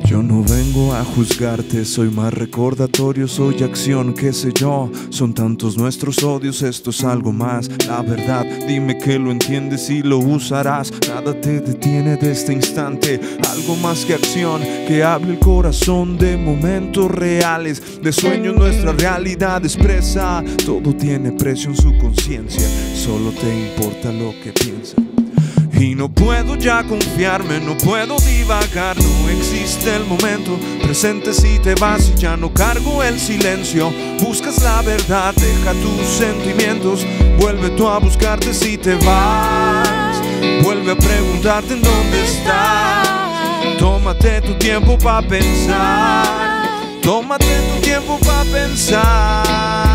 Yo 0.07 0.23
no 0.23 0.41
vengo 0.41 0.93
a 0.93 1.03
juzgarte, 1.03 1.83
soy 1.83 2.09
más 2.09 2.33
recordatorio, 2.33 3.27
soy 3.27 3.61
acción, 3.61 4.13
qué 4.13 4.31
sé 4.31 4.53
yo. 4.53 4.89
Son 5.09 5.33
tantos 5.33 5.77
nuestros 5.77 6.23
odios, 6.23 6.61
esto 6.61 6.91
es 6.91 7.03
algo 7.03 7.33
más. 7.33 7.69
La 7.87 8.01
verdad, 8.01 8.45
dime 8.65 8.97
que 8.97 9.19
lo 9.19 9.31
entiendes 9.31 9.89
y 9.89 10.01
lo 10.03 10.19
usarás. 10.19 10.93
Nada 11.09 11.33
te 11.39 11.59
detiene 11.59 12.15
de 12.15 12.31
este 12.31 12.53
instante. 12.53 13.19
Algo 13.49 13.75
más 13.75 14.05
que 14.05 14.13
acción, 14.13 14.61
que 14.87 15.03
hable 15.03 15.33
el 15.33 15.39
corazón 15.39 16.17
de 16.17 16.37
momentos 16.37 17.11
reales, 17.11 18.01
de 18.01 18.13
sueños 18.13 18.55
nuestra 18.55 18.93
realidad 18.93 19.63
expresa. 19.65 20.41
Todo 20.65 20.95
tiene 20.95 21.33
precio 21.33 21.69
en 21.71 21.75
su 21.75 21.97
conciencia, 21.97 22.65
solo 22.95 23.31
te 23.31 23.53
importa 23.53 24.11
lo 24.13 24.33
que 24.41 24.53
piensas. 24.53 25.16
Y 25.79 25.93
no 25.93 26.09
puedo 26.09 26.55
ya 26.55 26.83
confiarme, 26.83 27.59
no 27.59 27.77
puedo 27.77 28.17
divagar, 28.19 28.97
no 28.97 29.29
existe 29.29 29.95
el 29.95 30.05
momento 30.05 30.57
presente 30.81 31.33
si 31.33 31.59
te 31.59 31.75
vas 31.75 32.09
y 32.09 32.15
ya 32.19 32.35
no 32.35 32.51
cargo 32.51 33.03
el 33.03 33.19
silencio. 33.19 33.93
Buscas 34.19 34.63
la 34.63 34.81
verdad, 34.81 35.35
deja 35.35 35.73
tus 35.73 36.07
sentimientos, 36.07 37.05
vuelve 37.39 37.69
tú 37.71 37.87
a 37.87 37.99
buscarte 37.99 38.55
si 38.55 38.77
te 38.77 38.95
vas. 38.95 40.19
Vuelve 40.63 40.93
a 40.93 40.95
preguntarte 40.95 41.73
en 41.73 41.81
dónde 41.81 42.23
estás. 42.25 43.07
Tómate 43.77 44.41
tu 44.41 44.55
tiempo 44.55 44.97
para 44.97 45.27
pensar. 45.27 46.25
Tómate 47.03 47.45
tu 47.45 47.81
tiempo 47.81 48.17
para 48.25 48.43
pensar. 48.45 49.87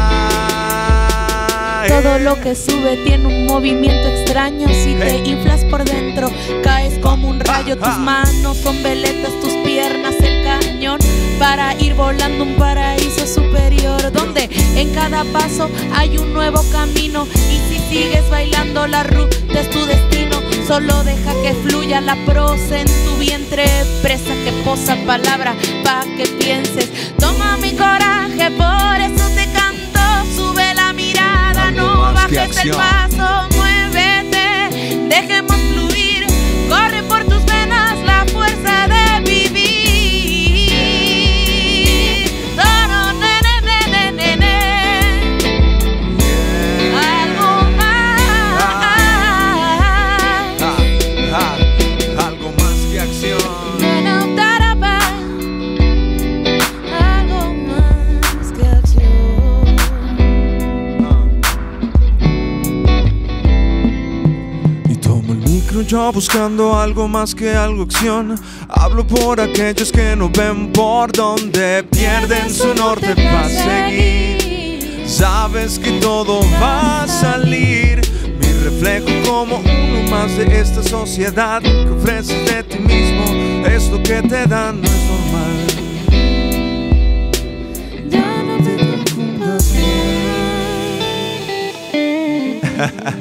Todo 1.89 2.19
lo 2.19 2.41
que 2.41 2.55
sube 2.55 2.97
tiene 3.05 3.27
un 3.27 3.47
movimiento 3.47 4.09
extraño. 4.09 4.69
Si 4.69 4.95
te 4.95 5.17
inflas 5.29 5.65
por 5.65 5.85
dentro, 5.85 6.31
caes 6.63 6.99
como 7.01 7.29
un 7.29 7.41
rayo. 7.41 7.77
Tus 7.77 7.87
ah. 7.87 7.99
manos 7.99 8.57
son 8.57 8.81
veletas, 8.83 9.33
tus 9.41 9.53
piernas 9.65 10.15
el 10.21 10.45
cañón. 10.45 10.99
Para 11.39 11.75
ir 11.81 11.95
volando 11.95 12.45
un 12.45 12.55
paraíso 12.55 13.27
superior. 13.27 14.13
Donde 14.13 14.49
en 14.77 14.95
cada 14.95 15.25
paso 15.25 15.69
hay 15.95 16.19
un 16.19 16.33
nuevo 16.33 16.63
camino. 16.71 17.27
Y 17.51 17.59
si 17.69 17.79
sigues 17.89 18.29
bailando, 18.31 18.87
la 18.87 19.03
ruta 19.03 19.37
es 19.61 19.71
tu 19.71 19.85
destino. 19.85 20.41
Solo 20.67 21.03
deja 21.03 21.33
que 21.43 21.55
fluya 21.55 22.01
la 22.01 22.15
prosa 22.25 22.81
en 22.81 22.87
tu 22.87 23.17
vientre. 23.19 23.65
Presa 24.03 24.33
que 24.45 24.53
posa 24.65 24.97
palabra 25.05 25.55
pa' 25.83 26.05
que 26.17 26.27
pienses. 26.39 26.91
Toma 27.19 27.57
mi 27.57 27.73
coraje, 27.73 28.51
por 28.53 29.01
eso 29.01 29.29
te 29.35 29.42
Bajes 32.35 32.65
el 32.65 32.71
paso, 32.71 33.49
muévete. 33.55 35.07
Dejemos 35.09 35.52
yo 65.93 66.11
buscando 66.11 66.75
algo 66.79 67.07
más 67.07 67.35
que 67.35 67.51
algo 67.51 67.83
acción. 67.83 68.35
Hablo 68.67 69.07
por 69.07 69.39
aquellos 69.39 69.93
que 69.93 70.17
no 70.17 70.31
ven 70.31 70.73
por 70.73 71.13
donde 71.13 71.85
pierden 71.85 72.49
su 72.49 72.75
norte 72.75 73.15
para 73.15 73.47
seguir. 73.47 75.05
Sabes 75.07 75.79
que 75.79 76.01
todo 76.01 76.41
va 76.63 77.03
a 77.03 77.07
salir. 77.07 78.01
Mi 78.41 78.53
reflejo 78.65 79.09
como 79.27 79.57
uno 79.59 80.11
más 80.11 80.35
de 80.35 80.61
esta 80.61 80.83
sociedad 80.83 81.61
que 81.61 81.91
ofreces 81.91 82.43
de 82.51 82.63
ti 82.63 82.79
mismo 82.79 83.25
es 83.67 83.91
lo 83.91 84.03
que 84.03 84.23
te 84.23 84.47
dan, 84.47 84.81
no 84.81 84.89
es 84.89 85.05
normal. 85.11 85.67
Ya 88.09 88.43
no 88.43 88.57
te 88.65 88.73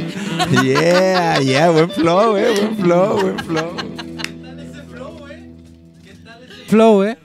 Yeah, 0.50 1.40
yeah, 1.40 1.70
buen 1.70 1.90
flow, 1.90 2.36
eh, 2.38 2.54
buen 2.60 2.76
flow, 2.78 3.22
buen 3.22 3.40
flow. 3.40 3.76
Flow, 6.68 7.04
¿eh? 7.04 7.18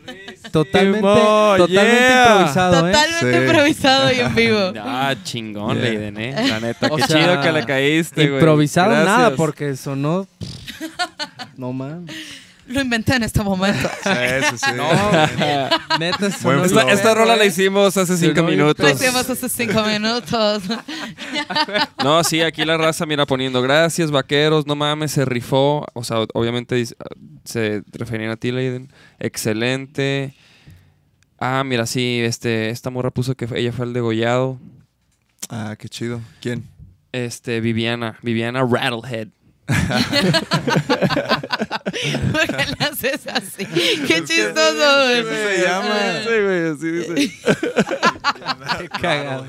Totalmente, 0.50 0.98
Emo, 0.98 1.54
totalmente 1.56 1.96
yeah. 1.98 2.26
improvisado, 2.30 2.88
¿eh? 2.88 2.92
Totalmente 2.92 3.38
Sí. 3.38 3.44
improvisado 3.46 4.12
y 4.12 4.20
en 4.20 4.34
vivo. 4.34 4.72
Ah, 4.84 5.14
chingón, 5.22 5.76
Yeah. 5.76 5.84
Leiden, 5.84 6.18
eh. 6.18 6.34
La 6.48 6.60
neta, 6.60 6.86
O 6.90 6.96
qué 6.96 7.02
sea, 7.04 7.20
chido 7.20 7.40
que 7.42 7.52
le 7.52 7.64
caíste, 7.66 8.26
güey. 8.26 8.34
Improvisado 8.40 8.90
Gracias. 8.90 9.06
nada, 9.16 9.36
porque 9.36 9.76
sonó. 9.76 10.26
No 11.56 11.72
mames. 11.72 12.14
Lo 12.66 12.80
inventé 12.80 13.14
en 13.14 13.22
este 13.22 13.42
momento. 13.42 13.88
Sí, 14.02 14.10
sí, 14.50 14.58
sí. 14.58 14.72
Neta, 15.98 16.26
Esta, 16.26 17.14
rola 17.14 17.36
la 17.36 17.44
hicimos 17.44 17.96
hace 17.96 18.16
cinco 18.16 18.36
Sonó 18.36 18.46
bien 18.48 18.60
minutos. 18.60 18.84
Lo 18.84 18.90
hicimos 18.92 19.30
hace 19.30 19.48
cinco 19.48 19.82
minutos. 19.84 20.62
No, 22.02 22.22
sí, 22.24 22.40
aquí 22.40 22.64
la 22.64 22.76
raza 22.76 23.06
mira 23.06 23.26
poniendo 23.26 23.62
gracias, 23.62 24.10
vaqueros, 24.10 24.66
no 24.66 24.76
mames, 24.76 25.12
se 25.12 25.24
rifó. 25.24 25.84
O 25.94 26.04
sea, 26.04 26.18
obviamente 26.34 26.84
se 27.44 27.82
referían 27.92 28.30
a 28.30 28.36
ti, 28.36 28.52
Leiden. 28.52 28.92
Excelente. 29.18 30.34
Ah, 31.38 31.64
mira, 31.64 31.86
sí, 31.86 32.20
este, 32.22 32.70
esta 32.70 32.90
morra 32.90 33.10
puso 33.10 33.34
que 33.34 33.48
ella 33.54 33.72
fue 33.72 33.86
el 33.86 33.92
degollado. 33.92 34.58
Ah, 35.50 35.76
qué 35.78 35.88
chido. 35.88 36.20
¿Quién? 36.40 36.64
Este, 37.12 37.60
Viviana, 37.60 38.18
Viviana 38.22 38.64
Rattlehead. 38.64 39.28
¿Por 42.32 42.46
qué 42.46 42.66
le 42.78 42.84
haces 42.86 43.26
así? 43.32 43.66
Qué 44.06 44.24
chistoso, 44.24 45.04
güey. 45.04 45.18
Eso 45.20 45.28
se 45.30 45.62
llama. 45.62 45.96
Sí, 46.22 46.30
güey, 46.42 46.68
así 46.70 46.90
dice. 46.90 47.14
Qué 48.78 48.88
cagado. 48.88 49.46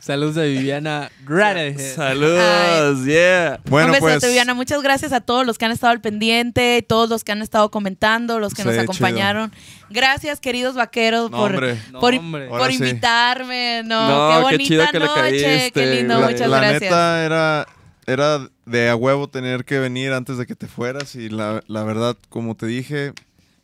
Saludos 0.00 0.36
a 0.36 0.42
Viviana 0.42 1.10
Granaher. 1.24 1.78
Saludos, 1.78 3.04
yeah. 3.06 3.60
Bueno, 3.66 3.86
Un 3.88 3.92
besote, 3.92 4.12
pues. 4.18 4.26
Viviana. 4.26 4.52
Muchas 4.54 4.82
gracias 4.82 5.12
a 5.12 5.20
todos 5.20 5.46
los 5.46 5.58
que 5.58 5.64
han 5.64 5.70
estado 5.70 5.92
al 5.92 6.00
pendiente, 6.00 6.84
todos 6.88 7.08
los 7.08 7.22
que 7.22 7.30
han 7.30 7.40
estado 7.40 7.70
comentando, 7.70 8.40
los 8.40 8.52
que 8.52 8.64
nos 8.64 8.74
Sí, 8.74 8.80
acompañaron. 8.80 9.52
Gracias, 9.90 10.40
queridos 10.40 10.74
vaqueros, 10.74 11.30
No, 11.30 11.38
por. 11.38 11.52
No, 11.92 12.00
por, 12.00 12.18
por 12.48 12.68
sí. 12.72 12.78
invitarme. 12.78 13.82
No, 13.84 14.08
No, 14.08 14.28
qué 14.28 14.34
qué 14.36 14.42
bonita 14.42 14.64
chido 14.68 14.86
que 14.90 14.98
le 14.98 15.06
noche. 15.06 15.20
caíste, 15.20 15.70
qué 15.72 15.86
lindo, 15.94 16.18
güey. 16.18 16.32
muchas 16.32 16.48
la 16.50 16.56
gracias. 16.58 16.82
neta 16.82 17.24
era, 17.24 17.66
era 18.12 18.48
de 18.66 18.88
a 18.88 18.96
huevo 18.96 19.28
tener 19.28 19.64
que 19.64 19.78
venir 19.78 20.12
antes 20.12 20.38
de 20.38 20.46
que 20.46 20.54
te 20.54 20.68
fueras 20.68 21.14
y 21.16 21.28
la, 21.28 21.62
la 21.66 21.82
verdad, 21.84 22.16
como 22.28 22.54
te 22.54 22.66
dije, 22.66 23.12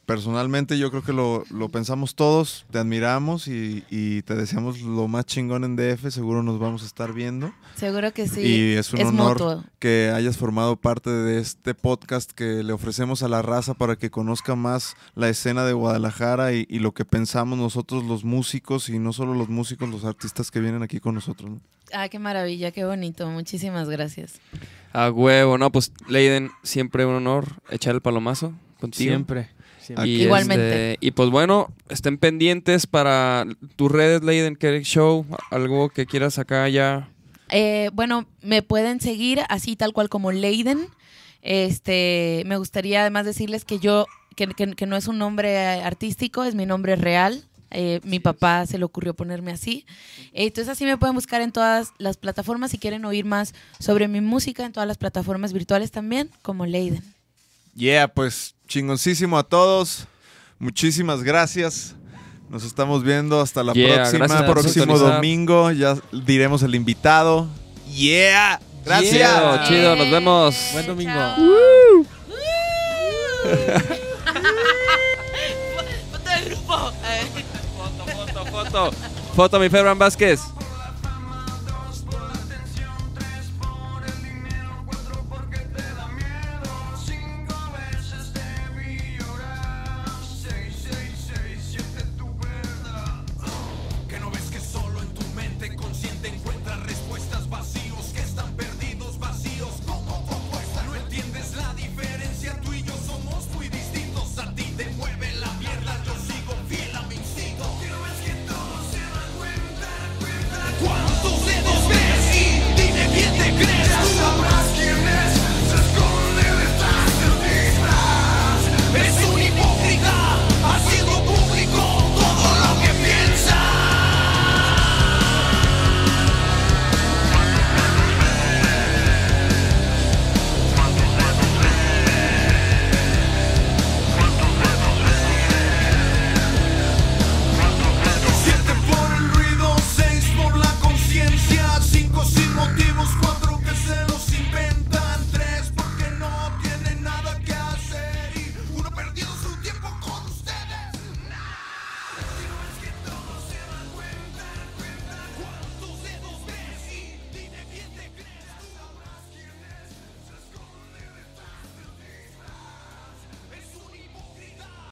personalmente 0.06 0.78
yo 0.78 0.90
creo 0.90 1.02
que 1.02 1.12
lo, 1.12 1.44
lo 1.50 1.68
pensamos 1.68 2.14
todos, 2.14 2.64
te 2.70 2.78
admiramos 2.78 3.46
y, 3.46 3.84
y 3.90 4.22
te 4.22 4.36
deseamos 4.36 4.80
lo 4.80 5.06
más 5.06 5.26
chingón 5.26 5.64
en 5.64 5.76
DF, 5.76 6.08
seguro 6.10 6.42
nos 6.42 6.58
vamos 6.58 6.82
a 6.82 6.86
estar 6.86 7.12
viendo 7.12 7.52
Seguro 7.76 8.12
que 8.14 8.26
sí. 8.26 8.40
y 8.40 8.72
es 8.72 8.90
un 8.94 9.00
es 9.00 9.06
honor 9.08 9.32
mutuo. 9.32 9.64
que 9.78 10.10
hayas 10.14 10.38
formado 10.38 10.76
parte 10.76 11.10
de 11.10 11.38
este 11.40 11.74
podcast 11.74 12.32
que 12.32 12.62
le 12.64 12.72
ofrecemos 12.72 13.22
a 13.22 13.28
la 13.28 13.42
raza 13.42 13.74
para 13.74 13.96
que 13.96 14.10
conozca 14.10 14.54
más 14.56 14.96
la 15.14 15.28
escena 15.28 15.66
de 15.66 15.74
Guadalajara 15.74 16.54
y, 16.54 16.66
y 16.70 16.78
lo 16.78 16.92
que 16.94 17.04
pensamos 17.04 17.58
nosotros 17.58 18.02
los 18.04 18.24
músicos 18.24 18.88
y 18.88 18.98
no 18.98 19.12
solo 19.12 19.34
los 19.34 19.50
músicos, 19.50 19.90
los 19.90 20.06
artistas 20.06 20.50
que 20.50 20.60
vienen 20.60 20.82
aquí 20.82 21.00
con 21.00 21.16
nosotros. 21.16 21.50
¿no? 21.50 21.60
Ah, 21.92 22.08
qué 22.08 22.18
maravilla, 22.18 22.70
qué 22.70 22.84
bonito. 22.84 23.28
Muchísimas 23.28 23.88
gracias. 23.88 24.40
A 24.92 25.10
huevo, 25.10 25.58
no, 25.58 25.70
pues 25.72 25.92
Leiden, 26.08 26.50
siempre 26.62 27.04
un 27.06 27.14
honor 27.14 27.46
echar 27.70 27.94
el 27.94 28.00
palomazo 28.00 28.52
contigo. 28.80 29.10
Siempre. 29.10 29.48
siempre. 29.80 30.08
Y, 30.08 30.22
Igualmente. 30.22 30.92
este, 30.94 31.06
y 31.06 31.10
pues 31.12 31.30
bueno, 31.30 31.72
estén 31.88 32.18
pendientes 32.18 32.86
para 32.86 33.46
tus 33.76 33.90
redes, 33.92 34.22
Leiden, 34.22 34.56
que 34.56 34.82
show, 34.84 35.26
algo 35.50 35.88
que 35.90 36.06
quieras 36.06 36.38
acá 36.38 36.68
ya. 36.68 37.08
Eh, 37.50 37.90
bueno, 37.92 38.26
me 38.42 38.62
pueden 38.62 39.00
seguir 39.00 39.40
así 39.48 39.76
tal 39.76 39.92
cual 39.92 40.08
como 40.08 40.32
Leiden. 40.32 40.88
Este, 41.42 42.42
me 42.46 42.56
gustaría 42.56 43.00
además 43.00 43.24
decirles 43.24 43.64
que 43.64 43.78
yo, 43.78 44.06
que, 44.36 44.48
que- 44.48 44.74
que 44.74 44.86
no 44.86 44.96
es 44.96 45.08
un 45.08 45.18
nombre 45.18 45.56
artístico, 45.82 46.44
es 46.44 46.54
mi 46.54 46.66
nombre 46.66 46.96
real. 46.96 47.44
Eh, 47.70 48.00
mi 48.02 48.18
papá 48.18 48.64
se 48.66 48.78
le 48.78 48.84
ocurrió 48.84 49.14
ponerme 49.14 49.52
así. 49.52 49.84
Entonces 50.32 50.70
así 50.72 50.84
me 50.84 50.96
pueden 50.96 51.14
buscar 51.14 51.40
en 51.42 51.52
todas 51.52 51.90
las 51.98 52.16
plataformas 52.16 52.70
si 52.70 52.78
quieren 52.78 53.04
oír 53.04 53.24
más 53.24 53.54
sobre 53.78 54.08
mi 54.08 54.20
música, 54.20 54.64
en 54.64 54.72
todas 54.72 54.86
las 54.86 54.96
plataformas 54.98 55.52
virtuales 55.52 55.90
también, 55.90 56.30
como 56.42 56.64
Leiden. 56.66 57.02
Yeah, 57.74 58.08
pues 58.08 58.54
chingoncísimo 58.66 59.38
a 59.38 59.42
todos. 59.44 60.06
Muchísimas 60.58 61.22
gracias. 61.22 61.94
Nos 62.48 62.64
estamos 62.64 63.04
viendo 63.04 63.40
hasta 63.40 63.62
la 63.62 63.74
Yeah, 63.74 63.94
próxima. 63.96 64.18
gracias 64.26 64.42
por 64.44 64.60
Próximo 64.60 64.98
domingo 64.98 65.70
ya 65.70 65.96
diremos 66.24 66.62
el 66.62 66.74
invitado. 66.74 67.46
Yeah. 67.94 68.60
Gracias. 68.84 69.12
Chido, 69.12 69.64
chido, 69.68 69.96
nos 69.96 70.10
vemos. 70.10 70.56
Buen 70.72 70.86
domingo. 70.86 71.12
Foto. 78.70 78.92
Foto, 79.34 79.58
mi 79.58 79.68
Febran 79.68 79.98
Vázquez. 79.98 80.40